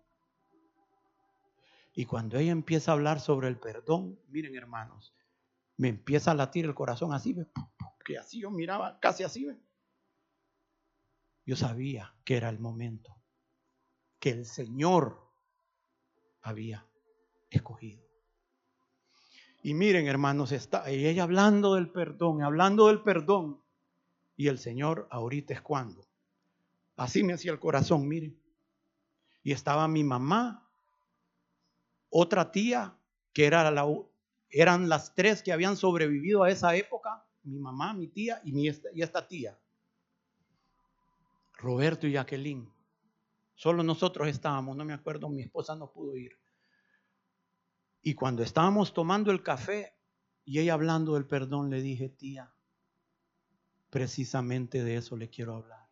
Y 1.93 2.05
cuando 2.05 2.39
ella 2.39 2.51
empieza 2.51 2.89
a 2.91 2.95
hablar 2.95 3.19
sobre 3.19 3.49
el 3.49 3.59
perdón, 3.59 4.19
miren 4.29 4.55
hermanos, 4.55 5.13
me 5.77 5.89
empieza 5.89 6.31
a 6.31 6.35
latir 6.35 6.65
el 6.65 6.75
corazón 6.75 7.13
así, 7.13 7.35
que 8.05 8.17
así 8.17 8.41
yo 8.41 8.51
miraba, 8.51 8.99
casi 8.99 9.23
así. 9.23 9.47
Yo 11.45 11.55
sabía 11.55 12.13
que 12.23 12.37
era 12.37 12.49
el 12.49 12.59
momento, 12.59 13.15
que 14.19 14.29
el 14.29 14.45
Señor 14.45 15.27
había 16.41 16.85
escogido. 17.49 18.03
Y 19.63 19.73
miren, 19.73 20.07
hermanos, 20.07 20.51
está 20.51 20.89
ella 20.89 21.23
hablando 21.23 21.75
del 21.75 21.91
perdón, 21.91 22.41
hablando 22.41 22.87
del 22.87 23.01
perdón. 23.01 23.61
Y 24.35 24.47
el 24.47 24.57
Señor 24.57 25.07
ahorita 25.11 25.53
es 25.53 25.61
cuando 25.61 26.11
Así 27.01 27.23
me 27.23 27.33
hacía 27.33 27.51
el 27.51 27.59
corazón, 27.59 28.07
miren. 28.07 28.39
Y 29.41 29.53
estaba 29.53 29.87
mi 29.87 30.03
mamá, 30.03 30.69
otra 32.11 32.51
tía, 32.51 32.95
que 33.33 33.45
era 33.45 33.71
la, 33.71 33.87
eran 34.51 34.89
las 34.89 35.15
tres 35.15 35.41
que 35.41 35.53
habían 35.53 35.77
sobrevivido 35.77 36.43
a 36.43 36.49
esa 36.49 36.75
época, 36.75 37.25
mi 37.43 37.57
mamá, 37.57 37.93
mi 37.93 38.07
tía 38.07 38.41
y, 38.43 38.51
mi, 38.51 38.67
y 38.67 39.01
esta 39.01 39.27
tía. 39.27 39.57
Roberto 41.53 42.07
y 42.07 42.13
Jacqueline. 42.13 42.71
Solo 43.55 43.83
nosotros 43.83 44.27
estábamos, 44.27 44.75
no 44.75 44.83
me 44.83 44.93
acuerdo, 44.93 45.29
mi 45.29 45.43
esposa 45.43 45.75
no 45.75 45.91
pudo 45.91 46.17
ir. 46.17 46.37
Y 48.01 48.15
cuando 48.15 48.41
estábamos 48.43 48.93
tomando 48.93 49.31
el 49.31 49.43
café 49.43 49.95
y 50.43 50.59
ella 50.59 50.73
hablando 50.73 51.13
del 51.13 51.27
perdón, 51.27 51.69
le 51.69 51.81
dije, 51.81 52.09
tía, 52.09 52.51
precisamente 53.91 54.83
de 54.83 54.95
eso 54.95 55.15
le 55.15 55.29
quiero 55.29 55.55
hablar. 55.55 55.87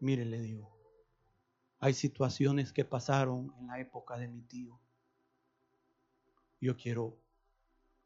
Mire, 0.00 0.24
le 0.24 0.40
digo, 0.40 0.72
Hay 1.78 1.94
situaciones 1.94 2.72
que 2.72 2.84
pasaron 2.84 3.54
en 3.58 3.66
la 3.66 3.80
época 3.80 4.16
de 4.16 4.28
mi 4.28 4.42
tío. 4.42 4.80
Yo 6.62 6.76
quiero 6.76 7.18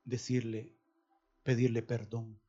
decirle, 0.02 0.74
pedirle 1.42 1.82
perdón, 1.82 2.40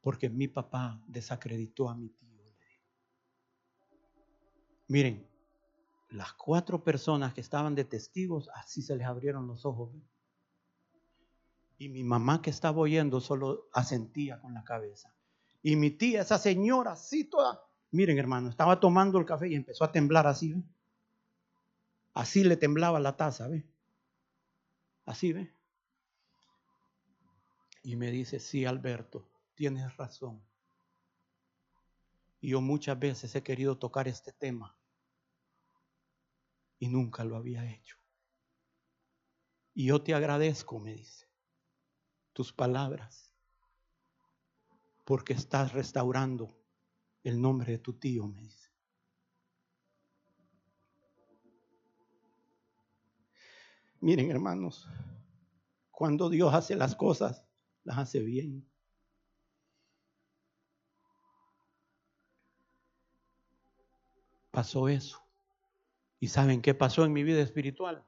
porque 0.00 0.30
mi 0.30 0.46
papá 0.46 1.02
desacreditó 1.08 1.88
a 1.88 1.96
mi 1.96 2.08
tío. 2.08 2.26
Miren, 4.86 5.28
las 6.10 6.34
cuatro 6.34 6.84
personas 6.84 7.34
que 7.34 7.40
estaban 7.40 7.74
de 7.74 7.84
testigos, 7.84 8.48
así 8.54 8.80
se 8.80 8.94
les 8.94 9.08
abrieron 9.08 9.48
los 9.48 9.66
ojos. 9.66 9.90
Y 11.78 11.88
mi 11.88 12.04
mamá 12.04 12.40
que 12.40 12.50
estaba 12.50 12.78
oyendo 12.78 13.20
solo 13.20 13.68
asentía 13.72 14.40
con 14.40 14.54
la 14.54 14.62
cabeza. 14.62 15.12
Y 15.64 15.74
mi 15.74 15.90
tía, 15.90 16.22
esa 16.22 16.38
señora, 16.38 16.92
así 16.92 17.24
toda, 17.24 17.60
miren 17.90 18.18
hermano, 18.18 18.50
estaba 18.50 18.78
tomando 18.78 19.18
el 19.18 19.26
café 19.26 19.48
y 19.48 19.56
empezó 19.56 19.82
a 19.82 19.90
temblar 19.90 20.28
así. 20.28 20.54
Así 22.14 22.44
le 22.44 22.56
temblaba 22.56 23.00
la 23.00 23.16
taza, 23.16 23.48
¿ve? 23.48 23.66
Así, 25.06 25.32
¿ve? 25.32 25.54
Y 27.82 27.94
me 27.94 28.10
dice, 28.10 28.40
sí, 28.40 28.64
Alberto, 28.64 29.30
tienes 29.54 29.96
razón. 29.96 30.44
Y 32.40 32.50
yo 32.50 32.60
muchas 32.60 32.98
veces 32.98 33.34
he 33.34 33.42
querido 33.42 33.78
tocar 33.78 34.08
este 34.08 34.32
tema 34.32 34.76
y 36.78 36.88
nunca 36.88 37.24
lo 37.24 37.36
había 37.36 37.64
hecho. 37.64 37.96
Y 39.72 39.86
yo 39.86 40.02
te 40.02 40.14
agradezco, 40.14 40.80
me 40.80 40.94
dice, 40.94 41.28
tus 42.32 42.52
palabras, 42.52 43.32
porque 45.04 45.34
estás 45.34 45.72
restaurando 45.72 46.52
el 47.22 47.40
nombre 47.40 47.72
de 47.72 47.78
tu 47.78 47.92
tío, 47.92 48.26
me 48.26 48.40
dice. 48.40 48.65
Miren, 54.06 54.30
hermanos, 54.30 54.88
cuando 55.90 56.30
Dios 56.30 56.54
hace 56.54 56.76
las 56.76 56.94
cosas, 56.94 57.44
las 57.82 57.98
hace 57.98 58.20
bien. 58.20 58.64
Pasó 64.52 64.88
eso. 64.88 65.20
¿Y 66.20 66.28
saben 66.28 66.62
qué 66.62 66.72
pasó 66.72 67.04
en 67.04 67.12
mi 67.12 67.24
vida 67.24 67.42
espiritual? 67.42 68.06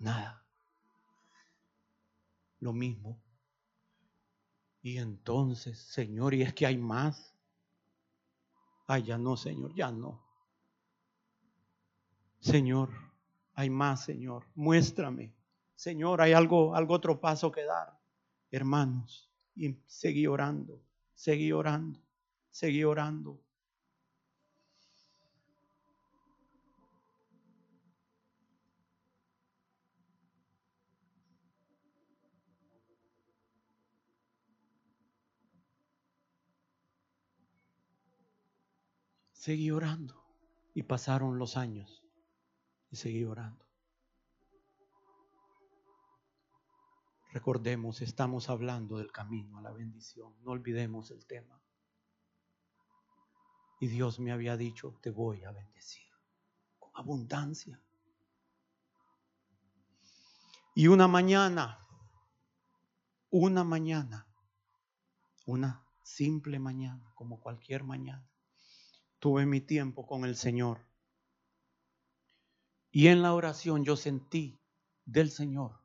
Nada. 0.00 0.44
Lo 2.58 2.72
mismo. 2.72 3.22
Y 4.82 4.98
entonces, 4.98 5.78
Señor, 5.78 6.34
¿y 6.34 6.42
es 6.42 6.52
que 6.54 6.66
hay 6.66 6.76
más? 6.76 7.36
Ay, 8.88 9.04
ya 9.04 9.16
no, 9.16 9.36
Señor, 9.36 9.72
ya 9.76 9.92
no. 9.92 10.26
Señor, 12.40 13.09
hay 13.54 13.70
más, 13.70 14.04
Señor. 14.04 14.46
Muéstrame. 14.54 15.34
Señor, 15.74 16.20
hay 16.20 16.32
algo, 16.32 16.74
algo 16.74 16.94
otro 16.94 17.20
paso 17.20 17.50
que 17.50 17.64
dar. 17.64 17.98
Hermanos, 18.50 19.30
y 19.54 19.76
seguí 19.86 20.26
orando, 20.26 20.82
seguí 21.14 21.52
orando, 21.52 22.00
seguí 22.50 22.84
orando. 22.84 23.40
Seguí 39.32 39.70
orando. 39.70 40.22
Y 40.74 40.82
pasaron 40.82 41.38
los 41.38 41.56
años. 41.56 41.99
Y 42.90 42.96
seguí 42.96 43.24
orando. 43.24 43.64
Recordemos, 47.32 48.02
estamos 48.02 48.50
hablando 48.50 48.98
del 48.98 49.12
camino 49.12 49.58
a 49.58 49.62
la 49.62 49.70
bendición. 49.70 50.34
No 50.42 50.50
olvidemos 50.50 51.12
el 51.12 51.24
tema. 51.26 51.60
Y 53.78 53.86
Dios 53.86 54.18
me 54.18 54.32
había 54.32 54.56
dicho, 54.56 54.98
te 55.00 55.10
voy 55.10 55.44
a 55.44 55.52
bendecir 55.52 56.06
con 56.78 56.90
abundancia. 56.94 57.80
Y 60.74 60.88
una 60.88 61.06
mañana, 61.06 61.86
una 63.30 63.64
mañana, 63.64 64.26
una 65.46 65.86
simple 66.02 66.58
mañana, 66.58 67.12
como 67.14 67.40
cualquier 67.40 67.84
mañana, 67.84 68.28
tuve 69.18 69.46
mi 69.46 69.60
tiempo 69.60 70.06
con 70.06 70.24
el 70.24 70.36
Señor. 70.36 70.89
Y 72.92 73.06
en 73.06 73.22
la 73.22 73.34
oración 73.34 73.84
yo 73.84 73.96
sentí 73.96 74.60
del 75.04 75.30
Señor 75.30 75.80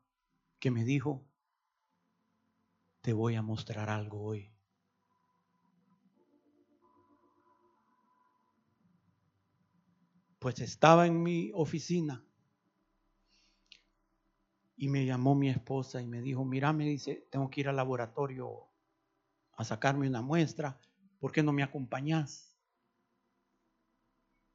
que 0.59 0.71
me 0.71 0.83
dijo, 0.83 1.23
te 3.01 3.13
voy 3.13 3.35
a 3.35 3.43
mostrar 3.43 3.89
algo 3.89 4.23
hoy. 4.23 4.51
Pues 10.39 10.59
estaba 10.59 11.05
en 11.05 11.21
mi 11.21 11.51
oficina 11.53 12.25
y 14.75 14.87
me 14.89 15.05
llamó 15.05 15.35
mi 15.35 15.49
esposa 15.49 16.01
y 16.01 16.07
me 16.07 16.21
dijo, 16.21 16.43
mira, 16.43 16.73
me 16.73 16.85
dice, 16.85 17.27
tengo 17.31 17.49
que 17.49 17.61
ir 17.61 17.69
al 17.69 17.75
laboratorio 17.75 18.67
a 19.53 19.63
sacarme 19.63 20.07
una 20.07 20.21
muestra, 20.21 20.79
¿por 21.19 21.31
qué 21.31 21.43
no 21.43 21.53
me 21.53 21.63
acompañas? 21.63 22.57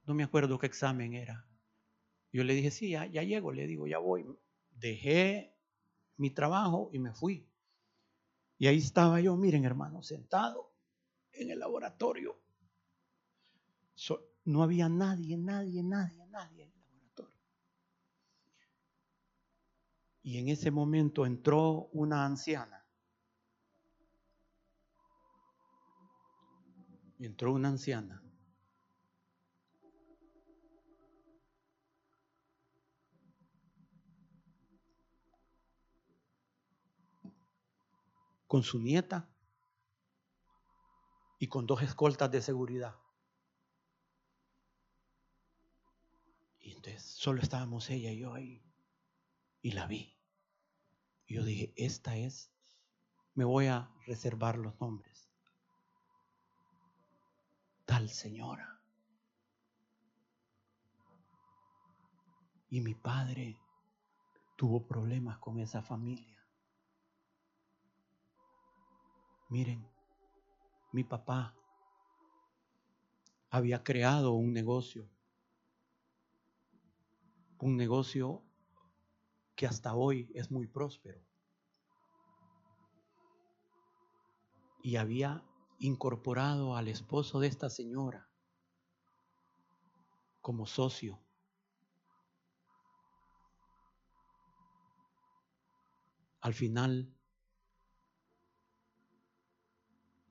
No 0.05 0.15
me 0.15 0.25
acuerdo 0.25 0.59
qué 0.59 0.67
examen 0.67 1.15
era. 1.15 1.50
Yo 2.33 2.45
le 2.45 2.55
dije, 2.55 2.71
sí, 2.71 2.91
ya, 2.91 3.07
ya 3.07 3.23
llego, 3.23 3.53
le 3.53 3.67
digo, 3.67 3.87
ya 3.87 3.99
voy. 3.99 4.25
Dejé 4.71 5.57
mi 6.17 6.31
trabajo 6.31 6.91
y 6.93 6.99
me 6.99 7.13
fui. 7.13 7.49
Y 8.59 8.67
ahí 8.67 8.79
estaba 8.79 9.21
yo, 9.21 9.37
miren 9.37 9.65
hermano, 9.65 10.03
sentado 10.03 10.73
en 11.33 11.51
el 11.51 11.59
laboratorio. 11.59 12.39
no 14.45 14.63
había 14.63 14.89
nadie, 14.89 15.37
nadie, 15.37 15.83
nadie, 15.83 16.27
nadie 16.27 16.65
en 16.65 16.73
el 16.73 16.81
laboratorio. 16.83 17.39
Y 20.23 20.39
en 20.39 20.49
ese 20.49 20.71
momento 20.71 21.27
entró 21.27 21.89
una 21.93 22.27
anciana. 22.27 22.85
Entró 27.19 27.53
una 27.55 27.69
anciana. 27.69 28.23
Con 38.51 38.65
su 38.65 38.81
nieta 38.81 39.29
y 41.39 41.47
con 41.47 41.69
dos 41.69 41.83
escoltas 41.83 42.33
de 42.33 42.43
seguridad. 42.43 42.97
Y 46.59 46.73
entonces 46.73 47.05
solo 47.05 47.43
estábamos 47.43 47.89
ella 47.91 48.11
y 48.11 48.19
yo 48.19 48.35
ahí. 48.35 48.61
Y 49.63 49.71
la 49.71 49.87
vi. 49.87 50.19
Y 51.27 51.35
yo 51.37 51.45
dije, 51.45 51.73
esta 51.77 52.17
es, 52.17 52.51
me 53.35 53.45
voy 53.45 53.69
a 53.69 53.89
reservar 54.05 54.59
los 54.59 54.81
nombres. 54.81 55.31
Tal 57.85 58.11
señora. 58.11 58.83
Y 62.69 62.81
mi 62.81 62.97
padre 62.97 63.57
tuvo 64.57 64.89
problemas 64.89 65.39
con 65.39 65.61
esa 65.61 65.83
familia. 65.83 66.40
Miren, 69.51 69.85
mi 70.93 71.03
papá 71.03 71.57
había 73.51 73.83
creado 73.83 74.31
un 74.31 74.53
negocio, 74.53 75.11
un 77.59 77.77
negocio 77.77 78.45
que 79.57 79.67
hasta 79.67 79.97
hoy 79.97 80.31
es 80.37 80.53
muy 80.53 80.69
próspero. 80.69 81.21
Y 84.85 84.95
había 84.95 85.45
incorporado 85.81 86.77
al 86.77 86.87
esposo 86.87 87.41
de 87.41 87.49
esta 87.49 87.71
señora 87.71 88.31
como 90.41 90.65
socio. 90.65 91.21
Al 96.41 96.55
final 96.55 97.13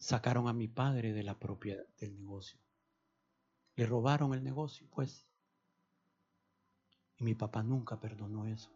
sacaron 0.09 0.47
a 0.47 0.53
mi 0.53 0.67
padre 0.67 1.13
de 1.13 1.21
la 1.21 1.37
propiedad 1.37 1.85
del 1.99 2.15
negocio. 2.15 2.59
Le 3.75 3.85
robaron 3.85 4.33
el 4.33 4.43
negocio, 4.43 4.87
pues. 4.89 5.27
Y 7.17 7.23
mi 7.23 7.35
papá 7.35 7.61
nunca 7.61 7.99
perdonó 7.99 8.47
eso. 8.47 8.71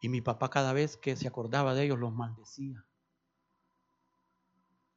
Y 0.00 0.08
mi 0.08 0.22
papá 0.22 0.48
cada 0.48 0.72
vez 0.72 0.96
que 0.96 1.14
se 1.14 1.28
acordaba 1.28 1.74
de 1.74 1.84
ellos 1.84 1.98
los 1.98 2.14
maldecía. 2.14 2.86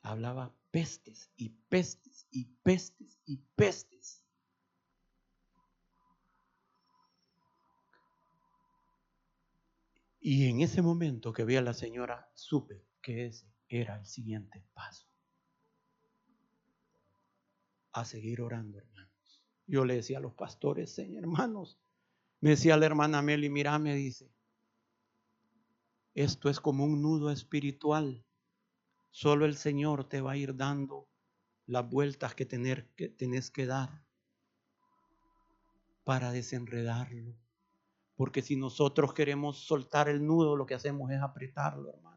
Hablaba 0.01 0.55
pestes 0.71 1.29
y 1.35 1.49
pestes 1.49 2.25
y 2.31 2.45
pestes 2.63 3.19
y 3.25 3.37
pestes. 3.57 4.23
Y 10.21 10.49
en 10.49 10.61
ese 10.61 10.81
momento 10.81 11.33
que 11.33 11.43
vi 11.43 11.57
a 11.57 11.61
la 11.61 11.73
señora, 11.73 12.31
supe 12.33 12.85
que 13.01 13.25
ese 13.25 13.56
era 13.69 13.97
el 13.97 14.05
siguiente 14.05 14.63
paso. 14.73 15.07
A 17.93 18.05
seguir 18.05 18.41
orando, 18.41 18.77
hermanos. 18.77 19.43
Yo 19.65 19.83
le 19.85 19.95
decía 19.95 20.19
a 20.19 20.21
los 20.21 20.33
pastores, 20.33 20.97
hermanos, 20.99 21.79
me 22.39 22.51
decía 22.51 22.77
la 22.77 22.85
hermana 22.85 23.21
Meli, 23.21 23.49
mira, 23.49 23.77
me 23.79 23.95
dice, 23.95 24.31
esto 26.13 26.49
es 26.49 26.59
como 26.59 26.83
un 26.83 27.01
nudo 27.01 27.31
espiritual. 27.31 28.23
Solo 29.11 29.45
el 29.45 29.55
Señor 29.55 30.07
te 30.07 30.21
va 30.21 30.31
a 30.31 30.37
ir 30.37 30.55
dando 30.55 31.07
las 31.65 31.89
vueltas 31.89 32.33
que, 32.33 32.45
tener, 32.45 32.89
que 32.95 33.09
tenés 33.09 33.51
que 33.51 33.65
dar 33.65 34.03
para 36.03 36.31
desenredarlo. 36.31 37.35
Porque 38.15 38.41
si 38.41 38.55
nosotros 38.55 39.13
queremos 39.13 39.59
soltar 39.59 40.09
el 40.09 40.25
nudo, 40.25 40.55
lo 40.55 40.65
que 40.65 40.73
hacemos 40.73 41.11
es 41.11 41.21
apretarlo, 41.21 41.89
hermanos. 41.89 42.16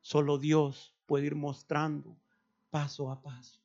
Solo 0.00 0.38
Dios 0.38 0.94
puede 1.06 1.26
ir 1.26 1.34
mostrando 1.34 2.16
paso 2.70 3.10
a 3.10 3.20
paso. 3.20 3.60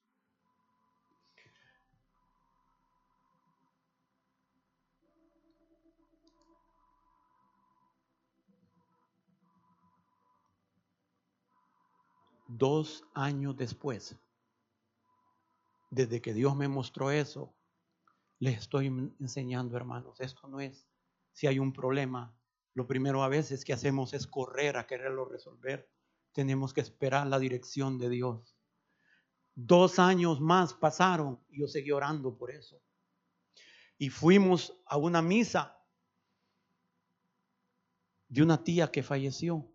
Dos 12.47 13.03
años 13.13 13.57
después, 13.57 14.15
desde 15.89 16.21
que 16.21 16.33
Dios 16.33 16.55
me 16.55 16.67
mostró 16.67 17.11
eso, 17.11 17.53
les 18.39 18.59
estoy 18.59 18.87
enseñando, 19.19 19.75
hermanos, 19.75 20.19
esto 20.21 20.47
no 20.47 20.59
es 20.59 20.87
si 21.35 21.47
hay 21.47 21.59
un 21.59 21.73
problema, 21.73 22.33
lo 22.73 22.87
primero 22.87 23.21
a 23.21 23.27
veces 23.27 23.65
que 23.65 23.73
hacemos 23.73 24.13
es 24.13 24.25
correr 24.25 24.77
a 24.77 24.87
quererlo 24.87 25.25
resolver. 25.25 25.89
Tenemos 26.35 26.73
que 26.73 26.81
esperar 26.81 27.25
la 27.27 27.39
dirección 27.39 27.97
de 27.97 28.09
Dios. 28.09 28.57
Dos 29.55 29.99
años 29.99 30.41
más 30.41 30.73
pasaron 30.73 31.41
y 31.47 31.61
yo 31.61 31.67
seguí 31.69 31.91
orando 31.91 32.37
por 32.37 32.51
eso. 32.51 32.81
Y 33.97 34.09
fuimos 34.09 34.77
a 34.85 34.97
una 34.97 35.21
misa 35.21 35.79
de 38.27 38.43
una 38.43 38.61
tía 38.65 38.91
que 38.91 39.01
falleció. 39.01 39.65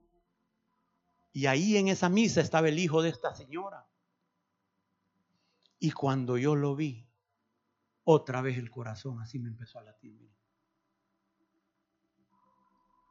Y 1.32 1.46
ahí 1.46 1.78
en 1.78 1.88
esa 1.88 2.10
misa 2.10 2.42
estaba 2.42 2.68
el 2.68 2.78
hijo 2.78 3.00
de 3.00 3.08
esta 3.08 3.34
señora. 3.34 3.88
Y 5.78 5.92
cuando 5.92 6.36
yo 6.36 6.56
lo 6.56 6.76
vi, 6.76 7.08
otra 8.04 8.42
vez 8.42 8.58
el 8.58 8.70
corazón 8.70 9.18
así 9.22 9.38
me 9.38 9.48
empezó 9.48 9.78
a 9.78 9.84
latir. 9.84 10.30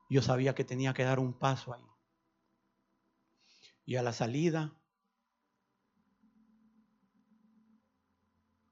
Yo 0.07 0.21
sabía 0.21 0.53
que 0.53 0.63
tenía 0.63 0.93
que 0.93 1.03
dar 1.03 1.17
un 1.17 1.33
paso 1.33 1.73
ahí. 1.73 1.89
Y 3.89 3.95
a 3.95 4.03
la 4.03 4.13
salida, 4.13 4.71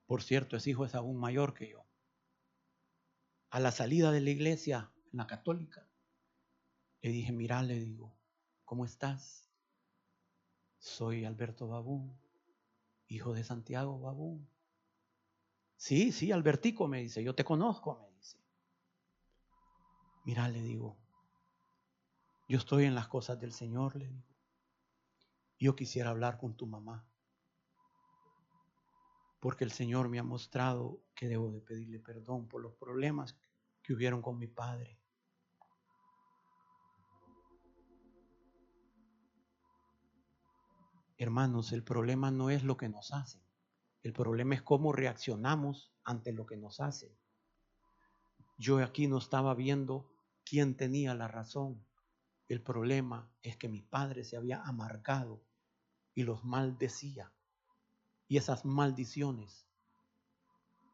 por 0.06 0.22
cierto, 0.22 0.56
ese 0.56 0.70
hijo 0.70 0.86
es 0.86 0.94
aún 0.94 1.18
mayor 1.18 1.56
que 1.56 1.72
yo. 1.72 1.88
A 3.50 3.60
la 3.60 3.72
salida 3.72 4.12
de 4.12 4.22
la 4.22 4.30
iglesia, 4.30 4.92
en 5.12 5.18
la 5.18 5.26
católica, 5.26 5.90
le 7.02 7.10
dije, 7.10 7.32
mira, 7.32 7.64
le 7.64 7.80
digo, 7.80 8.16
¿cómo 8.64 8.86
estás? 8.86 9.50
Soy 10.78 11.26
Alberto 11.26 11.68
Babú, 11.68 12.16
hijo 13.08 13.34
de 13.34 13.44
Santiago 13.44 14.00
Babú. 14.00 14.48
Sí, 15.78 16.12
sí, 16.12 16.32
Albertico 16.32 16.88
me 16.88 17.02
dice, 17.02 17.24
yo 17.24 17.34
te 17.34 17.44
conozco, 17.44 17.98
me 18.04 18.16
dice. 18.18 18.38
Mira, 20.26 20.48
le 20.48 20.62
digo, 20.62 20.96
yo 22.48 22.60
estoy 22.60 22.86
en 22.86 22.94
las 22.94 23.08
cosas 23.08 23.40
del 23.40 23.52
Señor, 23.52 23.96
le 23.96 24.10
digo. 24.10 24.37
Yo 25.60 25.76
quisiera 25.76 26.12
hablar 26.12 26.38
con 26.38 26.56
tu 26.56 26.68
mamá. 26.68 27.08
Porque 29.40 29.64
el 29.64 29.72
Señor 29.72 30.10
me 30.10 30.20
ha 30.20 30.24
mostrado 30.24 31.02
que 31.16 31.28
debo 31.28 31.52
de 31.52 31.62
pedirle 31.62 32.00
perdón 32.00 32.48
por 32.48 32.62
los 32.62 32.74
problemas 32.76 33.38
que 33.82 33.94
hubieron 33.94 34.22
con 34.22 34.38
mi 34.38 34.48
padre. 34.48 35.00
Hermanos, 41.18 41.72
el 41.72 41.84
problema 41.84 42.30
no 42.30 42.52
es 42.52 42.64
lo 42.64 42.78
que 42.78 42.90
nos 42.90 43.12
hacen. 43.12 43.42
El 44.04 44.14
problema 44.14 44.54
es 44.54 44.62
cómo 44.62 44.94
reaccionamos 44.94 45.92
ante 46.04 46.32
lo 46.32 46.46
que 46.46 46.58
nos 46.58 46.80
hacen. 46.80 47.12
Yo 48.60 48.78
aquí 48.84 49.08
no 49.08 49.18
estaba 49.18 49.56
viendo 49.56 50.12
quién 50.44 50.78
tenía 50.78 51.16
la 51.16 51.28
razón. 51.28 51.84
El 52.48 52.62
problema 52.62 53.32
es 53.42 53.58
que 53.58 53.68
mi 53.68 53.82
padre 53.82 54.24
se 54.24 54.38
había 54.38 54.62
amargado 54.62 55.47
y 56.18 56.24
los 56.24 56.44
maldecía. 56.44 57.32
Y 58.28 58.38
esas 58.38 58.66
maldiciones 58.66 59.68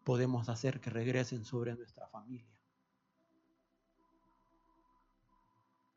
podemos 0.03 0.49
hacer 0.49 0.81
que 0.81 0.89
regresen 0.89 1.45
sobre 1.45 1.73
nuestra 1.75 2.09
familia. 2.09 2.59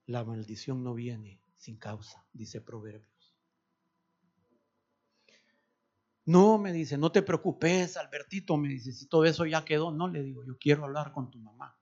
La 0.07 0.23
maldición 0.23 0.85
no 0.85 0.95
viene 0.95 1.43
sin 1.57 1.77
causa, 1.77 2.25
dice 2.33 2.61
Proverbios. 2.61 3.37
No, 6.25 6.57
me 6.59 6.73
dice, 6.73 6.97
no 6.97 7.11
te 7.11 7.23
preocupes, 7.23 7.97
Albertito, 7.97 8.57
me 8.57 8.69
dice, 8.69 8.93
si 8.93 9.09
todo 9.09 9.25
eso 9.25 9.45
ya 9.45 9.65
quedó, 9.65 9.91
no 9.91 10.07
le 10.07 10.23
digo, 10.23 10.45
yo 10.45 10.57
quiero 10.57 10.85
hablar 10.85 11.11
con 11.11 11.33
tu 11.33 11.41
mamá. 11.41 11.77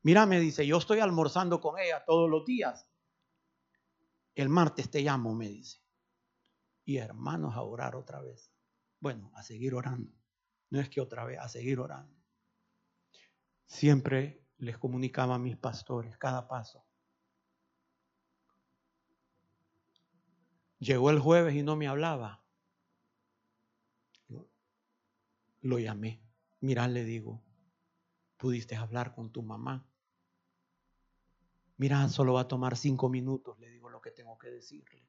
Mira, 0.00 0.24
me 0.24 0.40
dice, 0.40 0.66
yo 0.66 0.78
estoy 0.78 1.00
almorzando 1.00 1.60
con 1.60 1.78
ella 1.78 2.02
todos 2.06 2.30
los 2.30 2.46
días. 2.46 2.88
El 4.36 4.50
martes 4.50 4.90
te 4.90 5.00
llamo, 5.00 5.34
me 5.34 5.48
dice. 5.48 5.80
Y 6.84 6.98
hermanos, 6.98 7.56
a 7.56 7.62
orar 7.62 7.96
otra 7.96 8.20
vez. 8.20 8.52
Bueno, 9.00 9.32
a 9.34 9.42
seguir 9.42 9.74
orando. 9.74 10.12
No 10.68 10.78
es 10.78 10.90
que 10.90 11.00
otra 11.00 11.24
vez, 11.24 11.38
a 11.38 11.48
seguir 11.48 11.80
orando. 11.80 12.14
Siempre 13.64 14.46
les 14.58 14.76
comunicaba 14.76 15.36
a 15.36 15.38
mis 15.38 15.56
pastores 15.56 16.18
cada 16.18 16.46
paso. 16.48 16.84
Llegó 20.78 21.08
el 21.08 21.18
jueves 21.18 21.54
y 21.54 21.62
no 21.62 21.74
me 21.74 21.88
hablaba. 21.88 22.44
Lo 25.62 25.78
llamé. 25.78 26.22
Mira, 26.60 26.86
le 26.88 27.04
digo, 27.04 27.42
pudiste 28.36 28.76
hablar 28.76 29.14
con 29.14 29.32
tu 29.32 29.42
mamá. 29.42 29.88
Mira, 31.78 32.08
solo 32.08 32.34
va 32.34 32.42
a 32.42 32.48
tomar 32.48 32.76
cinco 32.76 33.08
minutos, 33.08 33.58
le 33.58 33.68
digo 33.68 33.90
lo 33.90 34.00
que 34.00 34.10
tengo 34.10 34.38
que 34.38 34.50
decirle. 34.50 35.06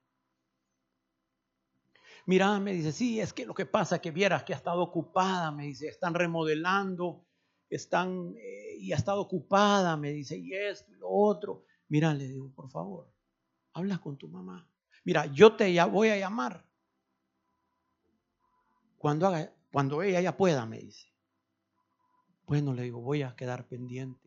Mira, 2.25 2.59
me 2.59 2.73
dice, 2.73 2.91
sí, 2.91 3.21
es 3.21 3.31
que 3.31 3.45
lo 3.45 3.53
que 3.53 3.65
pasa 3.65 3.95
es 3.95 4.01
que 4.01 4.11
vieras 4.11 4.43
que 4.43 4.53
ha 4.53 4.57
estado 4.57 4.81
ocupada, 4.81 5.49
me 5.51 5.63
dice, 5.63 5.87
están 5.87 6.13
remodelando, 6.13 7.25
están, 7.69 8.33
eh, 8.37 8.75
y 8.79 8.91
ha 8.91 8.97
estado 8.97 9.21
ocupada, 9.21 9.95
me 9.95 10.11
dice, 10.11 10.37
y 10.37 10.53
esto 10.53 10.91
y 10.91 10.95
lo 10.95 11.09
otro. 11.09 11.63
Mira, 11.87 12.13
le 12.13 12.27
digo, 12.27 12.51
por 12.53 12.69
favor, 12.69 13.09
habla 13.71 13.99
con 13.99 14.17
tu 14.17 14.27
mamá. 14.27 14.69
Mira, 15.05 15.25
yo 15.27 15.55
te 15.55 15.81
voy 15.85 16.09
a 16.09 16.17
llamar. 16.17 16.65
Cuando, 18.97 19.27
haga, 19.27 19.53
cuando 19.71 20.01
ella 20.01 20.19
ya 20.19 20.35
pueda, 20.35 20.65
me 20.65 20.79
dice. 20.79 21.07
Bueno, 22.45 22.73
le 22.73 22.83
digo, 22.83 22.99
voy 22.99 23.21
a 23.21 23.37
quedar 23.37 23.67
pendiente. 23.69 24.26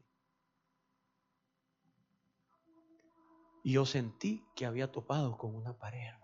Y 3.63 3.73
yo 3.73 3.87
sentí 3.87 4.51
que 4.55 4.67
había 4.67 4.91
topado 4.91 5.37
con 5.37 5.55
una 5.55 5.77
pared, 5.79 6.01
hermanos. 6.01 6.21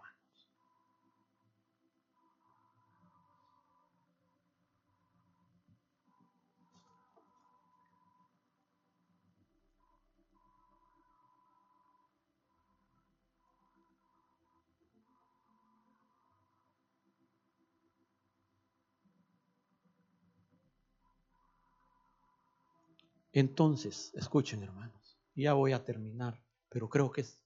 Entonces, 23.33 24.15
escuchen 24.15 24.63
hermanos, 24.63 25.19
ya 25.35 25.53
voy 25.53 25.73
a 25.73 25.85
terminar. 25.85 26.45
Pero 26.69 26.89
creo 26.89 27.11
que 27.11 27.23
es, 27.23 27.43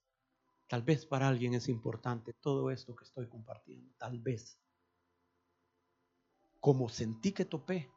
tal 0.67 0.83
vez 0.83 1.07
para 1.07 1.29
alguien 1.29 1.55
es 1.55 1.69
importante 1.69 2.33
todo 2.33 2.71
esto 2.71 2.95
que 2.95 3.05
estoy 3.05 3.29
compartiendo, 3.29 3.93
tal 3.99 4.19
vez. 4.19 4.59
Como 6.61 6.89
sentí 6.89 7.33
que 7.33 7.45
topé, 7.45 7.91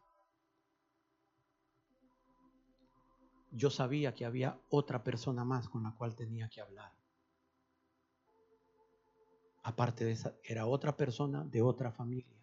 yo 3.52 3.70
sabía 3.70 4.16
que 4.16 4.26
había 4.26 4.60
otra 4.70 5.04
persona 5.04 5.46
más 5.46 5.70
con 5.70 5.84
la 5.84 5.92
cual 5.96 6.16
tenía 6.16 6.50
que 6.50 6.62
hablar. 6.62 6.92
Aparte 9.64 10.04
de 10.04 10.12
esa, 10.12 10.36
era 10.44 10.66
otra 10.66 10.98
persona 10.98 11.44
de 11.46 11.62
otra 11.62 11.92
familia. 11.92 12.38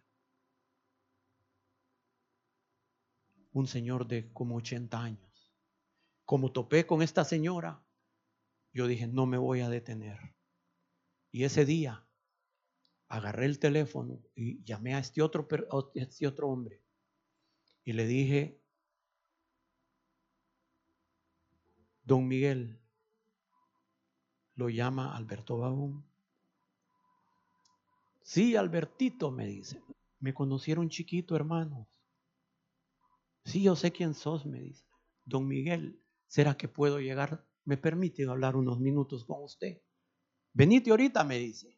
Un 3.53 3.67
señor 3.67 4.07
de 4.07 4.31
como 4.31 4.55
80 4.55 5.01
años. 5.01 5.53
Como 6.25 6.51
topé 6.51 6.87
con 6.87 7.01
esta 7.01 7.25
señora, 7.25 7.83
yo 8.73 8.87
dije, 8.87 9.07
no 9.07 9.25
me 9.25 9.37
voy 9.37 9.61
a 9.61 9.69
detener. 9.69 10.35
Y 11.31 11.43
ese 11.43 11.65
día 11.65 12.05
agarré 13.07 13.45
el 13.45 13.59
teléfono 13.59 14.21
y 14.35 14.63
llamé 14.63 14.95
a 14.95 14.99
este 14.99 15.21
otro, 15.21 15.47
este 15.95 16.27
otro 16.27 16.49
hombre 16.49 16.81
y 17.83 17.93
le 17.93 18.05
dije, 18.05 18.61
don 22.03 22.27
Miguel, 22.27 22.79
lo 24.55 24.69
llama 24.69 25.15
Alberto 25.15 25.57
Babón. 25.57 26.05
Sí, 28.21 28.55
Albertito, 28.55 29.31
me 29.31 29.47
dice. 29.47 29.81
Me 30.19 30.33
conocieron 30.33 30.89
chiquito, 30.89 31.35
hermanos. 31.35 31.87
Sí, 33.43 33.63
yo 33.63 33.75
sé 33.75 33.91
quién 33.91 34.13
sos, 34.13 34.45
me 34.45 34.61
dice. 34.61 34.85
Don 35.25 35.47
Miguel, 35.47 35.99
¿será 36.27 36.55
que 36.55 36.67
puedo 36.67 36.99
llegar? 36.99 37.43
¿Me 37.65 37.77
permite 37.77 38.27
hablar 38.27 38.55
unos 38.55 38.79
minutos 38.79 39.25
con 39.25 39.43
usted? 39.43 39.81
Venite 40.53 40.91
ahorita, 40.91 41.23
me 41.23 41.37
dice. 41.37 41.77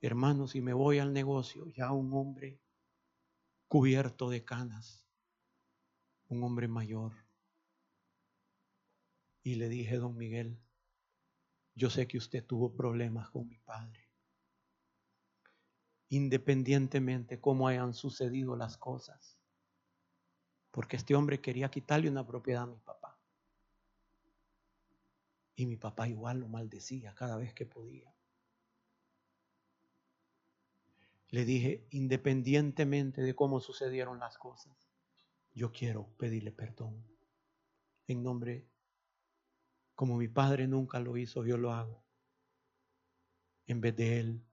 Hermanos, 0.00 0.52
si 0.52 0.60
me 0.60 0.72
voy 0.72 0.98
al 0.98 1.12
negocio, 1.12 1.66
ya 1.68 1.92
un 1.92 2.12
hombre 2.12 2.60
cubierto 3.66 4.30
de 4.30 4.44
canas, 4.44 5.04
un 6.28 6.42
hombre 6.42 6.68
mayor. 6.68 7.12
Y 9.42 9.56
le 9.56 9.68
dije, 9.68 9.96
don 9.96 10.16
Miguel, 10.16 10.58
yo 11.74 11.90
sé 11.90 12.08
que 12.08 12.18
usted 12.18 12.44
tuvo 12.44 12.74
problemas 12.74 13.30
con 13.30 13.48
mi 13.48 13.58
padre. 13.58 14.08
Independientemente 16.08 17.40
cómo 17.40 17.68
hayan 17.68 17.92
sucedido 17.94 18.56
las 18.56 18.76
cosas. 18.76 19.38
Porque 20.70 20.96
este 20.96 21.14
hombre 21.14 21.40
quería 21.40 21.70
quitarle 21.70 22.10
una 22.10 22.26
propiedad 22.26 22.64
a 22.64 22.66
mi 22.66 22.78
papá. 22.78 22.97
Y 25.58 25.66
mi 25.66 25.76
papá 25.76 26.06
igual 26.06 26.38
lo 26.38 26.46
maldecía 26.46 27.16
cada 27.16 27.36
vez 27.36 27.52
que 27.52 27.66
podía. 27.66 28.14
Le 31.30 31.44
dije, 31.44 31.84
independientemente 31.90 33.22
de 33.22 33.34
cómo 33.34 33.58
sucedieron 33.58 34.20
las 34.20 34.38
cosas, 34.38 34.88
yo 35.52 35.72
quiero 35.72 36.14
pedirle 36.16 36.52
perdón. 36.52 37.04
En 38.06 38.22
nombre 38.22 38.68
como 39.96 40.16
mi 40.16 40.28
padre 40.28 40.68
nunca 40.68 41.00
lo 41.00 41.16
hizo, 41.16 41.44
yo 41.44 41.56
lo 41.56 41.72
hago. 41.72 42.04
En 43.66 43.80
vez 43.80 43.96
de 43.96 44.20
él 44.20 44.46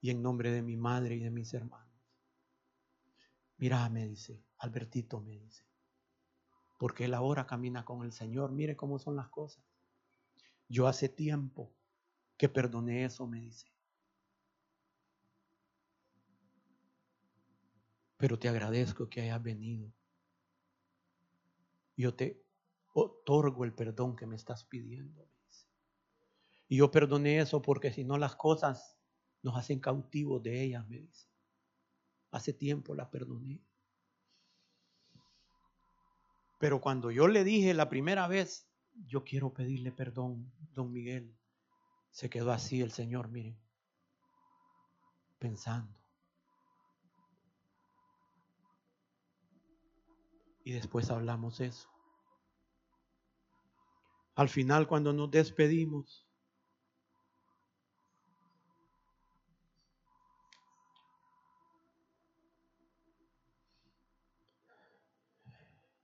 y 0.00 0.10
en 0.10 0.22
nombre 0.22 0.50
de 0.50 0.62
mi 0.62 0.76
madre 0.76 1.14
y 1.14 1.20
de 1.20 1.30
mis 1.30 1.54
hermanos. 1.54 2.02
Mira, 3.58 3.88
me 3.90 4.08
dice, 4.08 4.42
Albertito 4.58 5.20
me 5.20 5.38
dice, 5.38 5.64
porque 6.80 7.04
él 7.04 7.14
ahora 7.14 7.46
camina 7.46 7.84
con 7.84 8.02
el 8.02 8.10
Señor. 8.10 8.50
Mire 8.50 8.74
cómo 8.74 8.98
son 8.98 9.14
las 9.14 9.28
cosas. 9.28 9.71
Yo 10.72 10.86
hace 10.86 11.10
tiempo 11.10 11.70
que 12.38 12.48
perdoné 12.48 13.04
eso, 13.04 13.26
me 13.26 13.42
dice. 13.42 13.70
Pero 18.16 18.38
te 18.38 18.48
agradezco 18.48 19.06
que 19.10 19.20
hayas 19.20 19.42
venido. 19.42 19.92
Yo 21.94 22.14
te 22.14 22.42
otorgo 22.94 23.66
el 23.66 23.74
perdón 23.74 24.16
que 24.16 24.24
me 24.24 24.34
estás 24.34 24.64
pidiendo. 24.64 25.28
Y 26.68 26.78
yo 26.78 26.90
perdoné 26.90 27.40
eso 27.40 27.60
porque 27.60 27.92
si 27.92 28.02
no 28.02 28.16
las 28.16 28.34
cosas 28.34 28.96
nos 29.42 29.58
hacen 29.58 29.78
cautivos 29.78 30.42
de 30.42 30.62
ellas, 30.62 30.88
me 30.88 31.00
dice. 31.00 31.28
Hace 32.30 32.54
tiempo 32.54 32.94
la 32.94 33.10
perdoné. 33.10 33.60
Pero 36.58 36.80
cuando 36.80 37.10
yo 37.10 37.28
le 37.28 37.44
dije 37.44 37.74
la 37.74 37.90
primera 37.90 38.26
vez, 38.26 38.71
yo 38.94 39.24
quiero 39.24 39.52
pedirle 39.52 39.92
perdón, 39.92 40.52
don 40.74 40.92
Miguel, 40.92 41.34
se 42.10 42.28
quedó 42.28 42.52
así 42.52 42.80
el 42.82 42.92
Señor, 42.92 43.28
miren, 43.28 43.58
pensando. 45.38 45.98
Y 50.64 50.72
después 50.72 51.10
hablamos 51.10 51.60
eso. 51.60 51.88
Al 54.34 54.48
final, 54.48 54.86
cuando 54.86 55.12
nos 55.12 55.30
despedimos, 55.30 56.26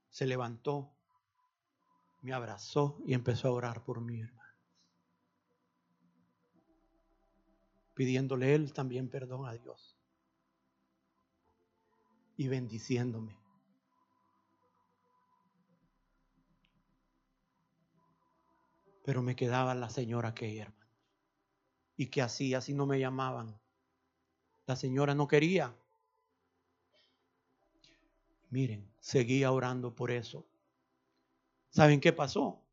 se 0.09 0.25
levantó, 0.25 0.98
me 2.21 2.33
abrazó 2.33 2.97
y 3.05 3.13
empezó 3.13 3.47
a 3.47 3.51
orar 3.51 3.83
por 3.83 4.01
mí, 4.01 4.21
hermano. 4.21 4.49
Pidiéndole 7.93 8.55
él 8.55 8.73
también 8.73 9.09
perdón 9.09 9.45
a 9.45 9.53
Dios. 9.53 9.97
Y 12.37 12.47
bendiciéndome. 12.47 13.37
Pero 19.03 19.21
me 19.21 19.35
quedaba 19.35 19.75
la 19.75 19.89
señora 19.89 20.33
que 20.33 20.57
hermano. 20.59 20.87
¿Y 21.97 22.07
que 22.07 22.21
hacía 22.21 22.61
si 22.61 22.73
no 22.73 22.85
me 22.85 22.99
llamaban? 22.99 23.59
La 24.65 24.75
señora 24.75 25.15
no 25.15 25.27
quería. 25.27 25.75
Miren, 28.49 28.89
seguía 28.99 29.51
orando 29.51 29.93
por 29.93 30.11
eso. 30.11 30.48
¿Saben 31.69 32.01
qué 32.01 32.13
pasó? 32.13 32.65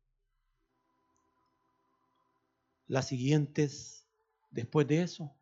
Las 2.87 3.07
siguientes, 3.07 4.07
después 4.49 4.87
de 4.87 5.03
eso, 5.03 5.35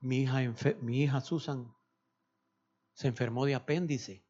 mi 0.00 0.22
hija, 0.22 0.38
mi 0.80 1.02
hija 1.02 1.20
Susan 1.20 1.74
se 2.94 3.08
enfermó 3.08 3.44
de 3.44 3.54
apéndice. 3.54 4.24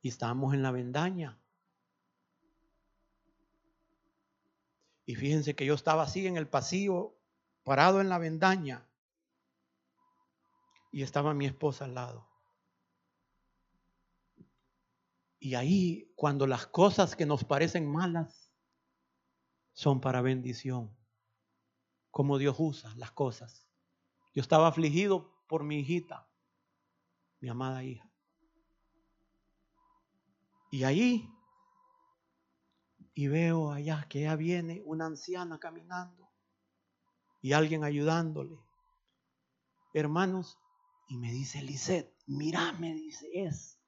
Y 0.00 0.08
estábamos 0.08 0.54
en 0.54 0.62
la 0.62 0.70
vendaña. 0.70 1.38
Y 5.04 5.16
fíjense 5.16 5.54
que 5.56 5.66
yo 5.66 5.74
estaba 5.74 6.02
así 6.02 6.26
en 6.26 6.36
el 6.36 6.48
pasillo, 6.48 7.16
parado 7.64 8.00
en 8.00 8.08
la 8.08 8.18
vendaña. 8.18 8.87
Y 10.90 11.02
estaba 11.02 11.34
mi 11.34 11.46
esposa 11.46 11.84
al 11.84 11.94
lado. 11.94 12.28
Y 15.40 15.54
ahí, 15.54 16.12
cuando 16.16 16.46
las 16.46 16.66
cosas 16.66 17.14
que 17.14 17.26
nos 17.26 17.44
parecen 17.44 17.90
malas 17.90 18.52
son 19.72 20.00
para 20.00 20.20
bendición, 20.20 20.96
como 22.10 22.38
Dios 22.38 22.56
usa 22.58 22.92
las 22.96 23.12
cosas. 23.12 23.68
Yo 24.34 24.42
estaba 24.42 24.68
afligido 24.68 25.32
por 25.46 25.62
mi 25.62 25.80
hijita, 25.80 26.28
mi 27.40 27.48
amada 27.48 27.84
hija. 27.84 28.10
Y 30.70 30.84
ahí, 30.84 31.30
y 33.14 33.28
veo 33.28 33.72
allá 33.72 34.06
que 34.08 34.22
ya 34.22 34.36
viene 34.36 34.82
una 34.84 35.06
anciana 35.06 35.58
caminando 35.58 36.28
y 37.40 37.52
alguien 37.52 37.84
ayudándole. 37.84 38.58
Hermanos, 39.94 40.58
y 41.08 41.16
me 41.16 41.32
dice 41.32 41.62
Lisette, 41.62 42.14
mira, 42.26 42.72
me 42.74 42.92
dice, 42.94 43.28
es 43.32 43.78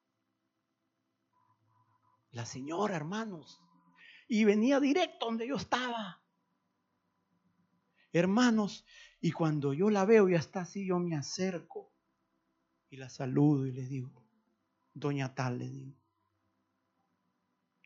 la 2.32 2.46
señora, 2.46 2.96
hermanos. 2.96 3.60
Y 4.28 4.44
venía 4.44 4.78
directo 4.80 5.26
donde 5.26 5.46
yo 5.48 5.56
estaba. 5.56 6.22
Hermanos, 8.12 8.84
y 9.20 9.32
cuando 9.32 9.72
yo 9.72 9.90
la 9.90 10.04
veo 10.04 10.28
y 10.28 10.34
está 10.34 10.60
así, 10.60 10.86
yo 10.86 10.98
me 10.98 11.16
acerco 11.16 11.92
y 12.88 12.96
la 12.96 13.08
saludo 13.08 13.66
y 13.66 13.72
le 13.72 13.84
digo, 13.86 14.24
doña 14.94 15.34
tal, 15.34 15.58
le 15.58 15.68
digo, 15.68 15.96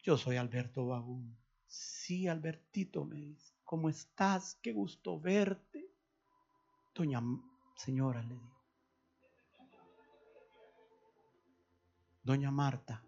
yo 0.02 0.16
soy 0.16 0.36
Alberto 0.36 0.86
Bagún. 0.86 1.36
Sí, 1.66 2.28
Albertito, 2.28 3.04
me 3.04 3.16
dice, 3.16 3.54
¿cómo 3.64 3.88
estás? 3.88 4.54
Qué 4.62 4.72
gusto 4.72 5.18
verte. 5.18 5.90
Doña 6.94 7.22
señora, 7.76 8.22
le 8.22 8.34
digo. 8.34 8.53
Doña 12.24 12.50
Marta, 12.50 13.04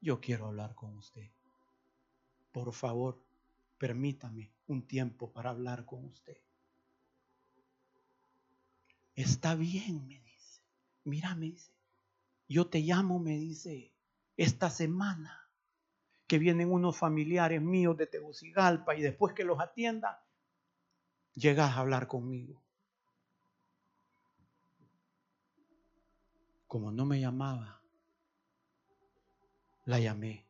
yo 0.00 0.20
quiero 0.20 0.46
hablar 0.46 0.76
con 0.76 0.96
usted. 0.96 1.28
Por 2.52 2.72
favor, 2.72 3.20
permítame 3.78 4.52
un 4.68 4.86
tiempo 4.86 5.32
para 5.32 5.50
hablar 5.50 5.84
con 5.84 6.04
usted. 6.04 6.38
Está 9.16 9.56
bien, 9.56 10.06
me 10.06 10.20
dice. 10.20 10.62
Mira, 11.02 11.34
me 11.34 11.46
dice, 11.46 11.72
yo 12.48 12.68
te 12.68 12.78
llamo, 12.78 13.18
me 13.18 13.36
dice, 13.36 13.92
esta 14.36 14.70
semana, 14.70 15.50
que 16.28 16.38
vienen 16.38 16.70
unos 16.70 16.96
familiares 16.96 17.60
míos 17.60 17.96
de 17.96 18.06
Tegucigalpa 18.06 18.94
y 18.94 19.02
después 19.02 19.34
que 19.34 19.42
los 19.42 19.58
atienda, 19.58 20.24
llegas 21.34 21.72
a 21.72 21.80
hablar 21.80 22.06
conmigo. 22.06 22.62
Como 26.70 26.92
no 26.92 27.04
me 27.04 27.18
llamaba, 27.18 27.82
la 29.86 29.98
llamé. 29.98 30.46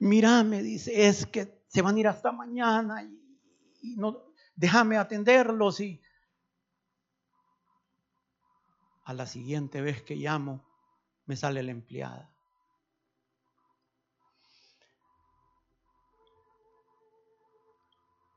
Mira, 0.00 0.42
me 0.42 0.64
dice, 0.64 1.06
es 1.06 1.26
que 1.26 1.62
se 1.68 1.80
van 1.80 1.94
a 1.94 2.00
ir 2.00 2.08
hasta 2.08 2.32
mañana 2.32 3.04
y, 3.80 3.94
no, 3.94 4.32
déjame 4.56 4.96
atenderlos 4.96 5.78
y 5.78 6.02
a 9.04 9.14
la 9.14 9.26
siguiente 9.26 9.80
vez 9.80 10.02
que 10.02 10.16
llamo 10.16 10.60
me 11.26 11.36
sale 11.36 11.62
la 11.62 11.70
empleada. 11.70 12.28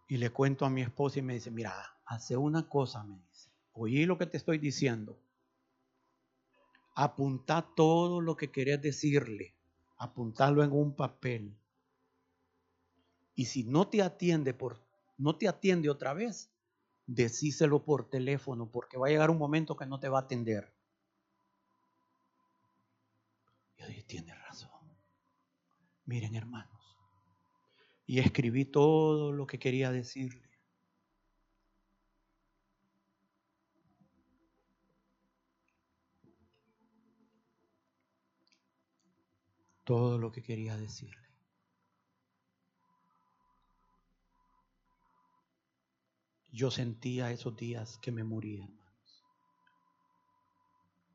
Y 0.08 0.18
le 0.18 0.30
cuento 0.30 0.66
a 0.66 0.70
mi 0.70 0.84
esposa 0.84 1.18
y 1.18 1.24
me 1.24 1.34
dice, 1.34 1.50
mira, 1.50 1.74
hace 2.06 2.38
una 2.38 2.70
cosa, 2.70 3.04
me 3.04 3.18
dice, 3.18 3.50
oí 3.74 4.06
lo 4.06 4.20
que 4.20 4.28
te 4.28 4.38
estoy 4.38 4.60
diciendo. 4.60 5.18
Apunta 6.94 7.62
todo 7.76 8.22
lo 8.22 8.36
que 8.36 8.52
querías 8.52 8.82
decirle, 8.82 9.56
apuntarlo 9.98 10.64
en 10.64 10.72
un 10.72 10.96
papel. 10.96 11.58
Y 13.36 13.46
si 13.46 13.64
no 13.64 13.88
te 13.88 14.02
atiende 14.02 14.54
por 14.54 14.80
no 15.18 15.38
te 15.38 15.48
atiende 15.48 15.90
otra 15.90 16.14
vez, 16.14 16.52
decíselo 17.06 17.86
por 17.86 18.10
teléfono 18.10 18.72
porque 18.72 18.98
va 18.98 19.08
a 19.08 19.10
llegar 19.12 19.30
un 19.30 19.38
momento 19.38 19.76
que 19.76 19.86
no 19.86 20.00
te 20.00 20.10
va 20.10 20.18
a 20.20 20.22
atender. 20.24 20.74
Yo 23.78 23.86
dije, 23.88 24.04
tiene 24.04 24.34
razón. 24.34 24.72
Miren, 26.06 26.36
hermanos, 26.36 26.98
y 28.06 28.20
escribí 28.20 28.66
todo 28.66 29.32
lo 29.32 29.46
que 29.46 29.60
quería 29.60 29.92
decirle. 29.92 30.51
Todo 39.92 40.18
lo 40.18 40.32
que 40.32 40.42
quería 40.42 40.78
decirle. 40.78 41.28
Yo 46.54 46.72
sentía 46.72 47.30
esos 47.30 47.58
días 47.58 47.98
que 47.98 48.14
me 48.14 48.24
moría, 48.24 48.64
hermanos. 48.64 49.24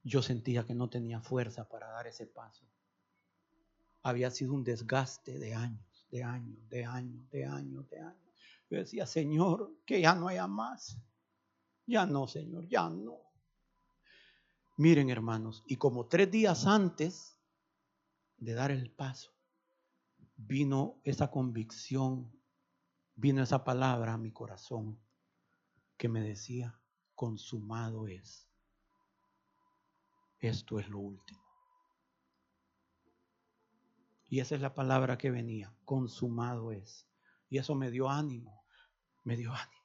Yo 0.04 0.20
sentía 0.20 0.66
que 0.66 0.74
no 0.74 0.90
tenía 0.90 1.22
fuerza 1.22 1.66
para 1.66 1.86
dar 1.86 2.06
ese 2.06 2.26
paso. 2.26 2.66
Había 4.02 4.30
sido 4.30 4.52
un 4.52 4.62
desgaste 4.62 5.38
de 5.38 5.54
años 5.54 6.06
de 6.10 6.22
años, 6.22 6.68
de 6.68 6.84
años, 6.84 7.30
de 7.30 7.46
años, 7.46 7.88
de 7.88 7.98
años. 7.98 8.34
Yo 8.68 8.76
decía, 8.76 9.06
Señor, 9.06 9.72
que 9.86 10.02
ya 10.02 10.14
no 10.14 10.28
haya 10.28 10.46
más. 10.46 10.98
Ya 11.86 12.04
no, 12.04 12.28
Señor, 12.28 12.68
ya 12.68 12.90
no. 12.90 13.22
Miren, 14.76 15.08
hermanos, 15.08 15.64
y 15.66 15.76
como 15.76 16.08
tres 16.08 16.30
días 16.30 16.66
antes 16.66 17.35
de 18.38 18.54
dar 18.54 18.70
el 18.70 18.90
paso, 18.90 19.32
vino 20.36 21.00
esa 21.04 21.30
convicción, 21.30 22.32
vino 23.14 23.42
esa 23.42 23.64
palabra 23.64 24.14
a 24.14 24.18
mi 24.18 24.32
corazón 24.32 24.98
que 25.96 26.08
me 26.08 26.20
decía, 26.20 26.78
consumado 27.14 28.06
es. 28.06 28.48
Esto 30.38 30.78
es 30.78 30.88
lo 30.88 30.98
último. 30.98 31.42
Y 34.28 34.40
esa 34.40 34.54
es 34.54 34.60
la 34.60 34.74
palabra 34.74 35.16
que 35.16 35.30
venía, 35.30 35.72
consumado 35.84 36.72
es. 36.72 37.06
Y 37.48 37.58
eso 37.58 37.74
me 37.74 37.90
dio 37.90 38.10
ánimo, 38.10 38.64
me 39.24 39.36
dio 39.36 39.52
ánimo. 39.52 39.75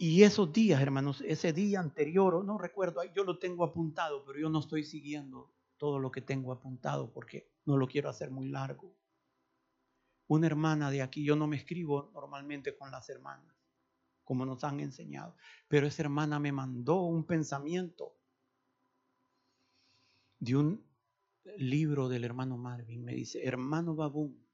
Y 0.00 0.22
esos 0.22 0.52
días, 0.52 0.80
hermanos, 0.80 1.22
ese 1.26 1.52
día 1.52 1.80
anterior, 1.80 2.44
no 2.44 2.56
recuerdo, 2.56 3.02
yo 3.16 3.24
lo 3.24 3.40
tengo 3.40 3.64
apuntado, 3.64 4.24
pero 4.24 4.38
yo 4.38 4.48
no 4.48 4.60
estoy 4.60 4.84
siguiendo 4.84 5.52
todo 5.76 5.98
lo 5.98 6.12
que 6.12 6.22
tengo 6.22 6.52
apuntado 6.52 7.12
porque 7.12 7.50
no 7.64 7.76
lo 7.76 7.88
quiero 7.88 8.08
hacer 8.08 8.30
muy 8.30 8.48
largo. 8.48 8.94
Una 10.28 10.46
hermana 10.46 10.92
de 10.92 11.02
aquí, 11.02 11.24
yo 11.24 11.34
no 11.34 11.48
me 11.48 11.56
escribo 11.56 12.12
normalmente 12.14 12.76
con 12.76 12.92
las 12.92 13.08
hermanas, 13.08 13.56
como 14.22 14.46
nos 14.46 14.62
han 14.62 14.78
enseñado, 14.78 15.34
pero 15.66 15.88
esa 15.88 16.02
hermana 16.02 16.38
me 16.38 16.52
mandó 16.52 17.02
un 17.02 17.24
pensamiento 17.24 18.14
de 20.38 20.54
un 20.54 20.84
libro 21.56 22.08
del 22.08 22.22
hermano 22.22 22.56
Marvin. 22.56 23.04
Me 23.04 23.14
dice, 23.14 23.44
hermano 23.44 23.96
Babún, 23.96 24.46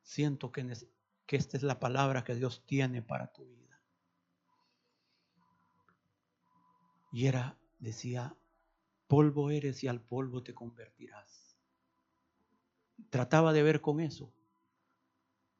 siento 0.00 0.50
que, 0.52 0.66
que 1.26 1.36
esta 1.36 1.58
es 1.58 1.62
la 1.62 1.78
palabra 1.78 2.24
que 2.24 2.34
Dios 2.34 2.64
tiene 2.64 3.02
para 3.02 3.30
tu 3.30 3.44
vida. 3.44 3.67
Y 7.10 7.26
era, 7.26 7.58
decía, 7.78 8.36
polvo 9.06 9.50
eres 9.50 9.82
y 9.82 9.88
al 9.88 10.00
polvo 10.00 10.42
te 10.42 10.54
convertirás. 10.54 11.56
Trataba 13.10 13.52
de 13.52 13.62
ver 13.62 13.80
con 13.80 14.00
eso, 14.00 14.32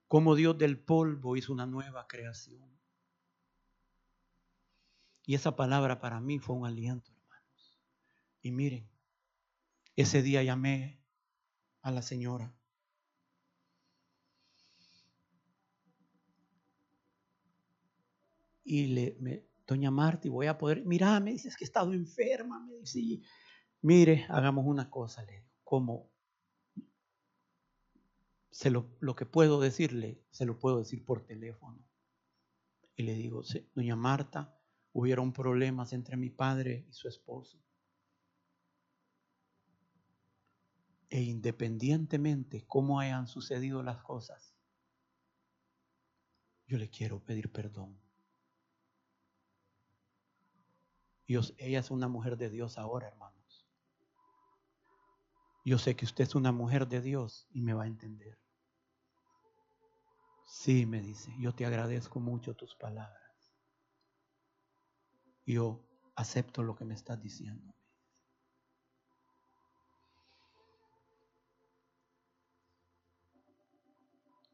cómo 0.06 0.34
Dios 0.34 0.58
del 0.58 0.78
polvo 0.78 1.36
hizo 1.36 1.52
una 1.52 1.66
nueva 1.66 2.06
creación. 2.06 2.68
Y 5.24 5.34
esa 5.34 5.56
palabra 5.56 6.00
para 6.00 6.20
mí 6.20 6.38
fue 6.38 6.56
un 6.56 6.66
aliento, 6.66 7.12
hermanos. 7.12 7.78
Y 8.42 8.50
miren, 8.50 8.88
ese 9.94 10.22
día 10.22 10.42
llamé 10.42 11.02
a 11.82 11.90
la 11.90 12.02
señora. 12.02 12.54
Y 18.64 18.86
le, 18.86 19.16
me, 19.20 19.47
doña 19.68 19.90
Marta, 19.90 20.30
voy 20.30 20.46
a 20.46 20.56
poder, 20.56 20.84
mira, 20.86 21.20
me 21.20 21.32
dice, 21.32 21.48
es 21.48 21.56
que 21.56 21.64
he 21.64 21.66
estado 21.66 21.92
enferma, 21.92 22.58
me 22.58 22.78
dice, 22.78 23.20
mire, 23.82 24.26
hagamos 24.30 24.64
una 24.66 24.88
cosa, 24.88 25.22
le 25.24 25.32
digo, 25.32 25.46
como 25.62 26.10
se 28.50 28.70
lo, 28.70 28.96
lo 28.98 29.14
que 29.14 29.26
puedo 29.26 29.60
decirle, 29.60 30.24
se 30.30 30.46
lo 30.46 30.58
puedo 30.58 30.78
decir 30.78 31.04
por 31.04 31.24
teléfono. 31.24 31.86
Y 32.96 33.02
le 33.02 33.14
digo, 33.14 33.42
doña 33.74 33.94
Marta, 33.94 34.58
hubieron 34.92 35.34
problemas 35.34 35.92
entre 35.92 36.16
mi 36.16 36.30
padre 36.30 36.86
y 36.88 36.92
su 36.94 37.06
esposo. 37.06 37.62
E 41.10 41.20
independientemente 41.20 42.66
cómo 42.66 43.00
hayan 43.00 43.28
sucedido 43.28 43.82
las 43.82 44.02
cosas, 44.02 44.54
yo 46.66 46.78
le 46.78 46.88
quiero 46.88 47.22
pedir 47.22 47.52
perdón. 47.52 48.07
Ella 51.28 51.80
es 51.80 51.90
una 51.90 52.08
mujer 52.08 52.38
de 52.38 52.48
Dios 52.48 52.78
ahora, 52.78 53.06
hermanos. 53.08 53.66
Yo 55.62 55.76
sé 55.76 55.94
que 55.94 56.06
usted 56.06 56.24
es 56.24 56.34
una 56.34 56.52
mujer 56.52 56.88
de 56.88 57.02
Dios 57.02 57.46
y 57.50 57.60
me 57.60 57.74
va 57.74 57.84
a 57.84 57.86
entender. 57.86 58.38
Sí, 60.46 60.86
me 60.86 61.02
dice, 61.02 61.30
yo 61.38 61.54
te 61.54 61.66
agradezco 61.66 62.18
mucho 62.18 62.56
tus 62.56 62.74
palabras. 62.74 63.52
Yo 65.44 65.84
acepto 66.16 66.62
lo 66.62 66.74
que 66.74 66.86
me 66.86 66.94
estás 66.94 67.20
diciendo. 67.20 67.74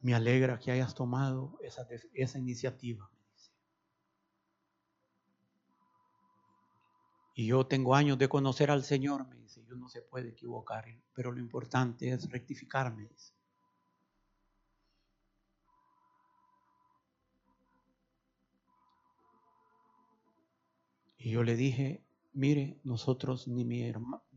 Me 0.03 0.15
alegra 0.15 0.59
que 0.59 0.71
hayas 0.71 0.95
tomado 0.95 1.59
esa, 1.63 1.87
esa 2.13 2.39
iniciativa, 2.39 3.11
me 3.13 3.25
dice. 3.33 3.51
Y 7.35 7.47
yo 7.47 7.67
tengo 7.67 7.97
años 7.97 8.17
de 8.17 8.29
conocer 8.29 8.71
al 8.71 8.85
Señor, 8.85 9.27
me 9.27 9.37
dice. 9.37 9.65
Yo 9.67 9.75
no 9.75 9.89
se 9.89 10.03
puede 10.03 10.29
equivocar, 10.31 10.85
pero 11.13 11.33
lo 11.33 11.41
importante 11.41 12.11
es 12.11 12.31
rectificarme, 12.31 13.09
dice. 13.09 13.35
Y 21.19 21.31
yo 21.31 21.43
le 21.43 21.57
dije, 21.57 22.05
mire, 22.35 22.79
nosotros, 22.85 23.49
ni 23.49 23.65
mi, 23.65 23.91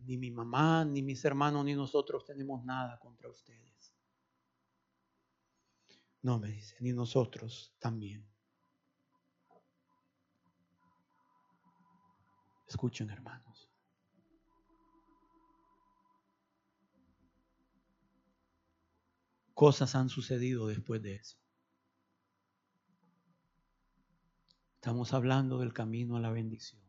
ni 0.06 0.18
mi 0.18 0.32
mamá, 0.32 0.86
ni 0.86 1.03
mis 1.03 1.24
hermanos, 1.26 1.65
ni 1.65 1.76
nosotros 1.76 2.26
tenemos 2.26 2.64
nada 2.64 2.98
contra 2.98 3.30
ustedes. 3.30 3.94
No, 6.22 6.40
me 6.40 6.49
dice, 6.49 6.78
ni 6.80 6.94
nosotros 6.94 7.76
también. 7.78 8.26
Escuchen, 12.68 13.10
hermanos. 13.10 13.72
Cosas 19.53 19.95
han 19.95 20.10
sucedido 20.10 20.68
después 20.68 21.02
de 21.02 21.15
eso. 21.15 21.38
Estamos 24.76 25.14
hablando 25.14 25.60
del 25.60 25.73
camino 25.73 26.18
a 26.18 26.19
la 26.19 26.30
bendición. 26.30 26.81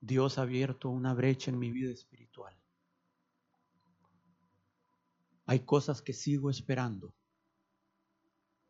Dios 0.00 0.38
ha 0.38 0.42
abierto 0.42 0.90
una 0.90 1.14
brecha 1.14 1.50
en 1.50 1.58
mi 1.58 1.70
vida 1.70 1.92
espiritual. 1.92 2.56
Hay 5.46 5.60
cosas 5.60 6.02
que 6.02 6.12
sigo 6.12 6.50
esperando 6.50 7.14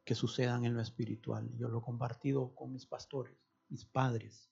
que 0.05 0.15
sucedan 0.15 0.65
en 0.65 0.75
lo 0.75 0.81
espiritual. 0.81 1.51
Yo 1.57 1.69
lo 1.69 1.79
he 1.79 1.83
compartido 1.83 2.55
con 2.55 2.73
mis 2.73 2.87
pastores, 2.87 3.37
mis 3.69 3.85
padres. 3.85 4.51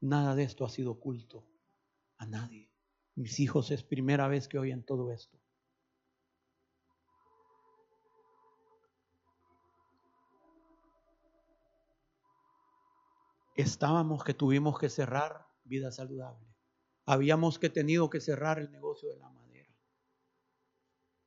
Nada 0.00 0.34
de 0.34 0.44
esto 0.44 0.64
ha 0.64 0.68
sido 0.68 0.92
oculto 0.92 1.46
a 2.18 2.26
nadie. 2.26 2.70
Mis 3.14 3.40
hijos 3.40 3.70
es 3.70 3.82
primera 3.82 4.28
vez 4.28 4.48
que 4.48 4.58
oyen 4.58 4.84
todo 4.84 5.12
esto. 5.12 5.38
Estábamos 13.54 14.24
que 14.24 14.34
tuvimos 14.34 14.78
que 14.78 14.88
cerrar 14.88 15.46
vida 15.62 15.92
saludable. 15.92 16.44
Habíamos 17.06 17.58
que 17.58 17.70
tenido 17.70 18.10
que 18.10 18.20
cerrar 18.20 18.58
el 18.58 18.72
negocio 18.72 19.08
de 19.10 19.18
la 19.18 19.28
madera. 19.28 19.43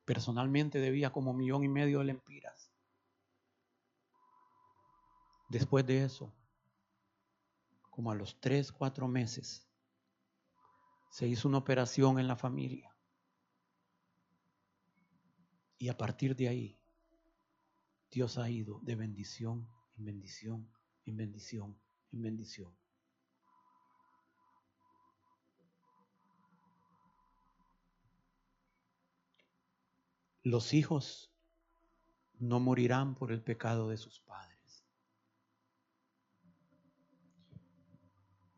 Personalmente 0.08 0.80
debía 0.80 1.12
como 1.12 1.34
millón 1.34 1.66
y 1.66 1.68
medio 1.68 2.00
de 2.00 2.06
lempiras. 2.06 2.72
Después 5.50 5.86
de 5.86 6.06
eso, 6.06 6.34
como 7.90 8.12
a 8.12 8.16
los 8.16 8.40
tres, 8.40 8.72
cuatro 8.72 9.10
meses, 9.10 9.68
se 11.10 11.28
hizo 11.28 11.50
una 11.50 11.58
operación 11.58 12.20
en 12.20 12.28
la 12.30 12.38
familia. 12.38 12.96
Y 15.78 15.90
a 15.90 15.98
partir 15.98 16.38
de 16.38 16.48
ahí, 16.48 16.80
Dios 18.10 18.38
ha 18.38 18.50
ido 18.50 18.80
de 18.84 18.96
bendición 18.96 19.68
en 19.98 20.06
bendición, 20.06 20.72
en 21.04 21.18
bendición, 21.18 21.78
en 22.14 22.22
bendición. 22.22 22.74
Los 30.50 30.74
hijos 30.74 31.30
no 32.40 32.62
morirán 32.62 33.16
por 33.16 33.34
el 33.34 33.44
pecado 33.44 33.90
de 33.90 33.98
sus 33.98 34.22
padres. 34.22 34.88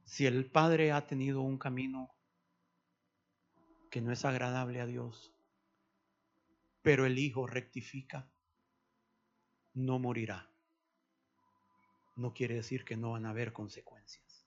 Si 0.03 0.27
el 0.27 0.51
padre 0.51 0.91
ha 0.91 1.07
tenido 1.07 1.41
un 1.41 1.57
camino 1.57 2.15
que 3.89 4.01
no 4.01 4.11
es 4.11 4.23
agradable 4.23 4.81
a 4.81 4.85
Dios, 4.85 5.33
pero 6.83 7.07
el 7.07 7.17
hijo 7.17 7.47
rectifica, 7.47 8.31
no 9.73 9.97
morirá. 9.97 10.47
No 12.17 12.35
quiere 12.35 12.53
decir 12.53 12.85
que 12.85 12.97
no 12.97 13.13
van 13.13 13.25
a 13.25 13.31
haber 13.31 13.51
consecuencias, 13.51 14.45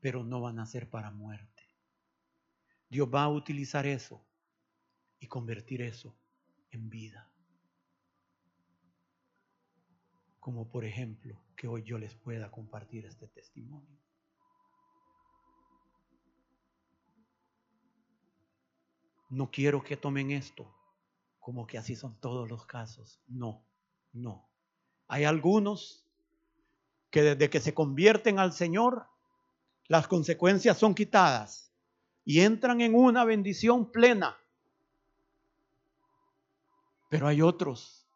pero 0.00 0.24
no 0.24 0.40
van 0.40 0.58
a 0.58 0.66
ser 0.66 0.90
para 0.90 1.12
muerte. 1.12 1.62
Dios 2.88 3.08
va 3.08 3.22
a 3.22 3.28
utilizar 3.28 3.86
eso 3.86 4.26
y 5.20 5.28
convertir 5.28 5.82
eso 5.82 6.16
en 6.70 6.88
vida. 6.88 7.30
Como 10.38 10.68
por 10.70 10.84
ejemplo 10.84 11.42
que 11.56 11.68
hoy 11.68 11.82
yo 11.82 11.98
les 11.98 12.14
pueda 12.14 12.50
compartir 12.50 13.06
este 13.06 13.28
testimonio. 13.28 13.98
No 19.28 19.50
quiero 19.50 19.82
que 19.82 19.96
tomen 19.96 20.30
esto 20.30 20.74
como 21.40 21.66
que 21.66 21.78
así 21.78 21.96
son 21.96 22.14
todos 22.20 22.48
los 22.48 22.64
casos. 22.66 23.20
No, 23.26 23.66
no. 24.12 24.48
Hay 25.08 25.24
algunos 25.24 26.06
que 27.10 27.22
desde 27.22 27.50
que 27.50 27.60
se 27.60 27.74
convierten 27.74 28.38
al 28.38 28.52
Señor, 28.52 29.08
las 29.88 30.06
consecuencias 30.06 30.78
son 30.78 30.94
quitadas 30.94 31.72
y 32.24 32.42
entran 32.42 32.80
en 32.80 32.94
una 32.94 33.24
bendición 33.24 33.90
plena. 33.90 34.38
Pero 37.10 37.26
hay 37.26 37.42
otros 37.42 38.06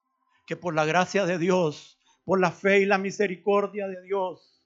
que 0.46 0.56
por 0.56 0.74
la 0.74 0.84
gracia 0.84 1.26
de 1.26 1.36
Dios, 1.36 1.98
por 2.24 2.40
la 2.40 2.52
fe 2.52 2.78
y 2.78 2.86
la 2.86 2.96
misericordia 2.96 3.88
de 3.88 4.00
Dios, 4.02 4.64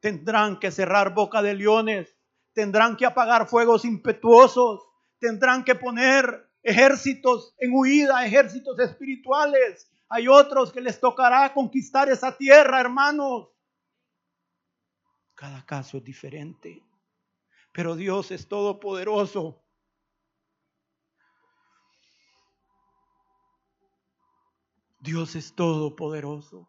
tendrán 0.00 0.60
que 0.60 0.70
cerrar 0.70 1.14
boca 1.14 1.42
de 1.42 1.54
leones, 1.54 2.14
tendrán 2.52 2.96
que 2.96 3.06
apagar 3.06 3.48
fuegos 3.48 3.86
impetuosos, 3.86 4.82
tendrán 5.18 5.64
que 5.64 5.74
poner 5.74 6.46
ejércitos 6.62 7.54
en 7.58 7.72
huida, 7.72 8.24
ejércitos 8.26 8.78
espirituales. 8.78 9.90
Hay 10.10 10.28
otros 10.28 10.72
que 10.72 10.82
les 10.82 11.00
tocará 11.00 11.54
conquistar 11.54 12.10
esa 12.10 12.36
tierra, 12.36 12.80
hermanos. 12.80 13.48
Cada 15.34 15.64
caso 15.64 15.96
es 15.96 16.04
diferente, 16.04 16.82
pero 17.72 17.96
Dios 17.96 18.30
es 18.30 18.46
todopoderoso 18.46 19.62
Dios 25.00 25.34
es 25.34 25.54
todopoderoso. 25.54 26.68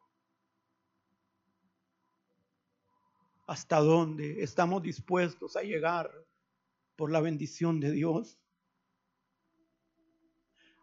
¿Hasta 3.45 3.79
dónde 3.79 4.41
estamos 4.41 4.81
dispuestos 4.81 5.57
a 5.57 5.61
llegar 5.61 6.09
por 6.95 7.11
la 7.11 7.19
bendición 7.19 7.81
de 7.81 7.91
Dios? 7.91 8.39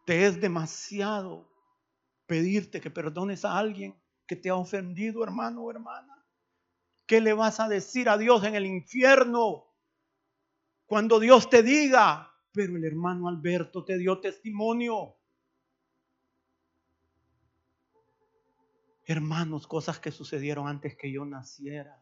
Te 0.05 0.27
es 0.27 0.39
demasiado 0.41 1.51
pedirte 2.27 2.83
que 2.83 2.91
perdones 2.91 3.47
a 3.47 3.59
alguien 3.59 3.99
que 4.27 4.37
te 4.37 4.51
ha 4.51 4.57
ofendido, 4.57 5.25
hermano 5.25 5.63
o 5.63 5.71
hermana. 5.71 6.27
¿Qué 7.07 7.23
le 7.23 7.33
vas 7.33 7.61
a 7.61 7.69
decir 7.69 8.11
a 8.11 8.19
Dios 8.19 8.45
en 8.45 8.55
el 8.55 8.67
infierno 8.67 9.65
cuando 10.85 11.19
Dios 11.19 11.49
te 11.49 11.63
diga, 11.63 12.31
pero 12.53 12.77
el 12.77 12.85
hermano 12.85 13.29
Alberto 13.29 13.83
te 13.87 13.97
dio 13.97 14.21
testimonio? 14.21 15.18
Hermanos, 19.09 19.67
cosas 19.67 19.99
que 19.99 20.13
sucedieron 20.13 20.69
antes 20.69 20.95
que 20.97 21.11
yo 21.11 21.25
naciera. 21.25 21.99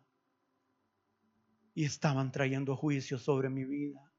Y 1.72 1.84
estaban 1.84 2.32
trayendo 2.32 2.76
juicio 2.76 3.18
sobre 3.18 3.48
mi 3.48 3.64
vida. 3.64 4.12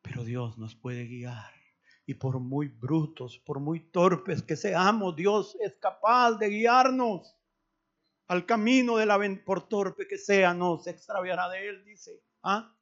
Pero 0.00 0.24
Dios 0.24 0.56
nos 0.56 0.74
puede 0.74 1.06
guiar. 1.06 1.52
Y 2.06 2.14
por 2.14 2.40
muy 2.40 2.68
brutos, 2.68 3.38
por 3.38 3.60
muy 3.60 3.80
torpes 3.80 4.42
que 4.42 4.56
seamos, 4.56 5.14
Dios 5.14 5.54
es 5.60 5.76
capaz 5.76 6.38
de 6.38 6.48
guiarnos 6.48 7.36
al 8.28 8.46
camino 8.46 8.96
de 8.96 9.04
la 9.04 9.18
por 9.44 9.68
torpe 9.68 10.06
que 10.06 10.16
sea, 10.16 10.54
no 10.54 10.78
se 10.78 10.90
extraviará 10.90 11.50
de 11.50 11.68
él, 11.68 11.84
dice. 11.84 12.22
¿Ah? 12.42 12.74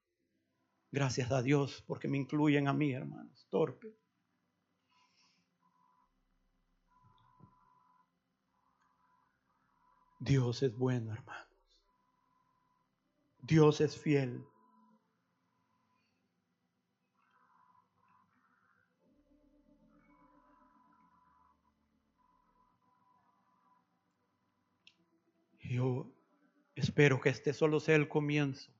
Gracias 0.93 1.33
a 1.33 1.43
Dios 1.43 1.83
porque 1.85 2.07
me 2.07 2.19
incluyen 2.19 2.69
a 2.69 2.73
mí, 2.73 2.93
hermanos, 2.93 3.49
torpe. 3.51 3.97
Dios 10.19 10.63
es 10.63 10.77
bueno, 10.77 11.13
hermanos. 11.13 11.47
Dios 13.43 13.81
es 13.81 13.97
fiel. 13.99 14.45
Yo 25.61 26.11
espero 26.75 27.21
que 27.21 27.29
este 27.29 27.53
solo 27.53 27.81
sea 27.81 27.97
el 27.97 28.09
comienzo 28.09 28.73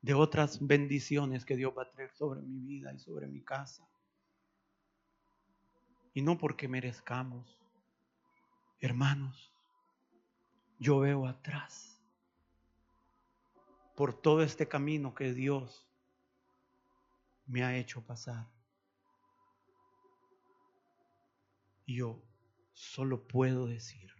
de 0.00 0.14
otras 0.14 0.66
bendiciones 0.66 1.44
que 1.44 1.56
Dios 1.56 1.72
va 1.76 1.84
a 1.84 1.90
traer 1.90 2.12
sobre 2.12 2.42
mi 2.42 2.60
vida 2.60 2.92
y 2.92 2.98
sobre 2.98 3.26
mi 3.26 3.42
casa. 3.42 3.88
Y 6.12 6.22
no 6.22 6.36
porque 6.36 6.68
merezcamos, 6.68 7.58
hermanos, 8.80 9.53
yo 10.84 10.98
veo 10.98 11.26
atrás 11.26 11.98
por 13.96 14.12
todo 14.20 14.42
este 14.42 14.68
camino 14.68 15.14
que 15.14 15.32
Dios 15.32 15.88
me 17.46 17.64
ha 17.64 17.78
hecho 17.78 18.04
pasar. 18.04 18.46
Yo 21.86 22.22
solo 22.74 23.26
puedo 23.26 23.66
decir, 23.66 24.12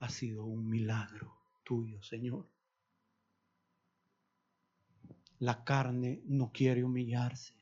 ha 0.00 0.08
sido 0.08 0.44
un 0.44 0.68
milagro 0.68 1.36
tuyo, 1.62 2.02
Señor. 2.02 2.48
La 5.38 5.62
carne 5.62 6.20
no 6.24 6.50
quiere 6.50 6.82
humillarse. 6.82 7.54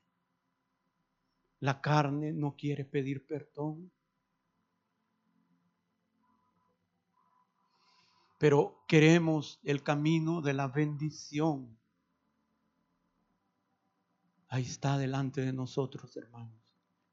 La 1.59 1.83
carne 1.83 2.33
no 2.33 2.57
quiere 2.57 2.87
pedir 2.87 3.27
perdón. 3.27 3.93
Pero 8.41 8.83
queremos 8.89 9.61
el 9.65 9.83
camino 9.83 10.41
de 10.41 10.55
la 10.55 10.67
bendición. 10.67 11.77
Ahí 14.49 14.63
está 14.63 14.97
delante 14.97 15.43
de 15.43 15.53
nosotros, 15.53 16.17
hermanos. 16.17 16.59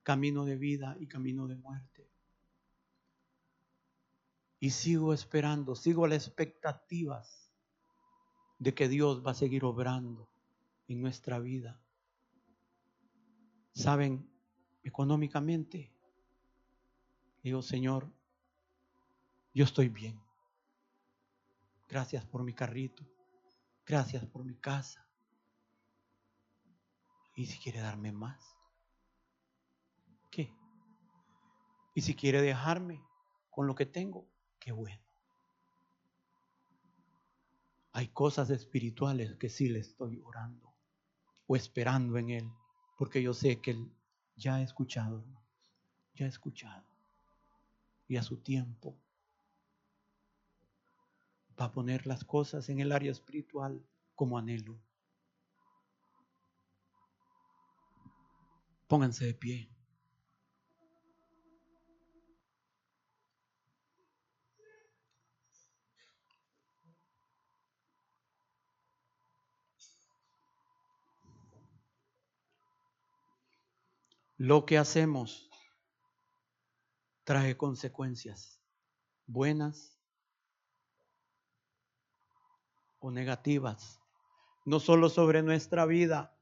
Camino 0.04 0.46
de 0.46 0.56
vida 0.56 0.96
y 1.02 1.08
camino 1.08 1.50
de 1.50 1.58
muerte. 1.58 2.10
Y 4.62 4.70
sigo 4.70 5.14
esperando, 5.14 5.76
sigo 5.76 6.06
a 6.06 6.08
las 6.08 6.28
expectativas 6.28 7.52
de 8.58 8.74
que 8.74 8.88
Dios 8.88 9.22
va 9.22 9.32
a 9.32 9.34
seguir 9.34 9.66
obrando 9.66 10.30
en 10.88 11.02
nuestra 11.02 11.40
vida. 11.40 11.78
Saben, 13.74 14.32
económicamente, 14.82 15.92
digo, 17.44 17.62
Señor, 17.62 18.10
yo 19.54 19.66
estoy 19.66 19.90
bien. 19.90 20.26
Gracias 21.88 22.26
por 22.26 22.44
mi 22.44 22.54
carrito. 22.54 23.06
Gracias 23.86 24.26
por 24.26 24.44
mi 24.44 24.56
casa. 24.56 25.08
¿Y 27.36 27.46
si 27.46 27.58
quiere 27.60 27.80
darme 27.80 28.12
más? 28.12 28.58
¿Qué? 30.30 30.54
¿Y 31.94 32.02
si 32.02 32.16
quiere 32.16 32.42
dejarme 32.42 33.02
con 33.50 33.68
lo 33.68 33.76
que 33.76 33.86
tengo? 33.86 34.28
Qué 34.60 34.72
bueno. 34.72 35.02
Hay 37.94 38.10
cosas 38.10 38.50
espirituales 38.50 39.36
que 39.38 39.50
sí 39.50 39.70
le 39.70 39.80
estoy 39.80 40.20
orando 40.24 40.74
o 41.48 41.56
esperando 41.56 42.18
en 42.18 42.30
Él, 42.30 42.52
porque 42.98 43.22
yo 43.24 43.34
sé 43.34 43.62
que 43.62 43.72
Él 43.72 43.92
ya 44.36 44.56
ha 44.56 44.62
escuchado, 44.62 45.24
ya 46.14 46.26
ha 46.26 46.30
escuchado. 46.30 46.86
Y 48.08 48.18
a 48.18 48.24
su 48.24 48.38
tiempo 48.38 48.98
va 51.60 51.66
a 51.66 51.72
poner 51.72 52.06
las 52.06 52.24
cosas 52.24 52.70
en 52.70 52.80
el 52.80 52.92
área 52.92 53.12
espiritual 53.12 53.84
como 54.16 54.38
anhelo. 54.38 54.80
Pónganse 58.88 59.26
de 59.26 59.34
pie. 59.34 59.70
Lo 74.40 74.68
que 74.68 74.78
hacemos 74.78 75.50
trae 77.24 77.58
consecuencias 77.58 78.62
buenas 79.26 79.97
o 83.00 83.12
negativas, 83.12 84.00
no 84.66 84.80
solo 84.80 85.10
sobre 85.10 85.44
nuestra 85.44 85.86
vida, 85.86 86.34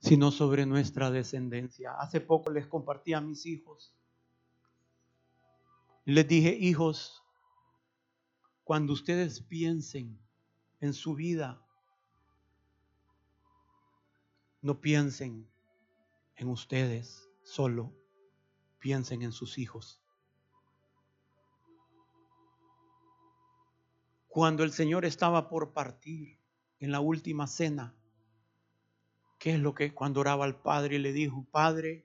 sino 0.00 0.30
sobre 0.30 0.66
nuestra 0.66 1.10
descendencia. 1.10 1.94
Hace 1.94 2.20
poco 2.20 2.50
les 2.50 2.66
compartí 2.66 3.14
a 3.14 3.20
mis 3.20 3.46
hijos. 3.46 3.94
Les 6.04 6.28
dije, 6.28 6.54
hijos, 6.54 7.22
cuando 8.64 8.92
ustedes 8.92 9.40
piensen 9.40 10.18
en 10.80 10.92
su 10.92 11.14
vida, 11.14 11.64
no 14.60 14.80
piensen 14.80 15.48
en 16.36 16.48
ustedes 16.48 17.30
solo, 17.42 17.90
piensen 18.78 19.22
en 19.22 19.32
sus 19.32 19.56
hijos. 19.56 20.03
Cuando 24.34 24.64
el 24.64 24.72
Señor 24.72 25.04
estaba 25.04 25.48
por 25.48 25.72
partir 25.72 26.36
en 26.80 26.90
la 26.90 26.98
última 26.98 27.46
cena, 27.46 27.94
¿Qué 29.38 29.54
es 29.54 29.60
lo 29.60 29.76
que 29.76 29.94
cuando 29.94 30.18
oraba 30.18 30.44
al 30.44 30.60
Padre 30.60 30.98
le 30.98 31.12
dijo, 31.12 31.46
Padre, 31.52 32.04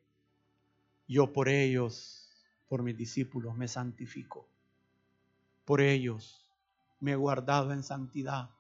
yo 1.08 1.34
por 1.34 1.50
ellos, 1.50 2.30
por 2.68 2.84
mis 2.84 2.96
discípulos, 2.96 3.58
me 3.58 3.68
santifico. 3.68 4.48
Por 5.66 5.82
ellos 5.82 6.48
me 7.00 7.14
he 7.14 7.16
guardado 7.16 7.74
en 7.74 7.82
santidad. 7.82 8.52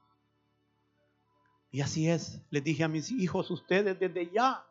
Y 1.69 1.81
así 1.81 2.09
es, 2.09 2.41
les 2.49 2.63
dije 2.63 2.83
a 2.83 2.87
mis 2.87 3.11
hijos, 3.11 3.51
ustedes 3.51 3.99
desde 3.99 4.31
ya 4.31 4.65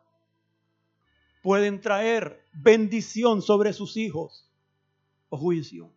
pueden 1.41 1.79
traer 1.79 2.43
bendición 2.51 3.41
sobre 3.41 3.71
sus 3.71 3.95
hijos 3.95 4.51
o 5.29 5.37
juicio. 5.37 5.89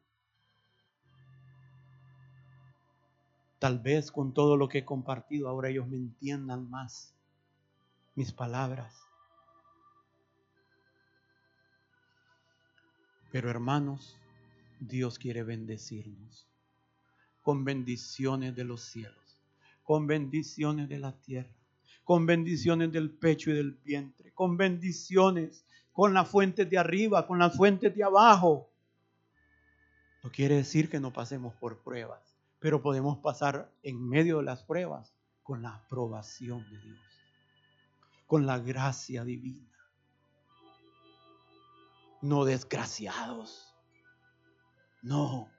Tal 3.63 3.79
vez 3.79 4.11
con 4.11 4.35
todo 4.35 4.57
lo 4.57 4.69
que 4.69 4.79
he 4.79 4.85
compartido 4.85 5.49
ahora 5.49 5.69
ellos 5.69 5.87
me 5.87 5.97
entiendan 5.97 6.69
más 6.69 7.15
mis 8.17 8.33
palabras. 8.33 8.93
Pero 13.31 13.51
hermanos, 13.51 14.19
Dios 14.81 15.17
quiere 15.17 15.45
bendecirnos 15.45 16.49
con 17.41 17.65
bendiciones 17.65 18.57
de 18.57 18.65
los 18.65 18.83
cielos, 18.83 19.41
con 19.85 20.09
bendiciones 20.09 20.89
de 20.89 20.99
la 20.99 21.13
tierra, 21.21 21.55
con 22.03 22.27
bendiciones 22.27 22.91
del 22.91 23.13
pecho 23.13 23.53
y 23.53 23.55
del 23.55 23.79
vientre, 23.85 24.33
con 24.33 24.57
bendiciones 24.57 25.65
con 25.93 26.13
las 26.13 26.29
fuentes 26.29 26.69
de 26.69 26.79
arriba, 26.79 27.29
con 27.29 27.39
las 27.39 27.57
fuentes 27.57 27.95
de 27.95 28.03
abajo. 28.03 28.69
No 30.25 30.33
quiere 30.33 30.57
decir 30.57 30.91
que 30.91 30.99
no 30.99 31.13
pasemos 31.13 31.55
por 31.55 31.81
pruebas, 31.81 32.32
pero 32.63 32.81
podemos 32.81 33.19
pasar 33.19 33.71
en 33.83 34.09
medio 34.09 34.39
de 34.39 34.45
las 34.45 34.63
pruebas 34.63 35.13
con 35.43 35.61
la 35.61 35.75
aprobación 35.75 36.65
de 36.71 36.79
Dios 36.79 37.13
con 38.33 38.47
la 38.47 38.59
gracia 38.59 39.25
divina. 39.25 39.69
No 42.23 42.47
desgraciados. 42.47 43.77
No. 45.03 45.51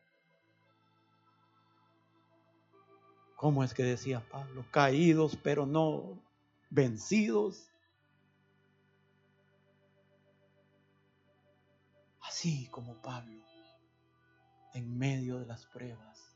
¿Cómo 3.36 3.64
es 3.64 3.76
que 3.76 3.84
decía 3.84 4.28
Pablo? 4.28 4.66
Caídos 4.72 5.38
pero 5.44 5.68
no 5.68 6.20
vencidos. 6.72 7.70
Así 12.22 12.68
como 12.70 13.00
Pablo, 13.04 13.44
en 14.74 14.98
medio 14.98 15.38
de 15.38 15.46
las 15.46 15.68
pruebas. 15.68 16.33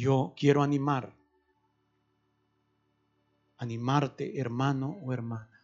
Yo 0.00 0.32
quiero 0.34 0.62
animar 0.62 1.12
animarte, 3.58 4.40
hermano 4.40 4.98
o 5.02 5.12
hermana. 5.12 5.62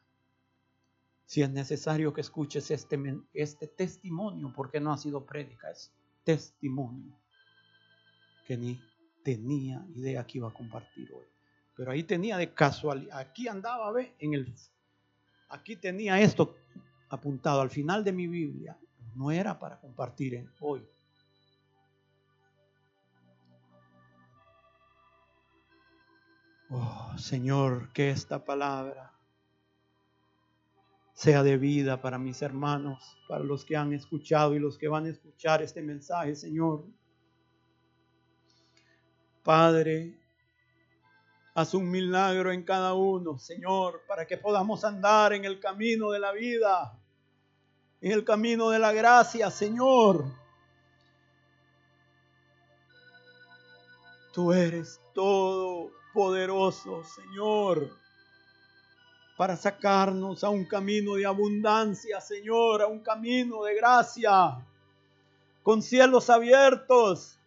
Si 1.25 1.41
es 1.41 1.49
necesario 1.49 2.13
que 2.13 2.21
escuches 2.21 2.71
este, 2.71 2.99
este 3.33 3.67
testimonio, 3.67 4.53
porque 4.55 4.79
no 4.79 4.93
ha 4.93 4.99
sido 4.99 5.25
prédica, 5.25 5.71
es 5.71 5.91
testimonio 6.23 7.19
que 8.47 8.59
ni 8.59 8.79
tenía 9.25 9.83
idea 9.95 10.27
que 10.27 10.37
iba 10.37 10.49
a 10.49 10.53
compartir 10.53 11.11
hoy. 11.15 11.25
Pero 11.75 11.91
ahí 11.91 12.03
tenía 12.03 12.37
de 12.37 12.53
casualidad, 12.53 13.19
aquí 13.19 13.49
andaba, 13.49 13.91
ve, 13.91 14.15
en 14.19 14.35
el, 14.35 14.55
aquí 15.49 15.77
tenía 15.77 16.21
esto 16.21 16.55
apuntado 17.09 17.63
al 17.63 17.71
final 17.71 18.05
de 18.05 18.13
mi 18.13 18.27
Biblia. 18.27 18.77
No 19.15 19.31
era 19.31 19.59
para 19.59 19.81
compartir 19.81 20.47
hoy, 20.61 20.87
Oh, 26.69 27.15
Señor, 27.17 27.93
que 27.93 28.11
esta 28.11 28.45
palabra 28.45 29.13
sea 31.13 31.45
de 31.45 31.57
vida 31.59 32.03
para 32.03 32.19
mis 32.19 32.43
hermanos, 32.43 33.17
para 33.29 33.45
los 33.45 33.65
que 33.65 33.77
han 33.77 33.93
escuchado 33.93 34.55
y 34.55 34.59
los 34.59 34.77
que 34.77 34.89
van 34.89 35.07
a 35.07 35.11
escuchar 35.11 35.63
este 35.63 35.81
mensaje, 35.81 36.35
Señor. 36.35 36.85
Padre, 39.45 40.19
haz 41.55 41.73
un 41.73 41.89
milagro 41.89 42.51
en 42.51 42.65
cada 42.65 42.95
uno, 42.95 43.39
Señor, 43.39 44.03
para 44.09 44.27
que 44.27 44.37
podamos 44.37 44.85
andar 44.85 45.33
en 45.35 45.45
el 45.45 45.61
camino 45.61 46.11
de 46.11 46.19
la 46.19 46.33
vida, 46.33 47.01
en 48.01 48.11
el 48.11 48.25
camino 48.25 48.71
de 48.71 48.81
la 48.81 48.93
gracia, 48.93 49.53
Señor. 49.53 50.25
Tú 54.33 54.53
eres 54.53 55.01
todo 55.15 55.96
poderoso, 56.17 57.05
Señor, 57.05 57.91
para 59.37 59.55
sacarnos 59.55 60.43
a 60.43 60.49
un 60.49 60.65
camino 60.65 61.17
de 61.17 61.27
abundancia, 61.27 62.23
Señor, 62.23 62.81
a 62.81 62.87
un 62.87 63.01
camino 63.01 63.65
de 63.65 63.75
gracia, 63.75 64.67
con 65.63 65.83
cielos 65.83 66.31
abiertos, 66.31 67.39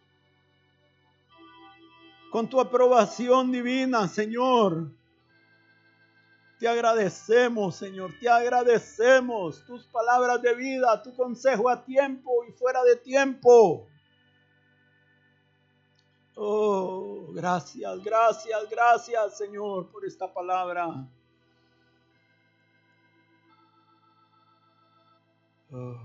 con 2.32 2.48
tu 2.48 2.62
aprobación 2.62 3.52
divina, 3.52 4.08
Señor. 4.08 4.92
Te 6.60 6.68
agradecemos, 6.68 7.76
Señor, 7.76 8.14
te 8.20 8.30
agradecemos 8.30 9.66
tus 9.66 9.84
palabras 9.88 10.44
de 10.44 10.54
vida, 10.54 11.02
tu 11.02 11.16
consejo 11.16 11.70
a 11.70 11.84
tiempo 11.84 12.46
y 12.48 12.52
fuera 12.52 12.84
de 12.84 12.98
tiempo. 12.98 13.89
Oh, 16.42 17.34
gracias, 17.34 18.02
gracias, 18.02 18.70
gracias 18.70 19.38
Señor 19.38 19.92
por 19.92 20.06
esta 20.06 20.34
palabra. 20.34 21.06
Oh, 25.70 25.98